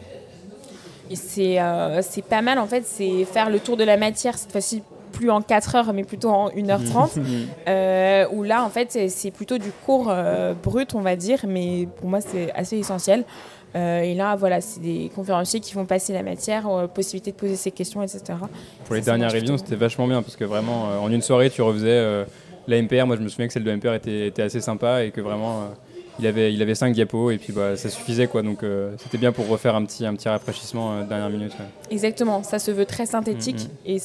C'est 1.13 1.57
pas 2.29 2.41
mal, 2.41 2.59
en 2.59 2.65
fait, 2.65 2.85
c'est 2.85 3.25
faire 3.25 3.49
le 3.49 3.59
tour 3.59 3.77
de 3.77 3.83
la 3.83 3.97
matière, 3.97 4.37
cette 4.37 4.51
fois-ci 4.51 4.81
plus 5.11 5.29
en 5.29 5.43
4 5.43 5.75
heures, 5.75 5.93
mais 5.93 6.03
plutôt 6.03 6.29
en 6.29 6.49
1h30. 6.49 7.19
euh, 7.67 8.25
où 8.31 8.41
là, 8.41 8.63
en 8.63 8.69
fait, 8.69 8.97
c'est 9.09 9.31
plutôt 9.31 9.57
du 9.57 9.71
cours 9.85 10.11
brut, 10.63 10.95
on 10.95 11.01
va 11.01 11.17
dire, 11.17 11.39
mais 11.45 11.87
pour 11.97 12.09
moi, 12.09 12.21
c'est 12.21 12.51
assez 12.53 12.77
essentiel. 12.77 13.25
Euh, 13.75 14.01
et 14.01 14.13
là, 14.13 14.35
voilà, 14.35 14.61
c'est 14.61 14.79
des 14.79 15.09
conférenciers 15.13 15.59
qui 15.59 15.73
vont 15.73 15.85
passer 15.85 16.13
la 16.13 16.23
matière, 16.23 16.67
euh, 16.67 16.87
possibilité 16.87 17.31
de 17.31 17.35
poser 17.35 17.55
ses 17.55 17.71
questions, 17.71 18.03
etc. 18.03 18.21
Pour 18.85 18.95
les 18.95 19.01
dernières 19.01 19.31
révisions, 19.31 19.57
c'était 19.57 19.75
vachement 19.75 20.07
bien 20.07 20.21
parce 20.21 20.35
que 20.35 20.43
vraiment, 20.43 20.89
euh, 20.89 20.97
en 20.99 21.11
une 21.11 21.21
soirée, 21.21 21.49
tu 21.49 21.61
refaisais 21.61 22.25
la 22.67 22.81
MPR. 22.81 23.05
Moi, 23.07 23.15
je 23.15 23.21
me 23.21 23.27
souviens 23.27 23.47
que 23.47 23.53
celle 23.53 23.63
de 23.63 23.71
MPR 23.71 23.93
était, 23.93 24.27
était 24.27 24.43
assez 24.43 24.61
sympa 24.61 25.03
et 25.03 25.11
que 25.11 25.21
vraiment, 25.21 25.69
il 26.19 26.27
avait, 26.27 26.53
il 26.53 26.61
avait 26.61 26.75
5 26.75 26.93
diapos 26.93 27.31
et 27.31 27.37
puis 27.37 27.51
bah, 27.51 27.75
ça 27.75 27.89
suffisait. 27.89 28.27
quoi. 28.27 28.43
Donc, 28.43 28.59
c'était 28.99 29.17
bien 29.17 29.31
pour 29.31 29.47
refaire 29.47 29.75
un 29.75 29.83
petit, 29.85 30.05
un 30.05 30.13
petit 30.13 30.29
rafraîchissement 30.29 31.01
dernière 31.03 31.31
minute. 31.31 31.53
Exactement, 31.89 32.43
ça 32.43 32.59
se 32.59 32.69
veut 32.69 32.85
très 32.85 33.07
synthétique 33.07 33.67
mm, 33.85 33.91
mm. 33.91 33.95
et 33.95 33.99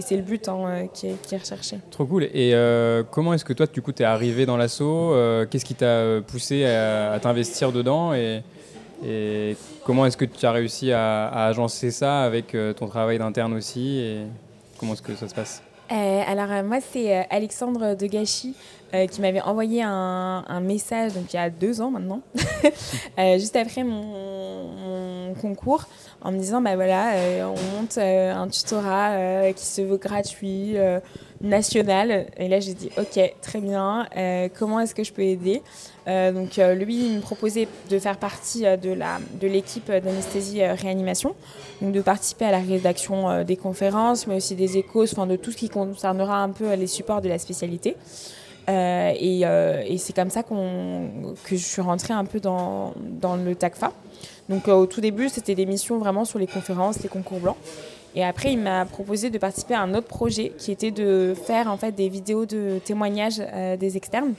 c'est 0.00 0.16
le 0.16 0.22
but 0.22 0.48
hein, 0.48 0.88
qui, 0.92 1.06
est, 1.06 1.22
qui, 1.22 1.34
est, 1.36 1.38
recherché. 1.38 1.78
Trop 1.92 2.04
cool. 2.04 2.24
Et 2.24 2.52
comment 3.12 3.32
est-ce 3.32 3.44
que 3.44 3.52
toi, 3.52 3.66
du 3.66 3.80
coup, 3.80 3.92
tu 3.92 4.02
es 4.02 4.06
arrivé 4.06 4.44
dans 4.44 4.56
l'assaut 4.56 5.14
Qu'est-ce 5.50 5.64
qui 5.64 5.76
t'a 5.76 6.20
poussé 6.26 6.64
à, 6.64 7.12
à 7.12 7.20
t'investir 7.20 7.70
dedans 7.70 8.12
et 8.12 8.42
et 9.04 9.56
comment 9.84 10.06
est-ce 10.06 10.16
que 10.16 10.24
tu 10.24 10.46
as 10.46 10.52
réussi 10.52 10.92
à, 10.92 11.28
agencer 11.46 11.90
ça 11.90 12.22
avec 12.22 12.54
euh, 12.54 12.72
ton 12.72 12.86
travail 12.86 13.18
d'interne 13.18 13.54
aussi 13.54 13.98
et 13.98 14.18
comment 14.78 14.94
est-ce 14.94 15.02
que 15.02 15.14
ça 15.14 15.28
se 15.28 15.34
passe? 15.34 15.62
Euh, 15.92 16.22
alors 16.26 16.50
euh, 16.50 16.62
moi 16.64 16.78
c'est 16.80 17.26
Alexandre 17.30 17.94
de 17.94 18.06
Gachy 18.06 18.54
qui 19.10 19.20
m'avait 19.20 19.42
envoyé 19.42 19.82
un, 19.82 20.60
message 20.60 21.12
donc 21.12 21.32
il 21.34 21.36
y 21.36 21.38
a 21.38 21.50
deux 21.50 21.82
ans 21.82 21.90
maintenant, 21.90 22.22
juste 23.36 23.54
après 23.56 23.84
mon, 23.84 25.34
concours, 25.42 25.84
en 26.22 26.32
me 26.32 26.38
disant 26.38 26.62
bah 26.62 26.76
voilà 26.76 27.12
on 27.46 27.76
monte 27.76 27.98
un 27.98 28.48
tutorat 28.48 29.52
qui 29.52 29.66
se 29.66 29.82
veut 29.82 29.98
gratuit, 29.98 30.76
national. 31.42 32.26
Et 32.38 32.48
là 32.48 32.58
j'ai 32.58 32.72
dit 32.72 32.88
ok 32.96 33.34
très 33.42 33.60
bien, 33.60 34.06
comment 34.58 34.80
est-ce 34.80 34.94
que 34.94 35.04
je 35.04 35.12
peux 35.12 35.22
aider? 35.22 35.62
euh, 35.62 35.95
donc 36.32 36.58
euh, 36.58 36.74
lui, 36.74 37.06
il 37.06 37.16
me 37.16 37.20
proposait 37.20 37.66
de 37.90 37.98
faire 37.98 38.16
partie 38.16 38.64
euh, 38.64 38.76
de, 38.76 38.90
la, 38.90 39.18
de 39.40 39.48
l'équipe 39.48 39.90
d'anesthésie 39.90 40.64
réanimation, 40.64 41.34
donc 41.82 41.92
de 41.92 42.00
participer 42.00 42.44
à 42.44 42.52
la 42.52 42.60
rédaction 42.60 43.42
des 43.44 43.56
conférences, 43.56 44.26
mais 44.26 44.36
aussi 44.36 44.54
des 44.54 44.78
échos, 44.78 45.04
enfin 45.04 45.26
de 45.26 45.36
tout 45.36 45.50
ce 45.50 45.56
qui 45.56 45.68
concernera 45.68 46.42
un 46.42 46.50
peu 46.50 46.72
les 46.74 46.86
supports 46.86 47.20
de 47.20 47.28
la 47.28 47.38
spécialité. 47.38 47.96
et, 48.68 49.96
c'est 49.98 50.14
comme 50.14 50.30
ça 50.30 50.42
que 50.42 50.54
je 51.50 51.56
suis 51.56 51.82
rentrée 51.82 52.14
un 52.14 52.24
peu 52.24 52.40
dans, 52.40 52.94
dans 52.96 53.36
le 53.36 53.54
TACFA. 53.54 53.92
Donc 54.48 54.68
au 54.68 54.86
tout 54.86 55.00
début, 55.00 55.28
c'était 55.28 55.56
des 55.56 55.66
missions 55.66 55.98
vraiment 55.98 56.24
sur 56.24 56.38
les 56.38 56.46
conférences, 56.46 57.02
les 57.02 57.08
concours 57.08 57.40
blancs. 57.40 57.56
Et 58.16 58.24
après, 58.24 58.54
il 58.54 58.58
m'a 58.58 58.86
proposé 58.86 59.28
de 59.28 59.36
participer 59.36 59.74
à 59.74 59.82
un 59.82 59.92
autre 59.92 60.06
projet 60.06 60.50
qui 60.56 60.72
était 60.72 60.90
de 60.90 61.34
faire 61.34 61.70
en 61.70 61.76
fait 61.76 61.92
des 61.92 62.08
vidéos 62.08 62.46
de 62.46 62.80
témoignages 62.82 63.42
euh, 63.52 63.76
des 63.76 63.98
externes. 63.98 64.32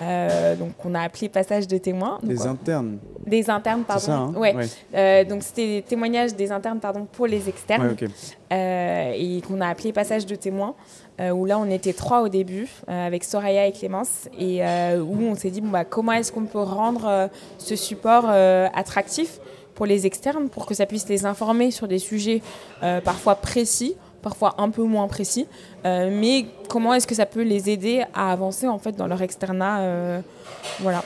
Euh, 0.00 0.54
donc, 0.54 0.72
on 0.84 0.94
a 0.94 1.00
appelé 1.00 1.28
passage 1.28 1.66
de 1.66 1.76
témoins. 1.76 2.20
des 2.22 2.46
internes. 2.46 2.98
Des 3.26 3.50
internes, 3.50 3.82
pardon. 3.82 4.00
Ça, 4.00 4.16
hein? 4.16 4.32
Ouais. 4.36 4.54
Euh, 4.94 5.24
donc, 5.24 5.42
c'était 5.42 5.66
des 5.66 5.82
témoignages 5.82 6.36
des 6.36 6.52
internes, 6.52 6.78
pardon, 6.78 7.04
pour 7.10 7.26
les 7.26 7.48
externes. 7.48 7.96
et 8.52 9.42
qu'on 9.48 9.60
a 9.60 9.66
appelé 9.66 9.92
passage 9.92 10.24
de 10.24 10.36
témoins. 10.36 10.76
où 11.18 11.46
là 11.46 11.58
on 11.58 11.68
était 11.68 11.94
trois 11.94 12.20
au 12.22 12.28
début 12.28 12.68
avec 12.86 13.24
Soraya 13.24 13.66
et 13.66 13.72
Clémence 13.72 14.28
et 14.38 14.60
où 15.00 15.18
on 15.22 15.34
s'est 15.34 15.50
dit 15.50 15.60
bon, 15.60 15.70
bah, 15.70 15.84
comment 15.84 16.12
est-ce 16.12 16.30
qu'on 16.30 16.44
peut 16.44 16.62
rendre 16.62 17.28
ce 17.58 17.74
support 17.74 18.28
attractif? 18.28 19.40
Pour 19.76 19.86
les 19.86 20.06
externes, 20.06 20.48
pour 20.48 20.66
que 20.66 20.74
ça 20.74 20.86
puisse 20.86 21.08
les 21.08 21.24
informer 21.24 21.70
sur 21.70 21.86
des 21.86 22.00
sujets 22.00 22.42
euh, 22.82 23.00
parfois 23.00 23.36
précis, 23.36 23.94
parfois 24.22 24.56
un 24.58 24.70
peu 24.70 24.82
moins 24.82 25.06
précis, 25.06 25.46
euh, 25.84 26.10
mais 26.10 26.46
comment 26.68 26.94
est-ce 26.94 27.06
que 27.06 27.14
ça 27.14 27.26
peut 27.26 27.42
les 27.42 27.70
aider 27.70 28.02
à 28.12 28.32
avancer 28.32 28.66
en 28.66 28.78
fait 28.78 28.96
dans 28.96 29.06
leur 29.06 29.22
externat, 29.22 29.80
euh, 29.80 30.20
voilà. 30.80 31.04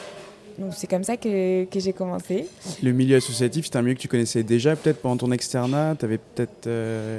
Donc 0.59 0.73
c'est 0.77 0.87
comme 0.87 1.05
ça 1.05 1.17
que, 1.17 1.65
que 1.65 1.81
j'ai 1.81 1.95
commencé. 1.95 2.47
Le 2.83 2.93
milieu 2.93 3.17
associatif, 3.17 3.65
c'est 3.65 3.77
un 3.77 3.83
milieu 3.83 3.95
que 3.95 4.01
tu 4.01 4.09
connaissais 4.09 4.43
déjà 4.43 4.77
peut-être 4.77 5.01
pendant 5.01 5.17
ton 5.17 5.33
externat? 5.33 5.97
Tu 5.99 6.05
avais 6.05 6.19
peut-être 6.19 6.69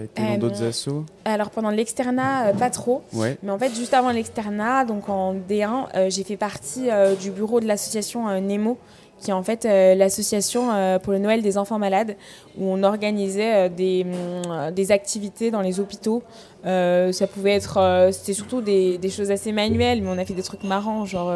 été 0.03 0.21
dans 0.21 0.37
d'autres 0.37 0.63
assos? 0.63 1.05
Alors 1.25 1.49
pendant 1.49 1.71
l'externat, 1.71 2.53
pas 2.53 2.69
trop. 2.69 3.01
Ouais. 3.13 3.37
Mais 3.41 3.49
en 3.49 3.57
fait, 3.57 3.73
juste 3.73 3.95
avant 3.95 4.11
l'externat, 4.11 4.85
donc 4.85 5.09
en 5.09 5.33
D1, 5.33 6.09
j'ai 6.09 6.23
fait 6.23 6.37
partie 6.37 6.89
du 7.19 7.31
bureau 7.31 7.59
de 7.59 7.65
l'association 7.65 8.39
Nemo, 8.39 8.77
qui 9.21 9.29
est 9.29 9.33
en 9.33 9.43
fait 9.43 9.65
euh, 9.65 9.95
l'association 9.95 10.71
euh, 10.71 10.99
pour 10.99 11.13
le 11.13 11.19
Noël 11.19 11.41
des 11.41 11.57
enfants 11.57 11.79
malades, 11.79 12.15
où 12.57 12.65
on 12.65 12.83
organisait 12.83 13.67
euh, 13.67 13.69
des, 13.69 14.03
mm, 14.03 14.71
des, 14.71 14.91
activités 14.91 15.51
dans 15.51 15.61
les 15.61 15.79
hôpitaux. 15.79 16.23
ça 16.63 17.27
pouvait 17.27 17.53
être, 17.53 18.09
c'était 18.11 18.33
surtout 18.33 18.61
des, 18.61 18.97
des, 18.97 19.09
choses 19.09 19.31
assez 19.31 19.51
manuelles, 19.51 20.01
mais 20.01 20.09
on 20.09 20.17
a 20.17 20.25
fait 20.25 20.33
des 20.33 20.43
trucs 20.43 20.63
marrants, 20.63 21.05
genre 21.05 21.31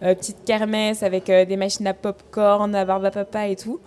petite 0.00 0.44
kermesse 0.44 1.02
avec 1.02 1.26
des 1.26 1.56
machines 1.56 1.86
à 1.86 1.94
pop-corn, 1.94 2.74
à 2.74 2.84
barbe 2.84 3.04
à 3.04 3.10
papa 3.10 3.48
et 3.48 3.56
tout. 3.56 3.80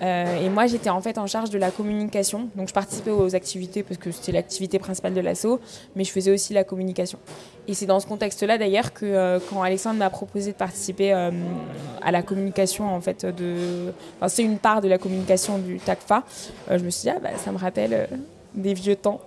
Et 0.00 0.48
moi, 0.48 0.66
j'étais 0.66 0.90
en 0.90 1.00
fait 1.00 1.18
en 1.18 1.26
charge 1.26 1.50
de 1.50 1.58
la 1.58 1.70
communication. 1.70 2.48
Donc, 2.56 2.68
je 2.68 2.74
participais 2.74 3.10
aux 3.10 3.34
activités 3.34 3.82
parce 3.82 3.98
que 3.98 4.10
c'était 4.10 4.32
l'activité 4.32 4.78
principale 4.78 5.14
de 5.14 5.20
l'assaut, 5.20 5.60
mais 5.94 6.04
je 6.04 6.12
faisais 6.12 6.30
aussi 6.30 6.54
la 6.54 6.64
communication. 6.64 7.18
Et 7.70 7.74
c'est 7.74 7.86
dans 7.86 8.00
ce 8.00 8.06
contexte-là 8.06 8.58
d'ailleurs 8.58 8.92
que 8.92 9.06
euh, 9.06 9.38
quand 9.48 9.62
Alexandre 9.62 9.98
m'a 9.98 10.10
proposé 10.10 10.50
de 10.50 10.56
participer 10.56 11.12
euh, 11.12 11.30
à 12.02 12.10
la 12.10 12.22
communication, 12.22 12.92
en 12.92 13.00
fait, 13.00 13.24
de, 13.24 13.92
enfin, 14.16 14.28
c'est 14.28 14.42
une 14.42 14.58
part 14.58 14.80
de 14.80 14.88
la 14.88 14.98
communication 14.98 15.58
du 15.58 15.78
TACFA, 15.78 16.24
euh, 16.70 16.78
je 16.78 16.84
me 16.84 16.90
suis 16.90 17.02
dit, 17.02 17.10
ah, 17.10 17.20
bah, 17.22 17.30
ça 17.36 17.52
me 17.52 17.58
rappelle 17.58 18.08
des 18.54 18.74
vieux 18.74 18.96
temps. 18.96 19.20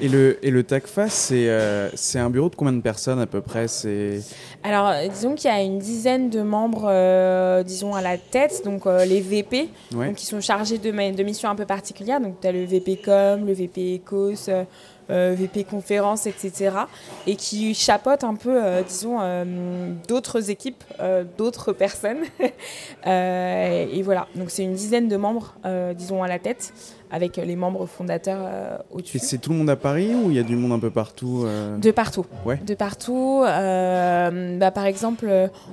et, 0.00 0.08
le, 0.08 0.44
et 0.44 0.50
le 0.50 0.62
TACFA, 0.62 1.08
c'est 1.08 1.48
c'est 1.94 2.18
un 2.18 2.30
bureau 2.30 2.48
de 2.48 2.54
combien 2.54 2.72
de 2.72 2.80
personnes 2.80 3.20
à 3.20 3.26
peu 3.26 3.40
près? 3.40 3.68
C'est... 3.68 4.20
Alors, 4.62 4.92
disons 5.10 5.34
qu'il 5.34 5.50
y 5.50 5.54
a 5.54 5.62
une 5.62 5.78
dizaine 5.78 6.30
de 6.30 6.42
membres, 6.42 7.62
disons, 7.64 7.94
à 7.94 8.02
la 8.02 8.18
tête, 8.18 8.62
donc 8.64 8.86
les 8.86 9.20
VP, 9.20 9.68
qui 10.16 10.26
sont 10.26 10.40
chargés 10.40 10.78
de, 10.78 10.90
de 10.90 11.22
missions 11.22 11.48
un 11.48 11.56
peu 11.56 11.66
particulières. 11.66 12.20
Donc, 12.20 12.40
tu 12.40 12.46
as 12.46 12.52
le 12.52 12.64
VP 12.64 13.00
Com, 13.04 13.46
le 13.46 13.52
VP 13.52 13.96
Ecos 13.96 14.50
euh, 15.10 15.34
VP 15.36 15.64
conférences, 15.64 16.26
etc. 16.26 16.70
Et 17.26 17.36
qui 17.36 17.74
chapeaute 17.74 18.24
un 18.24 18.34
peu, 18.34 18.64
euh, 18.64 18.82
disons, 18.82 19.18
euh, 19.20 19.92
d'autres 20.08 20.50
équipes, 20.50 20.82
d'autres 21.36 21.72
personnes. 21.72 22.22
et 23.06 24.02
voilà, 24.02 24.26
donc 24.34 24.50
c'est 24.50 24.62
une 24.62 24.74
dizaine 24.74 25.08
de 25.08 25.16
membres, 25.16 25.54
disons, 25.94 26.22
à 26.22 26.28
la 26.28 26.38
tête 26.38 26.72
avec 27.14 27.36
les 27.36 27.56
membres 27.56 27.86
fondateurs 27.86 28.82
au-dessus. 28.90 29.18
c'est 29.18 29.38
tout 29.38 29.52
le 29.52 29.58
monde 29.58 29.70
à 29.70 29.76
Paris 29.76 30.14
ou 30.14 30.30
il 30.30 30.36
y 30.36 30.40
a 30.40 30.42
du 30.42 30.56
monde 30.56 30.72
un 30.72 30.78
peu 30.78 30.90
partout 30.90 31.46
De 31.78 31.90
partout. 31.90 32.26
Ouais. 32.44 32.56
De 32.66 32.74
partout. 32.74 33.42
Bah, 33.44 34.70
par 34.70 34.86
exemple, 34.86 35.30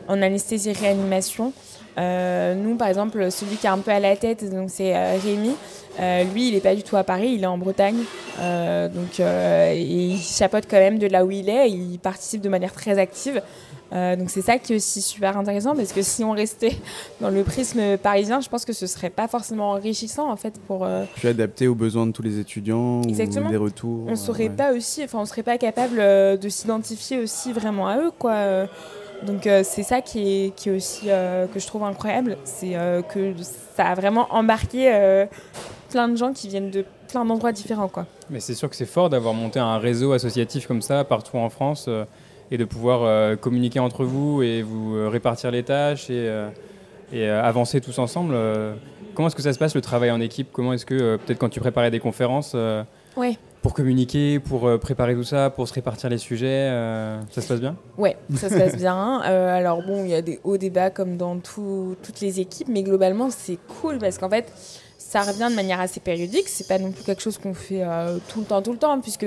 en 0.07 0.21
anesthésie-réanimation, 0.21 1.53
nous, 1.97 2.75
par 2.75 2.87
exemple, 2.87 3.31
celui 3.31 3.55
qui 3.55 3.65
est 3.65 3.71
un 3.71 3.79
peu 3.79 3.91
à 3.91 3.99
la 3.99 4.15
tête, 4.15 4.49
donc 4.53 4.69
c'est 4.69 5.17
Rémi. 5.17 5.55
Euh, 5.99 6.23
lui, 6.23 6.47
il 6.47 6.53
n'est 6.53 6.61
pas 6.61 6.75
du 6.75 6.83
tout 6.83 6.95
à 6.95 7.03
Paris, 7.03 7.33
il 7.35 7.43
est 7.43 7.47
en 7.47 7.57
Bretagne. 7.57 8.03
Euh, 8.39 8.87
donc, 8.87 9.19
euh, 9.19 9.75
il 9.77 10.17
chapeaute 10.19 10.65
quand 10.69 10.79
même 10.79 10.99
de 10.99 11.07
là 11.07 11.25
où 11.25 11.31
il 11.31 11.49
est. 11.49 11.69
Il 11.69 11.99
participe 11.99 12.41
de 12.41 12.49
manière 12.49 12.73
très 12.73 12.97
active. 12.97 13.41
Donc, 13.91 14.29
c'est 14.29 14.41
ça 14.41 14.57
qui 14.57 14.73
est 14.73 14.75
aussi 14.77 15.01
super 15.01 15.37
intéressant 15.37 15.75
parce 15.75 15.91
que 15.91 16.01
si 16.01 16.23
on 16.23 16.31
restait 16.31 16.77
dans 17.21 17.29
le 17.29 17.43
prisme 17.43 17.97
parisien, 17.97 18.39
je 18.41 18.49
pense 18.49 18.65
que 18.65 18.73
ce 18.73 18.87
serait 18.87 19.09
pas 19.09 19.27
forcément 19.27 19.71
enrichissant 19.71 20.31
en 20.31 20.35
fait 20.35 20.59
pour. 20.67 20.87
Puis 21.15 21.27
adapté 21.27 21.67
aux 21.67 21.75
besoins 21.75 22.07
de 22.07 22.11
tous 22.11 22.21
les 22.21 22.39
étudiants 22.39 23.01
Exactement. 23.03 23.47
ou 23.47 23.51
des 23.51 23.57
retours. 23.57 24.05
On 24.07 24.15
saurait 24.15 24.49
pas 24.49 24.73
aussi, 24.73 25.03
enfin, 25.03 25.19
on 25.19 25.25
serait 25.25 25.43
pas 25.43 25.57
capable 25.57 25.97
de 25.97 26.49
s'identifier 26.49 27.19
aussi 27.19 27.51
vraiment 27.51 27.87
à 27.87 27.97
eux, 27.97 28.11
quoi. 28.17 28.67
Donc 29.25 29.43
c'est 29.43 29.83
ça 29.83 30.01
qui 30.01 30.45
est, 30.45 30.55
qui 30.55 30.69
est 30.69 30.75
aussi 30.75 31.07
que 31.53 31.59
je 31.59 31.67
trouve 31.67 31.83
incroyable, 31.83 32.37
c'est 32.43 32.75
que 33.09 33.33
ça 33.75 33.87
a 33.87 33.95
vraiment 33.95 34.27
embarqué 34.31 35.27
plein 35.91 36.07
de 36.07 36.15
gens 36.15 36.33
qui 36.33 36.47
viennent 36.47 36.71
de 36.71 36.85
plein 37.11 37.25
d'endroits 37.25 37.51
différents. 37.51 37.89
Quoi. 37.89 38.07
Mais 38.29 38.39
c'est 38.39 38.55
sûr 38.55 38.69
que 38.69 38.75
c'est 38.75 38.85
fort 38.85 39.09
d'avoir 39.09 39.33
monté 39.33 39.59
un 39.59 39.77
réseau 39.77 40.13
associatif 40.13 40.65
comme 40.65 40.81
ça 40.81 41.03
partout 41.03 41.37
en 41.37 41.49
France 41.49 41.85
euh, 41.87 42.05
et 42.51 42.57
de 42.57 42.65
pouvoir 42.65 43.03
euh, 43.03 43.35
communiquer 43.35 43.79
entre 43.79 44.03
vous 44.03 44.43
et 44.43 44.61
vous 44.61 44.95
euh, 44.95 45.07
répartir 45.07 45.51
les 45.51 45.63
tâches 45.63 46.09
et, 46.09 46.29
et 47.13 47.27
avancer 47.27 47.81
tous 47.81 47.97
ensemble. 47.99 48.35
comment 49.15 49.27
est-ce 49.27 49.35
que 49.35 49.41
ça 49.41 49.53
se 49.53 49.59
passe 49.59 49.75
le 49.75 49.81
travail 49.81 50.11
en 50.11 50.21
équipe? 50.21 50.49
Comment 50.51 50.73
est-ce 50.73 50.85
que 50.85 51.17
peut-être 51.17 51.39
quand 51.39 51.49
tu 51.49 51.59
préparais 51.59 51.91
des 51.91 51.99
conférences 51.99 52.55
ouais. 53.17 53.37
Pour 53.61 53.75
communiquer, 53.75 54.39
pour 54.39 54.79
préparer 54.79 55.13
tout 55.13 55.23
ça, 55.23 55.51
pour 55.51 55.67
se 55.67 55.73
répartir 55.73 56.09
les 56.09 56.17
sujets, 56.17 56.67
ça 57.29 57.41
se 57.41 57.47
passe 57.47 57.59
bien? 57.59 57.75
Ouais, 57.97 58.17
ça 58.35 58.49
se 58.49 58.55
passe 58.55 58.75
bien. 58.75 59.19
alors 59.23 59.83
bon, 59.85 60.03
il 60.03 60.09
y 60.09 60.15
a 60.15 60.21
des 60.21 60.39
hauts 60.43 60.57
débats 60.57 60.89
comme 60.89 61.17
dans 61.17 61.37
toutes 61.37 62.21
les 62.21 62.39
équipes, 62.39 62.69
mais 62.69 62.81
globalement 62.81 63.29
c'est 63.29 63.59
cool 63.81 63.97
parce 63.99 64.17
qu'en 64.17 64.29
fait, 64.29 64.51
ça 65.11 65.23
revient 65.23 65.47
de 65.49 65.55
manière 65.55 65.81
assez 65.81 65.99
périodique. 65.99 66.47
C'est 66.47 66.67
pas 66.67 66.79
non 66.79 66.91
plus 66.91 67.03
quelque 67.03 67.21
chose 67.21 67.37
qu'on 67.37 67.53
fait 67.53 67.83
euh, 67.83 68.17
tout 68.29 68.39
le 68.39 68.45
temps, 68.45 68.61
tout 68.61 68.71
le 68.71 68.77
temps, 68.77 69.01
puisque 69.01 69.25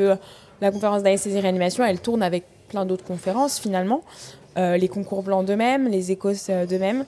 la 0.61 0.71
conférence 0.71 1.03
d'anesthésie 1.03 1.41
réanimation, 1.41 1.85
elle 1.85 2.01
tourne 2.01 2.23
avec 2.23 2.45
plein 2.69 2.85
d'autres 2.85 3.05
conférences 3.05 3.59
finalement. 3.59 4.03
Euh, 4.57 4.77
les 4.77 4.89
concours 4.89 5.23
blancs 5.23 5.45
de 5.45 5.55
même, 5.55 5.89
les 5.89 6.13
écos 6.13 6.51
euh, 6.51 6.67
de 6.67 6.79
même. 6.79 7.05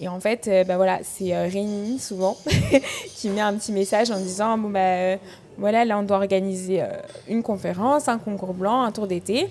Et 0.00 0.08
en 0.08 0.20
fait, 0.20 0.50
bah 0.66 0.76
voilà, 0.76 0.98
c'est 1.02 1.34
Rémi 1.48 1.98
souvent 1.98 2.36
qui 3.16 3.30
met 3.30 3.40
un 3.40 3.54
petit 3.54 3.72
message 3.72 4.10
en 4.10 4.18
disant 4.18 4.58
bon 4.58 4.68
bah 4.68 5.16
voilà, 5.56 5.86
là 5.86 5.98
on 5.98 6.02
doit 6.02 6.18
organiser 6.18 6.82
une 7.28 7.42
conférence, 7.42 8.06
un 8.06 8.18
concours 8.18 8.52
blanc, 8.52 8.82
un 8.82 8.92
tour 8.92 9.06
d'été 9.06 9.48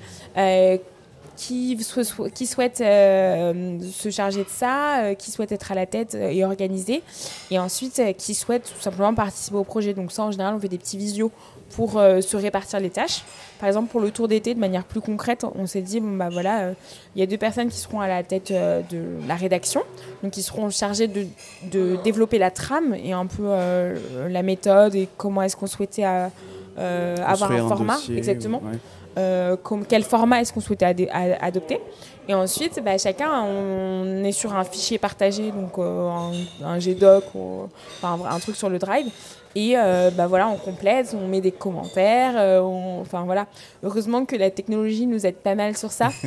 qui, 1.35 1.77
qui 2.33 2.47
souhaite 2.47 2.81
euh, 2.81 3.79
se 3.91 4.09
charger 4.09 4.43
de 4.43 4.49
ça, 4.49 5.03
euh, 5.03 5.13
qui 5.15 5.31
souhaite 5.31 5.51
être 5.51 5.71
à 5.71 5.75
la 5.75 5.85
tête 5.85 6.15
et 6.15 6.43
organiser, 6.43 7.03
et 7.51 7.59
ensuite 7.59 7.99
euh, 7.99 8.13
qui 8.13 8.33
souhaite 8.33 8.73
tout 8.75 8.81
simplement 8.81 9.13
participer 9.13 9.57
au 9.57 9.63
projet. 9.63 9.93
Donc 9.93 10.11
ça, 10.11 10.23
en 10.23 10.31
général, 10.31 10.55
on 10.55 10.59
fait 10.59 10.69
des 10.69 10.77
petits 10.77 10.97
visios 10.97 11.31
pour 11.75 11.93
se 11.93 12.37
répartir 12.37 12.79
les 12.79 12.89
tâches. 12.89 13.23
Par 13.59 13.67
exemple, 13.67 13.89
pour 13.89 14.01
le 14.01 14.11
tour 14.11 14.27
d'été, 14.27 14.53
de 14.53 14.59
manière 14.59 14.83
plus 14.83 15.01
concrète, 15.01 15.45
on 15.55 15.65
s'est 15.65 15.81
dit, 15.81 15.99
bon, 15.99 16.15
bah 16.15 16.29
voilà, 16.31 16.71
il 17.15 17.19
y 17.19 17.23
a 17.23 17.25
deux 17.25 17.37
personnes 17.37 17.69
qui 17.69 17.77
seront 17.77 18.01
à 18.01 18.07
la 18.07 18.23
tête 18.23 18.51
de 18.51 19.27
la 19.27 19.35
rédaction, 19.35 19.81
donc 20.23 20.33
qui 20.33 20.41
seront 20.41 20.69
chargées 20.69 21.07
de, 21.07 21.25
de, 21.71 21.97
développer 22.03 22.37
la 22.37 22.51
trame 22.51 22.95
et 22.95 23.13
un 23.13 23.25
peu 23.25 23.49
la 24.27 24.43
méthode 24.43 24.95
et 24.95 25.07
comment 25.17 25.41
est-ce 25.41 25.55
qu'on 25.55 25.67
souhaitait 25.67 26.03
avoir 26.03 27.51
un, 27.51 27.67
format, 27.67 27.97
exactement. 28.09 28.61
Euh, 29.17 29.55
quel 29.87 30.03
format 30.03 30.41
est-ce 30.41 30.51
qu'on 30.51 30.61
souhaitait 30.61 31.09
adopter. 31.39 31.79
Et 32.27 32.33
ensuite, 32.33 32.81
bah, 32.83 32.97
chacun, 32.97 33.43
on 33.43 34.23
est 34.23 34.31
sur 34.31 34.53
un 34.55 34.63
fichier 34.63 34.97
partagé, 34.97 35.51
donc 35.51 35.77
euh, 35.77 36.09
un, 36.63 36.79
GDoc, 36.79 37.23
ou, 37.35 37.69
enfin, 38.01 38.19
un 38.29 38.39
truc 38.39 38.55
sur 38.55 38.69
le 38.69 38.79
Drive. 38.79 39.05
Et 39.55 39.77
euh, 39.77 40.11
bah, 40.11 40.27
voilà, 40.27 40.49
on 40.49 40.57
complète, 40.57 41.15
on 41.19 41.27
met 41.27 41.41
des 41.41 41.51
commentaires. 41.51 42.35
enfin 42.61 43.23
voilà, 43.23 43.47
heureusement 43.83 44.25
que 44.25 44.35
la 44.35 44.51
technologie 44.51 45.07
nous 45.07 45.25
aide 45.25 45.37
pas 45.37 45.55
mal 45.55 45.77
sur 45.77 45.91
ça. 45.91 46.09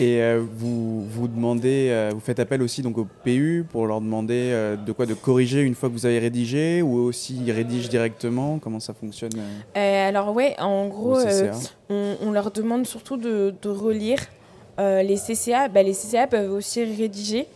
Et 0.00 0.22
euh, 0.22 0.42
vous, 0.50 1.04
vous 1.04 1.28
demandez, 1.28 1.88
euh, 1.90 2.10
vous 2.14 2.20
faites 2.20 2.40
appel 2.40 2.62
aussi 2.62 2.80
donc 2.80 2.96
au 2.96 3.06
PU 3.24 3.64
pour 3.70 3.86
leur 3.86 4.00
demander 4.00 4.50
euh, 4.52 4.74
de 4.74 4.90
quoi? 4.90 5.04
De 5.04 5.12
corriger 5.14 5.60
une 5.60 5.74
fois 5.74 5.90
que 5.90 5.94
vous 5.94 6.06
avez 6.06 6.18
rédigé 6.18 6.80
ou 6.80 6.96
aussi 6.96 7.36
ils 7.36 7.52
rédigent 7.52 7.88
directement? 7.88 8.58
Comment 8.58 8.80
ça 8.80 8.94
fonctionne 8.94 9.32
Alors 9.74 10.34
ouais, 10.34 10.56
en 10.58 10.88
gros, 10.88 11.18
on, 11.90 12.32
leur 12.32 12.50
demande 12.50 12.86
surtout 12.86 13.18
de, 13.18 13.54
de 13.60 13.68
relire 13.68 14.18
les 14.78 15.16
CCA. 15.16 15.68
Bah, 15.68 15.82
les 15.82 15.92
CCA 15.92 16.26
peuvent 16.26 16.52
aussi 16.52 16.82
rédiger. 16.82 17.46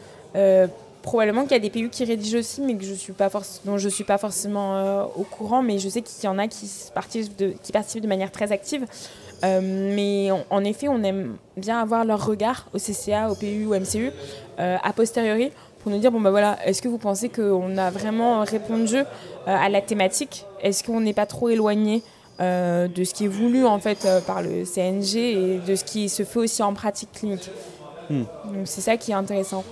Probablement 1.06 1.44
qu'il 1.44 1.52
y 1.52 1.54
a 1.54 1.60
des 1.60 1.70
PU 1.70 1.88
qui 1.88 2.04
rédigent 2.04 2.38
aussi, 2.38 2.60
mais 2.60 2.74
que 2.74 2.84
je 2.84 2.92
suis 2.92 3.14
pas 3.14 3.30
dont 3.64 3.78
je 3.78 3.88
suis 3.88 4.04
pas 4.04 4.18
forcément 4.18 5.06
au 5.16 5.22
courant. 5.22 5.62
Mais 5.62 5.78
je 5.78 5.88
sais 5.88 6.02
qu'il 6.02 6.24
y 6.24 6.28
en 6.28 6.38
a 6.38 6.48
qui 6.48 6.68
participent 6.94 7.38
de, 7.38 7.54
qui 7.62 7.72
participent 7.72 8.02
de 8.02 8.08
manière 8.08 8.30
très 8.30 8.52
active. 8.52 8.86
Euh, 9.44 9.60
mais 9.62 10.30
en 10.50 10.64
effet, 10.64 10.88
on 10.88 11.02
aime 11.02 11.36
bien 11.56 11.80
avoir 11.80 12.04
leur 12.04 12.24
regard 12.24 12.66
au 12.74 12.78
CCA, 12.78 13.30
au 13.30 13.34
PU, 13.34 13.66
au 13.66 13.74
MCU, 13.74 14.10
euh, 14.58 14.76
a 14.82 14.92
posteriori, 14.92 15.52
pour 15.80 15.92
nous 15.92 15.98
dire 15.98 16.10
bon 16.10 16.20
bah 16.20 16.30
voilà, 16.30 16.58
est-ce 16.64 16.82
que 16.82 16.88
vous 16.88 16.98
pensez 16.98 17.28
qu'on 17.28 17.76
a 17.76 17.90
vraiment 17.90 18.42
répondu 18.44 18.96
euh, 18.96 19.04
à 19.46 19.68
la 19.68 19.80
thématique? 19.80 20.46
Est-ce 20.62 20.82
qu'on 20.82 21.00
n'est 21.00 21.14
pas 21.14 21.26
trop 21.26 21.48
éloigné 21.48 22.02
de 22.38 23.02
ce 23.02 23.14
qui 23.14 23.24
est 23.24 23.28
voulu 23.28 23.64
en 23.64 23.78
fait 23.78 24.06
par 24.26 24.42
le 24.42 24.66
CNG 24.66 25.16
et 25.16 25.58
de 25.66 25.74
ce 25.74 25.84
qui 25.84 26.10
se 26.10 26.22
fait 26.22 26.38
aussi 26.38 26.62
en 26.62 26.74
pratique 26.74 27.10
clinique? 27.12 27.50
Hmm. 28.10 28.24
Donc 28.44 28.66
c'est 28.66 28.82
ça 28.82 28.98
qui 28.98 29.12
est 29.12 29.14
intéressant. 29.14 29.64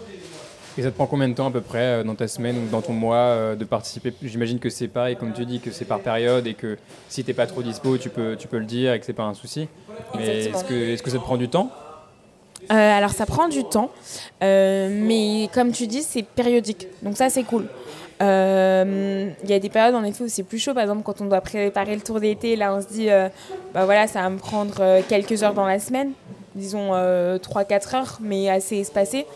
Et 0.76 0.82
ça 0.82 0.90
te 0.90 0.96
prend 0.96 1.06
combien 1.06 1.28
de 1.28 1.34
temps 1.34 1.46
à 1.46 1.50
peu 1.52 1.60
près 1.60 1.78
euh, 1.78 2.04
dans 2.04 2.16
ta 2.16 2.26
semaine 2.26 2.56
ou 2.58 2.68
dans 2.68 2.82
ton 2.82 2.94
mois 2.94 3.16
euh, 3.16 3.54
de 3.54 3.64
participer? 3.64 4.12
J'imagine 4.22 4.58
que 4.58 4.70
c'est 4.70 4.88
pareil, 4.88 5.14
comme 5.14 5.32
tu 5.32 5.46
dis, 5.46 5.60
que 5.60 5.70
c'est 5.70 5.84
par 5.84 6.00
période 6.00 6.48
et 6.48 6.54
que 6.54 6.76
si 7.08 7.22
tu 7.22 7.30
n'es 7.30 7.34
pas 7.34 7.46
trop 7.46 7.62
dispo, 7.62 7.96
tu 7.96 8.10
peux, 8.10 8.34
tu 8.36 8.48
peux 8.48 8.58
le 8.58 8.64
dire 8.64 8.92
et 8.92 8.98
que 8.98 9.06
c'est 9.06 9.12
pas 9.12 9.22
un 9.22 9.34
souci. 9.34 9.68
Mais 10.16 10.46
est-ce 10.46 10.64
que, 10.64 10.74
est 10.74 11.00
que 11.00 11.10
ça 11.10 11.18
te 11.18 11.22
prend 11.22 11.36
du 11.36 11.48
temps? 11.48 11.70
Euh, 12.72 12.74
alors 12.74 13.10
ça 13.10 13.26
prend 13.26 13.46
du 13.46 13.62
temps, 13.62 13.90
mais 14.40 15.50
comme 15.52 15.70
tu 15.70 15.86
dis, 15.86 16.02
c'est 16.02 16.22
périodique. 16.22 16.88
Donc 17.02 17.16
ça 17.16 17.28
c'est 17.30 17.44
cool. 17.44 17.66
Il 18.20 18.26
y 18.26 19.52
a 19.52 19.58
des 19.58 19.68
périodes 19.68 19.94
en 19.94 20.02
effet 20.02 20.24
où 20.24 20.28
c'est 20.28 20.44
plus 20.44 20.58
chaud. 20.58 20.72
Par 20.72 20.82
exemple, 20.82 21.02
quand 21.04 21.20
on 21.20 21.26
doit 21.26 21.42
préparer 21.42 21.94
le 21.94 22.00
tour 22.00 22.20
d'été, 22.20 22.56
là 22.56 22.74
on 22.74 22.80
se 22.80 22.88
dit, 22.88 23.08
bah 23.74 23.84
voilà, 23.84 24.06
ça 24.06 24.22
va 24.22 24.30
me 24.30 24.38
prendre 24.38 25.02
quelques 25.08 25.42
heures 25.42 25.52
dans 25.52 25.66
la 25.66 25.78
semaine, 25.78 26.12
disons 26.54 26.92
3-4 26.92 27.96
heures, 27.96 28.18
mais 28.22 28.48
assez 28.48 28.78
espacées. 28.78 29.26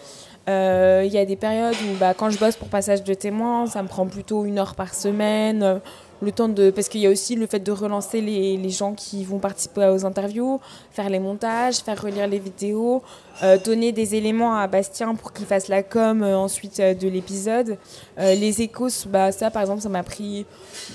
Euh, 0.49 1.03
il 1.05 1.12
y 1.12 1.18
a 1.18 1.24
des 1.26 1.36
périodes 1.36 1.74
où 1.74 1.99
bah, 1.99 2.14
quand 2.14 2.30
je 2.30 2.38
bosse 2.38 2.57
pour 2.57 2.68
passage 2.68 3.05
de 3.05 3.12
témoins, 3.12 3.66
ça 3.66 3.82
me 3.82 3.88
prend 3.88 4.07
plutôt 4.07 4.44
une 4.44 4.59
heure 4.59 4.74
par 4.74 4.94
semaine. 4.94 5.62
Euh, 5.62 5.78
le 6.20 6.32
temps 6.32 6.49
de 6.49 6.70
parce 6.70 6.88
qu'il 6.88 7.01
y 7.01 7.07
a 7.07 7.11
aussi 7.11 7.36
le 7.36 7.46
fait 7.46 7.61
de 7.61 7.70
relancer 7.70 8.20
les, 8.20 8.57
les, 8.57 8.70
gens 8.70 8.92
qui 8.92 9.22
vont 9.22 9.38
participer 9.38 9.86
aux 9.86 10.05
interviews, 10.05 10.59
faire 10.90 11.11
les 11.11 11.20
montages, 11.20 11.76
faire 11.76 12.03
relire 12.03 12.26
les 12.26 12.40
vidéos, 12.40 13.03
euh, 13.44 13.57
donner 13.57 13.92
des 13.92 14.16
éléments 14.16 14.57
à 14.57 14.66
Bastien 14.66 15.14
pour 15.14 15.32
qu'il 15.32 15.46
fasse 15.46 15.68
la 15.68 15.84
com 15.84 16.24
ensuite 16.24 16.80
de 16.80 17.09
l'épisode. 17.09 17.76
les 18.16 18.62
échos, 18.62 18.88
bah, 19.07 19.30
ça 19.30 19.53
par 19.53 19.62
exemple, 19.62 19.80
ça 19.80 19.88
m'a 19.88 20.03
pris 20.03 20.44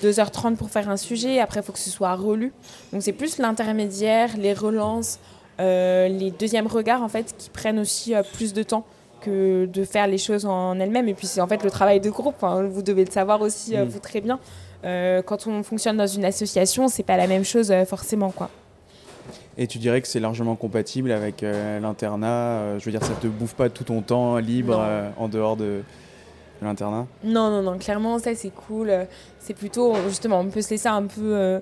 2h30 0.03 0.57
pour 0.57 0.69
faire 0.69 0.89
un 0.89 0.97
sujet. 0.97 1.39
Après, 1.39 1.61
il 1.61 1.63
faut 1.63 1.71
que 1.71 1.79
ce 1.79 1.89
soit 1.89 2.13
relu. 2.15 2.51
Donc 2.91 3.01
c'est 3.01 3.13
plus 3.13 3.37
l'intermédiaire, 3.37 4.31
les 4.37 4.53
relances, 4.53 5.19
les 5.57 6.33
deuxièmes 6.37 6.67
regards 6.67 7.01
en 7.01 7.07
fait 7.07 7.33
qui 7.37 7.49
prennent 7.49 7.79
aussi 7.79 8.13
plus 8.33 8.51
de 8.51 8.63
temps 8.63 8.83
que 9.23 9.65
de 9.65 9.83
faire 9.83 10.07
les 10.07 10.17
choses 10.17 10.45
en 10.45 10.79
elles-mêmes. 10.79 11.07
Et 11.07 11.13
puis 11.13 11.27
c'est 11.27 11.41
en 11.41 11.47
fait 11.47 11.63
le 11.63 11.71
travail 11.71 11.99
de 11.99 12.09
groupe. 12.09 12.35
vous 12.41 12.81
devez 12.81 13.05
le 13.05 13.11
savoir 13.11 13.41
aussi, 13.41 13.75
euh, 13.75 13.85
mm. 13.85 13.87
vous 13.87 13.99
très 13.99 14.21
bien. 14.21 14.39
Euh, 14.83 15.21
quand 15.21 15.47
on 15.47 15.63
fonctionne 15.63 15.97
dans 15.97 16.07
une 16.07 16.25
association, 16.25 16.87
c'est 16.87 17.03
pas 17.03 17.17
la 17.17 17.27
même 17.27 17.45
chose 17.45 17.71
euh, 17.71 17.85
forcément, 17.85 18.31
quoi. 18.31 18.49
Et 19.57 19.67
tu 19.67 19.77
dirais 19.77 20.01
que 20.01 20.07
c'est 20.07 20.19
largement 20.19 20.55
compatible 20.55 21.11
avec 21.11 21.41
l'internat 21.43 22.79
Je 22.79 22.85
veux 22.85 22.91
dire, 22.91 23.03
ça 23.03 23.13
te 23.13 23.27
bouffe 23.27 23.53
pas 23.53 23.69
tout 23.69 23.83
ton 23.83 24.01
temps 24.01 24.37
libre 24.37 24.83
en 25.15 25.27
dehors 25.27 25.55
de, 25.55 25.83
l'internat? 26.59 27.05
Non, 27.23 27.51
non, 27.51 27.61
non. 27.61 27.77
Clairement, 27.77 28.17
ça 28.17 28.33
c'est 28.33 28.49
cool. 28.49 28.91
C'est 29.37 29.53
plutôt 29.53 29.93
justement, 30.07 30.39
on 30.39 30.47
peut 30.47 30.63
se 30.63 30.71
laisser 30.71 30.89
un 30.89 31.03
peu 31.03 31.61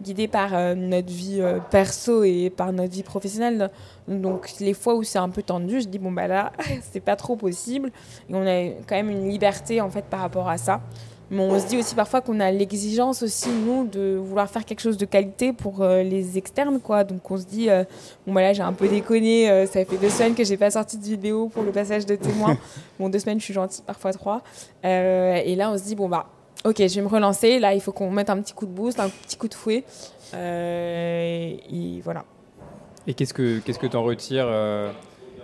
guidé 0.00 0.28
par 0.28 0.54
euh, 0.54 0.74
notre 0.74 1.12
vie 1.12 1.40
euh, 1.40 1.58
perso 1.70 2.24
et 2.24 2.50
par 2.50 2.72
notre 2.72 2.92
vie 2.92 3.02
professionnelle. 3.02 3.70
Donc 4.08 4.50
les 4.60 4.74
fois 4.74 4.94
où 4.94 5.02
c'est 5.02 5.18
un 5.18 5.28
peu 5.28 5.42
tendu, 5.42 5.80
je 5.80 5.88
dis 5.88 5.98
bon 5.98 6.12
bah 6.12 6.26
là, 6.26 6.52
c'est 6.92 7.00
pas 7.00 7.16
trop 7.16 7.36
possible. 7.36 7.90
Et 8.28 8.34
on 8.34 8.46
a 8.46 8.70
quand 8.86 8.96
même 8.96 9.10
une 9.10 9.28
liberté 9.28 9.80
en 9.80 9.90
fait 9.90 10.04
par 10.04 10.20
rapport 10.20 10.48
à 10.48 10.58
ça. 10.58 10.80
Mais 11.28 11.40
on 11.40 11.58
se 11.58 11.66
dit 11.66 11.76
aussi 11.76 11.96
parfois 11.96 12.20
qu'on 12.20 12.38
a 12.38 12.52
l'exigence 12.52 13.24
aussi, 13.24 13.48
nous, 13.48 13.84
de 13.88 14.14
vouloir 14.14 14.48
faire 14.48 14.64
quelque 14.64 14.78
chose 14.78 14.96
de 14.96 15.06
qualité 15.06 15.52
pour 15.52 15.82
euh, 15.82 16.04
les 16.04 16.38
externes, 16.38 16.78
quoi. 16.78 17.02
Donc 17.02 17.28
on 17.28 17.36
se 17.36 17.44
dit, 17.44 17.66
bon, 18.24 18.32
bah 18.32 18.42
là, 18.42 18.52
j'ai 18.52 18.62
un 18.62 18.72
peu 18.72 18.86
déconné, 18.86 19.66
ça 19.66 19.84
fait 19.84 19.96
deux 20.00 20.08
semaines 20.08 20.36
que 20.36 20.44
j'ai 20.44 20.56
pas 20.56 20.70
sorti 20.70 20.96
de 20.96 21.02
vidéo 21.02 21.48
pour 21.48 21.64
le 21.64 21.72
passage 21.72 22.06
de 22.06 22.14
témoins. 22.14 22.56
bon, 23.00 23.08
deux 23.08 23.18
semaines, 23.18 23.40
je 23.40 23.44
suis 23.44 23.54
gentille, 23.54 23.82
parfois 23.84 24.12
trois. 24.12 24.42
et 24.84 25.56
là, 25.56 25.72
on 25.72 25.76
se 25.76 25.82
dit, 25.82 25.96
bon, 25.96 26.08
bah, 26.08 26.26
ok, 26.64 26.76
je 26.78 26.94
vais 26.94 27.02
me 27.02 27.08
relancer. 27.08 27.58
Là, 27.58 27.74
il 27.74 27.80
faut 27.80 27.92
qu'on 27.92 28.10
mette 28.10 28.30
un 28.30 28.40
petit 28.40 28.52
coup 28.52 28.66
de 28.66 28.70
boost, 28.70 29.00
un 29.00 29.08
petit 29.08 29.36
coup 29.36 29.48
de 29.48 29.54
fouet. 29.54 29.84
Euh, 30.34 31.56
et 31.70 32.00
voilà. 32.02 32.24
Et 33.06 33.14
qu'est-ce 33.14 33.34
que 33.34 33.60
qu'est-ce 33.60 33.78
que 33.78 33.86
tu 33.86 33.96
en 33.96 34.02
retires 34.02 34.46
euh, 34.48 34.90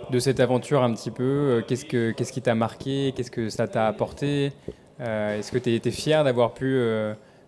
de 0.09 0.19
cette 0.19 0.39
aventure 0.39 0.83
un 0.83 0.93
petit 0.93 1.11
peu 1.11 1.23
euh, 1.23 1.61
Qu'est-ce 1.65 1.85
que 1.85 2.11
qu'est-ce 2.11 2.33
qui 2.33 2.41
t'a 2.41 2.55
marqué 2.55 3.13
Qu'est-ce 3.15 3.31
que 3.31 3.49
ça 3.49 3.67
t'a 3.67 3.87
apporté 3.87 4.51
Est-ce 4.99 5.51
que 5.51 5.57
tu 5.57 5.75
es, 5.75 5.91
fier 5.91 6.23
d'avoir 6.23 6.53
pu 6.53 6.77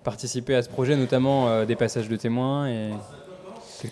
participer 0.03 0.55
à 0.55 0.61
ce 0.61 0.69
projet, 0.69 0.95
notamment 0.95 1.65
des 1.65 1.75
passages 1.75 2.09
de 2.09 2.15
témoins 2.15 2.67
Et 2.69 2.91
qu'est-ce 3.81 3.91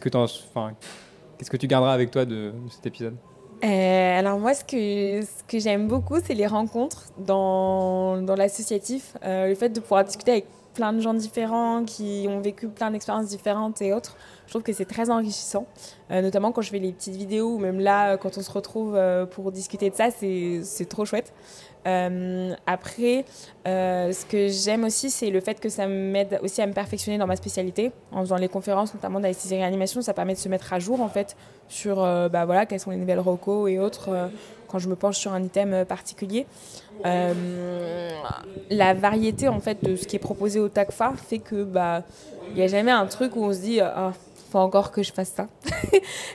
que 0.00 0.08
qu'est-ce 0.18 1.50
que 1.50 1.56
tu 1.56 1.66
garderas 1.66 1.92
avec 1.92 2.10
toi 2.10 2.24
de 2.24 2.52
cet 2.70 2.86
épisode? 2.86 3.16
Euh, 3.64 4.18
alors 4.18 4.38
moi, 4.38 4.54
ce 4.54 4.64
que, 4.64 5.22
ce 5.24 5.42
que 5.48 5.58
j'aime 5.58 5.88
beaucoup, 5.88 6.16
c'est 6.24 6.34
les 6.34 6.46
rencontres 6.46 7.06
dans, 7.18 8.20
dans 8.20 8.34
l'associatif. 8.34 9.16
Euh, 9.24 9.48
le 9.48 9.54
fait 9.54 9.70
de 9.70 9.80
pouvoir 9.80 10.04
discuter 10.04 10.32
avec 10.32 10.46
plein 10.76 10.92
de 10.92 11.00
gens 11.00 11.14
différents 11.14 11.84
qui 11.84 12.26
ont 12.28 12.40
vécu 12.40 12.68
plein 12.68 12.90
d'expériences 12.92 13.26
différentes 13.26 13.82
et 13.82 13.92
autres. 13.92 14.16
Je 14.46 14.52
trouve 14.52 14.62
que 14.62 14.72
c'est 14.72 14.84
très 14.84 15.10
enrichissant, 15.10 15.66
euh, 16.12 16.22
notamment 16.22 16.52
quand 16.52 16.62
je 16.62 16.70
fais 16.70 16.78
les 16.78 16.92
petites 16.92 17.16
vidéos 17.16 17.54
ou 17.54 17.58
même 17.58 17.80
là, 17.80 18.16
quand 18.16 18.38
on 18.38 18.42
se 18.42 18.52
retrouve 18.52 18.96
pour 19.32 19.50
discuter 19.50 19.90
de 19.90 19.96
ça, 19.96 20.10
c'est 20.10 20.88
trop 20.88 21.04
chouette. 21.04 21.32
Euh, 21.86 22.52
après, 22.66 23.24
euh, 23.66 24.12
ce 24.12 24.26
que 24.26 24.48
j'aime 24.48 24.84
aussi, 24.84 25.10
c'est 25.10 25.30
le 25.30 25.40
fait 25.40 25.60
que 25.60 25.68
ça 25.68 25.86
m'aide 25.86 26.38
aussi 26.42 26.60
à 26.60 26.66
me 26.66 26.72
perfectionner 26.72 27.16
dans 27.16 27.26
ma 27.26 27.36
spécialité. 27.36 27.92
En 28.10 28.20
faisant 28.20 28.36
les 28.36 28.48
conférences, 28.48 28.92
notamment 28.94 29.20
d'anesthésie 29.20 29.54
et 29.54 29.58
réanimation, 29.58 30.02
ça 30.02 30.12
permet 30.12 30.34
de 30.34 30.38
se 30.38 30.48
mettre 30.48 30.72
à 30.72 30.80
jour 30.80 31.00
en 31.00 31.08
fait 31.08 31.36
sur 31.68 32.02
euh, 32.02 32.28
bah, 32.28 32.44
voilà, 32.44 32.66
quelles 32.66 32.80
sont 32.80 32.90
les 32.90 32.96
nouvelles 32.96 33.20
recos 33.20 33.70
et 33.70 33.78
autres 33.78 34.30
quand 34.68 34.80
je 34.80 34.88
me 34.88 34.96
penche 34.96 35.16
sur 35.16 35.32
un 35.32 35.42
item 35.42 35.84
particulier. 35.84 36.46
La 37.04 38.94
variété 38.94 39.48
en 39.48 39.60
fait 39.60 39.82
de 39.84 39.96
ce 39.96 40.06
qui 40.06 40.16
est 40.16 40.20
proposé 40.20 40.58
au 40.60 40.68
TACFA 40.68 41.12
fait 41.16 41.38
que 41.38 41.62
bah 41.62 42.02
il 42.50 42.54
n'y 42.56 42.62
a 42.62 42.68
jamais 42.68 42.90
un 42.90 43.06
truc 43.06 43.36
où 43.36 43.44
on 43.44 43.52
se 43.52 43.60
dit 43.60 43.80
ah, 43.80 44.12
faut 44.50 44.58
encore 44.58 44.90
que 44.90 45.02
je 45.02 45.12
fasse 45.12 45.32
ça. 45.36 45.46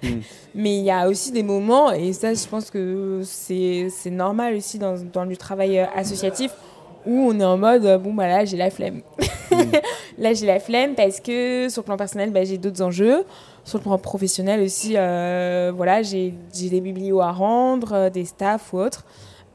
Hmm. 0.03 0.21
Mais 0.55 0.77
il 0.77 0.83
y 0.83 0.91
a 0.91 1.07
aussi 1.07 1.31
des 1.31 1.43
moments, 1.43 1.91
et 1.91 2.11
ça, 2.13 2.33
je 2.33 2.47
pense 2.47 2.71
que 2.71 3.21
c'est 3.23 4.09
normal 4.09 4.55
aussi 4.55 4.79
dans, 4.79 4.95
dans 5.13 5.25
le 5.25 5.37
travail 5.37 5.79
euh, 5.79 5.85
associatif, 5.95 6.51
où 7.05 7.11
on 7.29 7.39
est 7.39 7.45
en 7.45 7.57
mode 7.57 7.85
euh, 7.85 7.97
bon, 7.99 8.13
bah 8.13 8.27
là, 8.27 8.43
j'ai 8.43 8.57
la 8.57 8.71
flemme. 8.71 9.01
Hmm. 9.51 9.55
là, 10.17 10.33
j'ai 10.33 10.47
la 10.47 10.59
flemme 10.59 10.95
parce 10.95 11.19
que 11.19 11.67
sur 11.69 11.83
le 11.83 11.85
plan 11.85 11.97
personnel, 11.97 12.31
bah, 12.31 12.43
j'ai 12.43 12.57
d'autres 12.57 12.81
enjeux. 12.81 13.23
Sur 13.63 13.77
le 13.77 13.83
plan 13.83 13.97
professionnel 13.99 14.61
aussi, 14.61 14.93
euh, 14.97 15.71
voilà, 15.75 16.01
j'ai 16.01 16.33
des 16.53 16.81
biblios 16.81 17.21
à 17.21 17.31
rendre, 17.31 18.09
des 18.09 18.25
staffs 18.25 18.73
ou 18.73 18.79
autres. 18.79 19.05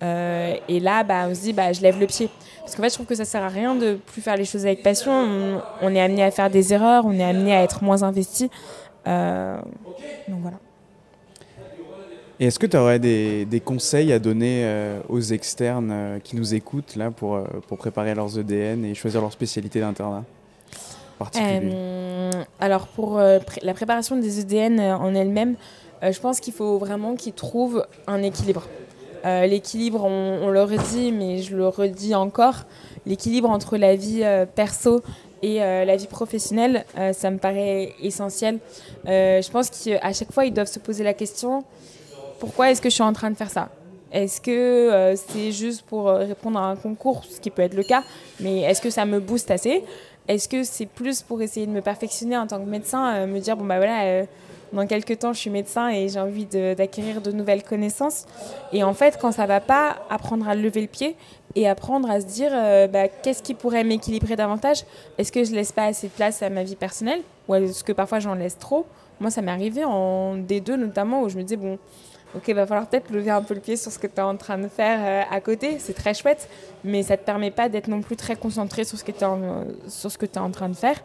Et 0.03 0.80
là, 0.80 1.03
bah, 1.03 1.26
on 1.28 1.34
se 1.34 1.40
dit, 1.40 1.53
bah, 1.53 1.72
je 1.72 1.80
lève 1.80 1.99
le 1.99 2.07
pied. 2.07 2.28
Parce 2.61 2.74
qu'en 2.74 2.82
fait, 2.82 2.90
je 2.90 2.94
trouve 2.94 3.07
que 3.07 3.14
ça 3.14 3.24
sert 3.24 3.42
à 3.42 3.49
rien 3.49 3.74
de 3.74 3.94
plus 3.94 4.20
faire 4.20 4.36
les 4.36 4.44
choses 4.44 4.66
avec 4.66 4.82
passion. 4.82 5.61
On, 5.82 5.94
est 5.94 6.01
amené 6.01 6.22
à 6.22 6.30
faire 6.30 6.51
des 6.51 6.72
erreurs, 6.72 7.05
on 7.07 7.12
est 7.12 7.24
amené 7.24 7.55
à 7.55 7.62
être 7.62 7.82
moins 7.82 8.03
investi. 8.03 8.51
donc 9.05 10.40
voilà. 10.40 10.59
Et 12.38 12.47
est-ce 12.47 12.59
que 12.59 12.66
tu 12.66 12.76
aurais 12.76 12.99
des, 12.99 13.62
conseils 13.64 14.12
à 14.12 14.18
donner 14.18 14.62
euh, 14.64 15.01
aux 15.09 15.20
externes 15.20 15.90
euh, 15.90 16.18
qui 16.18 16.36
nous 16.36 16.55
écoutent 16.55 16.94
là, 16.97 17.11
pour, 17.11 17.36
euh, 17.36 17.44
pour 17.66 17.78
préparer 17.78 18.14
leurs 18.14 18.38
EDN 18.38 18.84
et 18.84 18.94
choisir 18.94 19.22
leur 19.22 19.32
spécialité 19.32 19.80
d'internat 19.80 20.24
Alors, 22.61 22.86
pour 22.88 23.18
la 23.18 23.74
préparation 23.74 24.16
des 24.16 24.40
EDN 24.40 24.80
en 24.80 25.14
elle-même, 25.14 25.57
je 26.03 26.20
pense 26.20 26.40
qu'il 26.40 26.53
faut 26.53 26.76
vraiment 26.76 27.14
qu'ils 27.14 27.32
trouvent 27.32 27.86
un 28.07 28.22
équilibre. 28.22 28.68
L'équilibre, 29.47 30.05
on, 30.05 30.49
le 30.49 30.62
redit, 30.62 31.12
mais 31.12 31.39
je 31.39 31.57
le 31.57 31.68
redis 31.68 32.14
encore, 32.14 32.64
l'équilibre 33.07 33.51
entre 33.51 33.77
la 33.77 33.97
vie 33.97 34.24
perso 34.55 35.03
et 35.43 35.59
la 35.59 35.97
vie 35.97 36.07
professionnelle, 36.07 36.85
ça 37.12 37.31
me 37.31 37.39
paraît 37.39 37.95
essentiel. 38.01 38.59
je 39.05 39.51
pense 39.51 39.70
qu'à 39.70 40.12
chaque 40.12 40.33
fois, 40.33 40.45
ils 40.47 40.53
doivent 40.53 40.70
se 40.70 40.79
poser 40.79 41.05
la 41.05 41.14
question 41.14 41.64
pourquoi 42.39 42.70
est-ce 42.70 42.83
que 42.83 42.89
je 42.89 42.95
suis 42.95 43.03
en 43.03 43.12
train 43.12 43.31
de 43.31 43.37
faire 43.37 43.51
ça? 43.51 43.68
Est-ce 44.12 44.41
que 44.41 44.51
euh, 44.51 45.16
c'est 45.16 45.53
juste 45.53 45.83
pour 45.83 46.09
euh, 46.09 46.18
répondre 46.18 46.59
à 46.59 46.66
un 46.66 46.77
concours, 46.77 47.24
ce 47.24 47.41
qui 47.41 47.51
peut 47.51 47.62
être 47.62 47.74
le 47.74 47.83
cas, 47.83 48.05
mais 48.41 48.61
est-ce 48.61 48.81
que 48.81 48.91
ça 48.91 49.05
me 49.05 49.20
booste 49.20 49.51
assez? 49.51 49.83
Est-ce 50.29 50.49
que 50.49 50.64
c'est 50.64 50.87
plus 50.87 51.22
pour 51.22 51.43
essayer 51.43 51.66
de 51.66 51.72
me 51.72 51.81
perfectionner 51.81 52.37
en 52.37 52.47
tant 52.47 52.59
que 52.59 52.68
médecin, 52.68 53.14
euh, 53.14 53.27
me 53.27 53.41
dire, 53.41 53.57
bon 53.57 53.64
bah 53.64 53.79
voilà, 53.79 54.24
dans 54.73 54.87
quelques 54.87 55.19
temps 55.19 55.33
je 55.33 55.39
suis 55.39 55.51
médecin 55.51 55.89
et 55.89 56.09
j'ai 56.09 56.21
envie 56.21 56.47
d'acquérir 56.47 57.21
de, 57.21 57.33
nouvelles 57.33 57.62
connaissances 57.62 58.27
Et 58.73 58.83
en 58.83 58.95
fait, 58.95 59.19
quand 59.21 59.33
ça 59.33 59.47
va 59.47 59.61
pas, 59.61 59.97
apprendre 60.11 60.49
à 60.49 60.55
lever 60.55 60.81
le 60.81 60.87
pied 60.87 61.17
et 61.55 61.69
apprendre 61.69 62.11
à 62.11 62.21
se 62.21 62.27
dire, 62.27 62.51
bah, 62.91 63.09
qu'est-ce 63.09 63.43
qui 63.43 63.55
pourrait 63.55 63.85
m'équilibrer 63.85 64.37
davantage? 64.37 64.85
Est-ce 65.19 65.33
que 65.33 65.45
je 65.45 65.53
laisse 65.53 65.73
pas 65.73 65.85
assez 65.85 66.09
de 66.09 66.12
place 66.12 66.43
à 66.43 66.51
ma 66.51 66.64
vie 66.64 66.77
personnelle? 66.77 67.23
Ou 67.49 67.55
est-ce 67.55 67.85
que 67.85 67.93
parfois 67.93 68.19
j'en 68.19 68.35
laisse 68.35 68.59
trop? 68.59 68.87
Moi, 69.21 69.31
ça 69.31 69.41
m'est 69.41 69.51
arrivé 69.53 69.85
en 69.85 70.37
D2 70.37 70.75
notamment, 70.75 71.23
où 71.23 71.29
je 71.29 71.37
me 71.37 71.43
disais, 71.43 71.57
bon, 71.57 71.79
ok, 72.35 72.49
va 72.51 72.67
falloir 72.67 72.87
peut-être 72.87 73.11
lever 73.11 73.31
un 73.31 73.43
peu 73.43 73.55
le 73.55 73.61
pied 73.61 73.77
sur 73.77 73.91
ce 73.91 73.99
que 73.99 74.07
tu 74.07 74.17
es 74.17 74.21
en 74.21 74.37
train 74.37 74.59
de 74.59 74.69
faire 74.69 74.99
euh, 75.03 75.35
à 75.35 75.41
côté. 75.41 75.79
C'est 75.79 75.95
très 75.95 76.14
chouette, 76.14 76.49
mais 76.85 77.03
ça 77.03 77.14
ne 77.14 77.19
te 77.19 77.25
permet 77.25 77.51
pas 77.51 77.69
d'être 77.69 77.89
non 77.89 78.03
plus 78.03 78.17
très 78.17 78.37
concentré 78.37 78.85
sur 78.85 78.99
ce 78.99 79.05
que 79.05 79.12
tu 79.12 79.19
es, 79.19 80.37
es, 80.37 80.39
en 80.39 80.51
train 80.51 80.69
de 80.69 80.77
faire. 80.77 81.01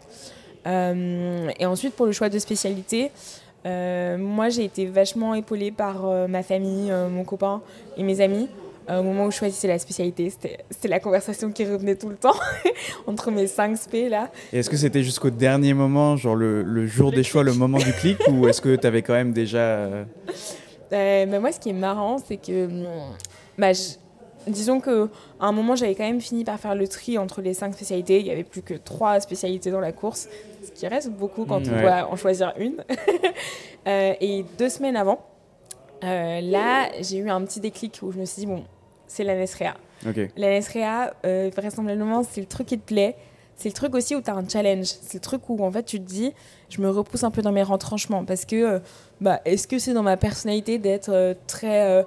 Euh, 0.68 1.50
et 1.58 1.66
ensuite, 1.66 1.96
pour 1.96 2.06
le 2.06 2.12
choix 2.12 2.30
de 2.30 2.38
spécialité, 2.38 3.12
euh, 3.66 4.18
moi, 4.18 4.50
j'ai 4.50 4.66
été 4.66 4.86
vachement 4.86 5.34
épaulée 5.34 5.72
par 5.72 6.06
ma 6.28 6.44
famille, 6.44 6.92
mon 7.12 7.24
copain 7.24 7.62
et 7.98 8.04
mes 8.04 8.22
amis. 8.22 8.48
au 8.90 9.04
moment 9.04 9.26
où 9.26 9.32
je 9.32 9.38
choisissais 9.38 9.68
la 9.68 9.78
spécialité, 9.80 10.30
c'était 10.30 10.88
la 10.88 11.00
conversation 11.00 11.52
qui 11.52 11.66
revenait 11.66 11.96
tout 11.96 12.10
le 12.10 12.16
temps 12.16 12.36
entre 13.08 13.30
mes 13.32 13.48
5 13.48 13.78
spé 13.78 14.10
là. 14.10 14.30
Et 14.52 14.60
est-ce 14.60 14.70
que 14.70 14.78
c'était 14.78 15.04
jusqu'au 15.04 15.30
dernier 15.30 15.74
moment, 15.74 16.18
genre 16.18 16.36
le, 16.36 16.64
le 16.64 16.88
jour 16.88 17.12
des 17.12 17.24
choix, 17.24 17.44
le 17.44 17.54
moment 17.54 17.78
du 17.78 17.94
clic, 17.94 18.18
ou 18.30 18.48
est-ce 18.48 18.62
que 18.62 18.76
tu 18.76 18.88
avais 18.88 19.02
quand 19.02 19.14
même 19.14 19.34
déjà 19.34 19.90
euh, 20.94 21.26
mais 21.28 21.40
moi, 21.40 21.52
ce 21.52 21.60
qui 21.60 21.70
est 21.70 21.74
marrant, 21.74 22.18
c'est 22.18 22.38
que. 22.38 22.68
Bah, 23.58 23.72
disons 24.48 24.80
qu'à 24.80 25.08
un 25.40 25.52
moment, 25.52 25.76
j'avais 25.76 25.96
quand 25.96 26.04
même 26.06 26.22
fini 26.22 26.44
par 26.44 26.60
faire 26.60 26.76
le 26.76 26.88
tri 26.88 27.18
entre 27.18 27.42
les 27.42 27.54
cinq 27.54 27.74
spécialités. 27.74 28.20
Il 28.20 28.26
n'y 28.26 28.32
avait 28.32 28.44
plus 28.44 28.62
que 28.62 28.74
trois 28.74 29.20
spécialités 29.20 29.72
dans 29.72 29.80
la 29.80 29.92
course, 29.92 30.28
ce 30.64 30.72
qui 30.72 30.88
reste 30.88 31.10
beaucoup 31.10 31.46
quand 31.46 31.68
on 31.68 31.82
doit 31.82 32.08
en 32.12 32.16
choisir 32.16 32.54
une. 32.58 32.84
Euh, 33.88 34.14
et 34.22 34.46
deux 34.60 34.70
semaines 34.70 34.96
avant, 34.96 35.26
euh, 36.04 36.40
là, 36.40 36.92
j'ai 37.02 37.18
eu 37.18 37.32
un 37.32 37.44
petit 37.44 37.60
déclic 37.60 37.98
où 38.04 38.12
je 38.12 38.20
me 38.20 38.26
suis 38.26 38.42
dit, 38.42 38.46
bon, 38.46 38.64
c'est 39.08 39.24
la 39.24 39.34
Nesrea. 39.34 39.74
La 40.38 40.50
Nesrea, 40.50 41.14
vraisemblablement, 41.24 42.22
c'est 42.22 42.42
le 42.42 42.46
truc 42.46 42.68
qui 42.68 42.78
te 42.78 42.86
plaît. 42.86 43.16
C'est 43.56 43.70
le 43.70 43.74
truc 43.74 43.96
aussi 43.96 44.16
où 44.16 44.22
tu 44.22 44.30
as 44.30 44.36
un 44.36 44.48
challenge. 44.48 44.86
C'est 44.86 45.16
le 45.16 45.20
truc 45.20 45.50
où 45.50 45.64
en 45.64 45.72
fait 45.72 45.82
tu 45.82 46.00
te 46.00 46.06
dis, 46.06 46.32
je 46.70 46.80
me 46.80 46.92
repousse 46.92 47.24
un 47.24 47.32
peu 47.32 47.42
dans 47.42 47.52
mes 47.52 47.64
retranchements 47.64 48.24
parce 48.24 48.46
que 48.46 48.82
bah, 49.22 49.40
est-ce 49.46 49.68
que 49.68 49.78
c'est 49.78 49.94
dans 49.94 50.04
ma 50.04 50.18
personnalité 50.18 50.80
d'être 50.80 51.10
euh, 51.10 52.04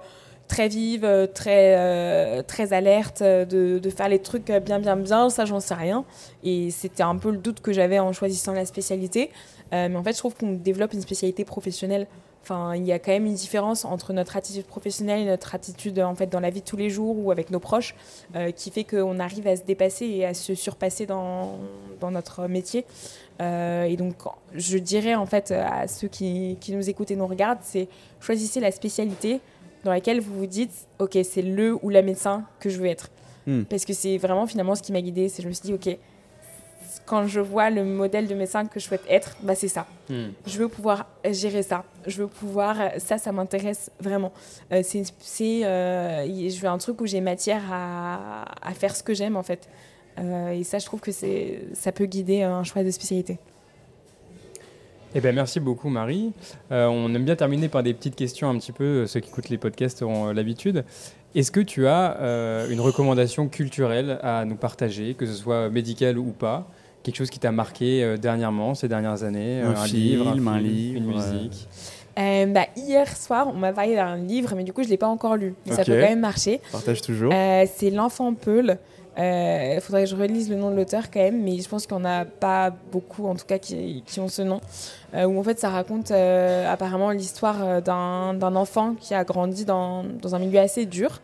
très, 0.49 0.65
euh, 0.65 0.67
très 0.67 0.69
vive, 0.69 1.05
euh, 1.05 2.43
très, 2.43 2.73
alerte, 2.73 3.23
de, 3.23 3.79
de, 3.79 3.91
faire 3.91 4.09
les 4.09 4.19
trucs 4.19 4.47
bien, 4.47 4.79
bien, 4.79 4.97
bien 4.97 5.31
Ça, 5.31 5.45
j'en 5.45 5.61
sais 5.61 5.75
rien. 5.75 6.05
Et 6.43 6.71
c'était 6.71 7.03
un 7.03 7.17
peu 7.17 7.31
le 7.31 7.39
doute 7.39 7.61
que 7.61 7.73
j'avais 7.73 7.99
en 7.99 8.13
choisissant 8.13 8.53
la 8.53 8.67
spécialité. 8.67 9.31
mais 9.73 9.97
en 9.97 10.03
fait, 10.03 10.13
je 10.13 10.19
trouve 10.19 10.35
qu'on 10.35 10.53
développe 10.53 10.93
une 10.93 11.03
spécialité 11.03 11.45
professionnelle. 11.45 12.07
Enfin, 12.43 12.77
il 12.77 12.85
y 12.85 12.93
a 12.93 12.99
quand 12.99 13.11
même 13.11 13.25
une 13.25 13.35
différence 13.35 13.87
entre 13.87 14.13
notre 14.13 14.37
attitude 14.37 14.67
professionnelle 14.67 15.21
et 15.21 15.25
notre 15.25 15.55
attitude 15.55 15.99
en 15.99 16.15
fait 16.15 16.27
dans 16.27 16.41
la 16.41 16.51
vie 16.51 16.61
de 16.61 16.67
tous 16.67 16.77
les 16.77 16.91
jours 16.91 17.17
ou 17.19 17.31
avec 17.31 17.51
nos 17.51 17.59
proches, 17.59 17.95
qui 18.55 18.71
fait 18.71 18.85
qu'on 18.85 19.19
arrive 19.19 19.47
à 19.47 19.57
se 19.57 19.63
dépasser 19.63 20.05
et 20.05 20.27
à 20.27 20.35
se 20.35 20.55
surpasser 20.55 21.07
dans, 21.07 21.59
dans 22.01 22.11
notre 22.11 22.47
métier. 22.47 22.85
Euh, 23.41 23.85
et 23.85 23.97
donc, 23.97 24.15
je 24.55 24.79
dirais 24.79 25.15
en 25.15 25.27
fait 25.27 25.51
à 25.51 25.89
ceux 25.89 26.09
qui, 26.09 26.57
qui 26.61 26.73
nous 26.73 26.89
écoutent 26.89 27.11
et 27.11 27.17
nous 27.17 27.27
regardent, 27.27 27.61
c'est 27.63 27.89
choisissez 28.21 28.61
la 28.61 28.71
spécialité 28.71 29.41
dans 29.85 29.91
laquelle 29.91 30.21
vous 30.21 30.39
vous 30.39 30.47
dites, 30.47 30.89
ok, 30.99 31.19
c'est 31.23 31.43
le 31.43 31.79
ou 31.83 31.91
la 31.91 32.03
médecin 32.03 32.45
que 32.61 32.71
je 32.71 32.79
veux 32.79 32.87
être. 32.87 33.11
Hmm. 33.47 33.63
Parce 33.65 33.85
que 33.85 33.93
c'est 33.93 34.17
vraiment 34.17 34.47
finalement 34.47 34.75
ce 34.75 34.83
qui 34.83 34.93
m'a 34.93 35.03
guidée. 35.03 35.29
C'est 35.29 35.43
je 35.43 35.49
me 35.49 35.53
suis 35.53 35.63
dit, 35.69 35.75
ok, 35.75 35.99
quand 37.07 37.27
je 37.27 37.41
vois 37.41 37.71
le 37.71 37.85
modèle 37.85 38.27
de 38.27 38.35
médecin 38.35 38.65
que 38.65 38.81
je 38.81 38.87
souhaite 38.87 39.05
être, 39.09 39.37
bah 39.43 39.55
c'est 39.55 39.69
ça. 39.69 39.87
Hmm. 40.09 40.29
Je 40.47 40.59
veux 40.59 40.69
pouvoir 40.69 41.07
gérer 41.31 41.63
ça. 41.63 41.85
Je 42.07 42.23
veux 42.23 42.29
pouvoir, 42.29 42.77
ça, 42.99 43.19
ça 43.19 43.33
m'intéresse 43.33 43.91
vraiment. 44.01 44.33
Euh, 44.73 44.83
c'est, 44.83 45.05
euh, 45.65 46.25
je 46.27 46.61
veux 46.61 46.69
un 46.69 46.79
truc 46.79 47.01
où 47.01 47.07
j'ai 47.07 47.21
matière 47.21 47.63
à, 47.71 48.45
à 48.63 48.73
faire 48.73 48.97
ce 48.97 49.03
que 49.03 49.15
j'aime 49.15 49.37
en 49.37 49.43
fait. 49.43 49.69
Euh, 50.19 50.51
et 50.51 50.65
ça, 50.65 50.79
je 50.79 50.87
trouve 50.87 51.01
que 51.01 51.11
ça 51.13 51.93
peut 51.93 52.07
guider 52.07 52.43
un 52.43 52.63
choix 52.63 52.85
de 52.85 52.91
spécialité. 52.91 53.39
Eh 55.17 55.21
ben, 55.21 55.33
merci 55.33 55.61
beaucoup 55.61 55.89
Marie. 55.89 56.33
Euh, 56.73 56.87
on 56.87 57.15
aime 57.15 57.25
bien 57.25 57.37
terminer 57.37 57.69
par 57.69 57.85
des 57.85 57.95
petites 57.95 58.17
questions 58.17 58.51
un 58.51 58.59
petit 58.59 58.73
peu, 58.73 58.85
euh, 58.85 59.07
ceux 59.07 59.21
qui 59.21 59.31
écoutent 59.31 59.49
les 59.49 59.59
podcasts 59.59 60.03
auront 60.03 60.33
l'habitude. 60.33 60.85
Est-ce 61.37 61.53
que 61.53 61.61
tu 61.61 61.87
as 61.87 62.17
une 62.71 62.81
recommandation 62.81 63.49
culturelle 63.49 64.19
à 64.23 64.45
nous 64.45 64.55
partager, 64.55 65.15
que 65.15 65.27
ce 65.27 65.33
soit 65.33 65.69
médicale 65.69 66.17
ou 66.17 66.31
pas? 66.31 66.69
Quelque 67.03 67.17
chose 67.17 67.31
qui 67.31 67.41
t'a 67.41 67.51
marqué 67.51 68.17
dernièrement, 68.19 68.77
ces 68.77 68.87
dernières 68.87 69.25
années 69.25 69.61
Un, 69.61 69.85
livre, 69.87 70.29
un, 70.29 70.61
livre, 70.61 70.97
une 70.97 71.07
musique? 71.07 71.69
Bah, 72.17 72.67
hier 72.77 73.17
soir, 73.17 73.49
on 73.49 73.55
m'a 73.59 73.73
parlé 73.73 73.97
d'un 73.97 74.17
livre, 74.17 74.55
mais 74.55 74.63
du 74.63 74.73
coup, 74.73 74.83
je 74.83 74.87
ne 74.87 74.93
l'ai 74.93 74.97
pas 74.97 75.09
encore 75.09 75.35
lu. 75.35 75.55
Mais 75.67 75.73
ça 75.73 75.85
peut 75.85 75.95
quand 76.01 76.09
même 76.09 76.21
marcher. 76.21 76.61
Partage 76.71 77.03
toujours. 77.03 77.33
c'est 77.33 77.91
L'Enfant 77.91 78.33
Peul 78.33 78.79
il 79.17 79.23
euh, 79.23 79.81
faudrait 79.81 80.05
que 80.05 80.11
je 80.11 80.17
relise 80.17 80.51
le 80.51 80.57
nom 80.57 80.71
de 80.71 80.77
l'auteur 80.77 81.11
quand 81.11 81.21
même, 81.21 81.43
mais 81.43 81.59
je 81.59 81.69
pense 81.69 81.87
qu'il 81.87 81.97
n'y 81.97 82.03
en 82.03 82.07
a 82.07 82.25
pas 82.25 82.71
beaucoup, 82.71 83.27
en 83.27 83.37
tout 83.37 83.47
cas, 83.47 83.59
qui, 83.59 84.03
qui 84.07 84.19
ont 84.21 84.29
ce 84.29 84.43
nom. 84.43 84.61
Euh, 85.15 85.25
où 85.25 85.39
en 85.39 85.43
fait, 85.45 85.59
ça 85.61 85.71
raconte 85.71 86.11
euh, 86.11 86.71
apparemment 86.71 87.11
l'histoire 87.11 87.81
d'un 87.81 88.57
enfant 88.57 88.95
qui 88.99 89.15
a 89.15 89.23
grandi 89.23 89.65
dans, 89.65 90.05
dans, 90.05 90.35
un 90.35 90.41
milieu 90.41 90.59
assez 90.59 90.85
dur 90.85 91.21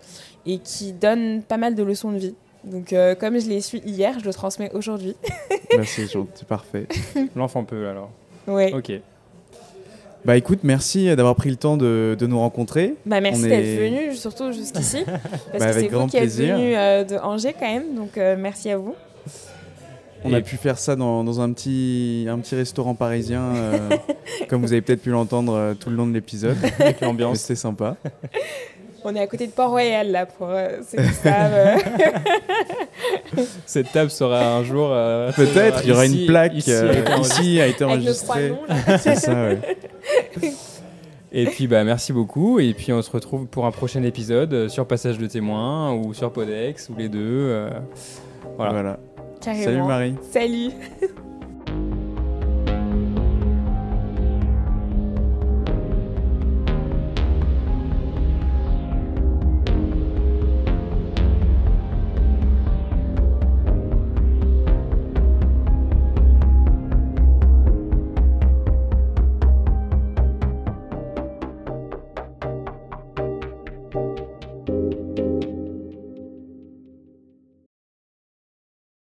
et 0.46 0.58
qui 0.58 0.92
donne 0.92 1.42
pas 1.42 1.56
mal 1.56 1.74
de 1.74 1.82
leçons 1.82 2.12
de 2.12 2.18
vie. 2.18 2.34
Donc, 2.62 2.94
comme 3.18 3.40
je 3.40 3.48
l'ai 3.48 3.62
su 3.62 3.78
hier, 3.78 4.20
je 4.20 4.24
le 4.26 4.34
transmets 4.34 4.70
aujourd'hui. 4.74 5.16
Merci, 5.76 6.06
c'est 6.34 6.46
parfait. 6.46 6.86
L'enfant 7.34 7.64
peut 7.64 7.88
alors. 7.88 8.10
Oui. 8.46 8.72
Ok. 8.74 8.92
Bah 10.24 10.36
écoute, 10.36 10.60
merci 10.62 11.06
d'avoir 11.16 11.34
pris 11.34 11.50
le 11.50 11.56
temps 11.56 11.76
de, 11.76 12.16
de 12.18 12.26
nous 12.26 12.38
rencontrer. 12.38 12.94
Bah 13.06 13.20
merci 13.20 13.42
d'être 13.42 13.80
venu, 13.80 14.14
surtout 14.14 14.52
jusqu'ici. 14.52 15.04
Parce 15.06 15.58
bah, 15.58 15.72
que 15.72 15.80
c'est 15.80 15.88
vous 15.88 16.06
qui 16.06 16.16
êtes 16.18 16.30
venu 16.30 16.76
euh, 16.76 17.04
de 17.04 17.16
Angers 17.16 17.54
quand 17.58 17.72
même, 17.72 17.94
donc 17.94 18.18
euh, 18.18 18.36
merci 18.38 18.70
à 18.70 18.76
vous. 18.76 18.94
On 20.22 20.34
a 20.34 20.42
pu 20.42 20.56
faire 20.56 20.78
ça 20.78 20.96
dans, 20.96 21.24
dans, 21.24 21.40
un, 21.40 21.50
petit, 21.50 22.26
un 22.28 22.38
petit 22.40 22.54
restaurant 22.54 22.94
parisien, 22.94 23.42
euh, 23.54 23.78
comme 24.48 24.60
vous 24.60 24.72
avez 24.72 24.82
peut-être 24.82 25.00
pu 25.02 25.08
l'entendre 25.08 25.74
tout 25.80 25.88
le 25.88 25.96
long 25.96 26.06
de 26.06 26.12
l'épisode, 26.12 26.58
avec 26.78 27.00
l'ambiance. 27.00 27.38
C'était 27.38 27.54
sympa. 27.54 27.96
On 29.04 29.14
est 29.14 29.20
à 29.20 29.26
côté 29.26 29.46
de 29.46 29.52
Port-Royal, 29.52 30.10
là, 30.10 30.26
pour 30.26 30.48
ceux 30.88 30.98
qui 30.98 31.14
savent. 31.14 31.82
Cette 33.66 33.92
table 33.92 34.10
sera 34.10 34.56
un 34.56 34.64
jour. 34.64 34.88
Peut-être, 35.36 35.80
il 35.84 35.90
y 35.90 35.92
aura 35.92 36.06
une 36.06 36.26
plaque 36.26 36.54
ici, 36.54 37.60
a 37.60 37.66
été 37.66 37.84
enregistrée. 37.84 38.52
C'est 38.98 39.16
ça, 39.16 39.32
ouais. 39.32 39.58
Et 41.32 41.44
puis 41.46 41.66
bah 41.66 41.84
merci 41.84 42.12
beaucoup 42.12 42.58
et 42.58 42.74
puis 42.74 42.92
on 42.92 43.02
se 43.02 43.10
retrouve 43.10 43.46
pour 43.46 43.66
un 43.66 43.70
prochain 43.70 44.02
épisode 44.02 44.52
euh, 44.52 44.68
sur 44.68 44.86
Passage 44.86 45.18
de 45.18 45.26
témoins 45.26 45.92
ou 45.92 46.12
sur 46.12 46.32
Podex 46.32 46.88
ou 46.88 46.96
les 46.98 47.08
deux. 47.08 47.20
Euh, 47.20 47.70
voilà. 48.56 48.72
voilà. 48.72 48.98
Salut 49.40 49.82
Marie. 49.82 50.14
Salut. 50.32 50.70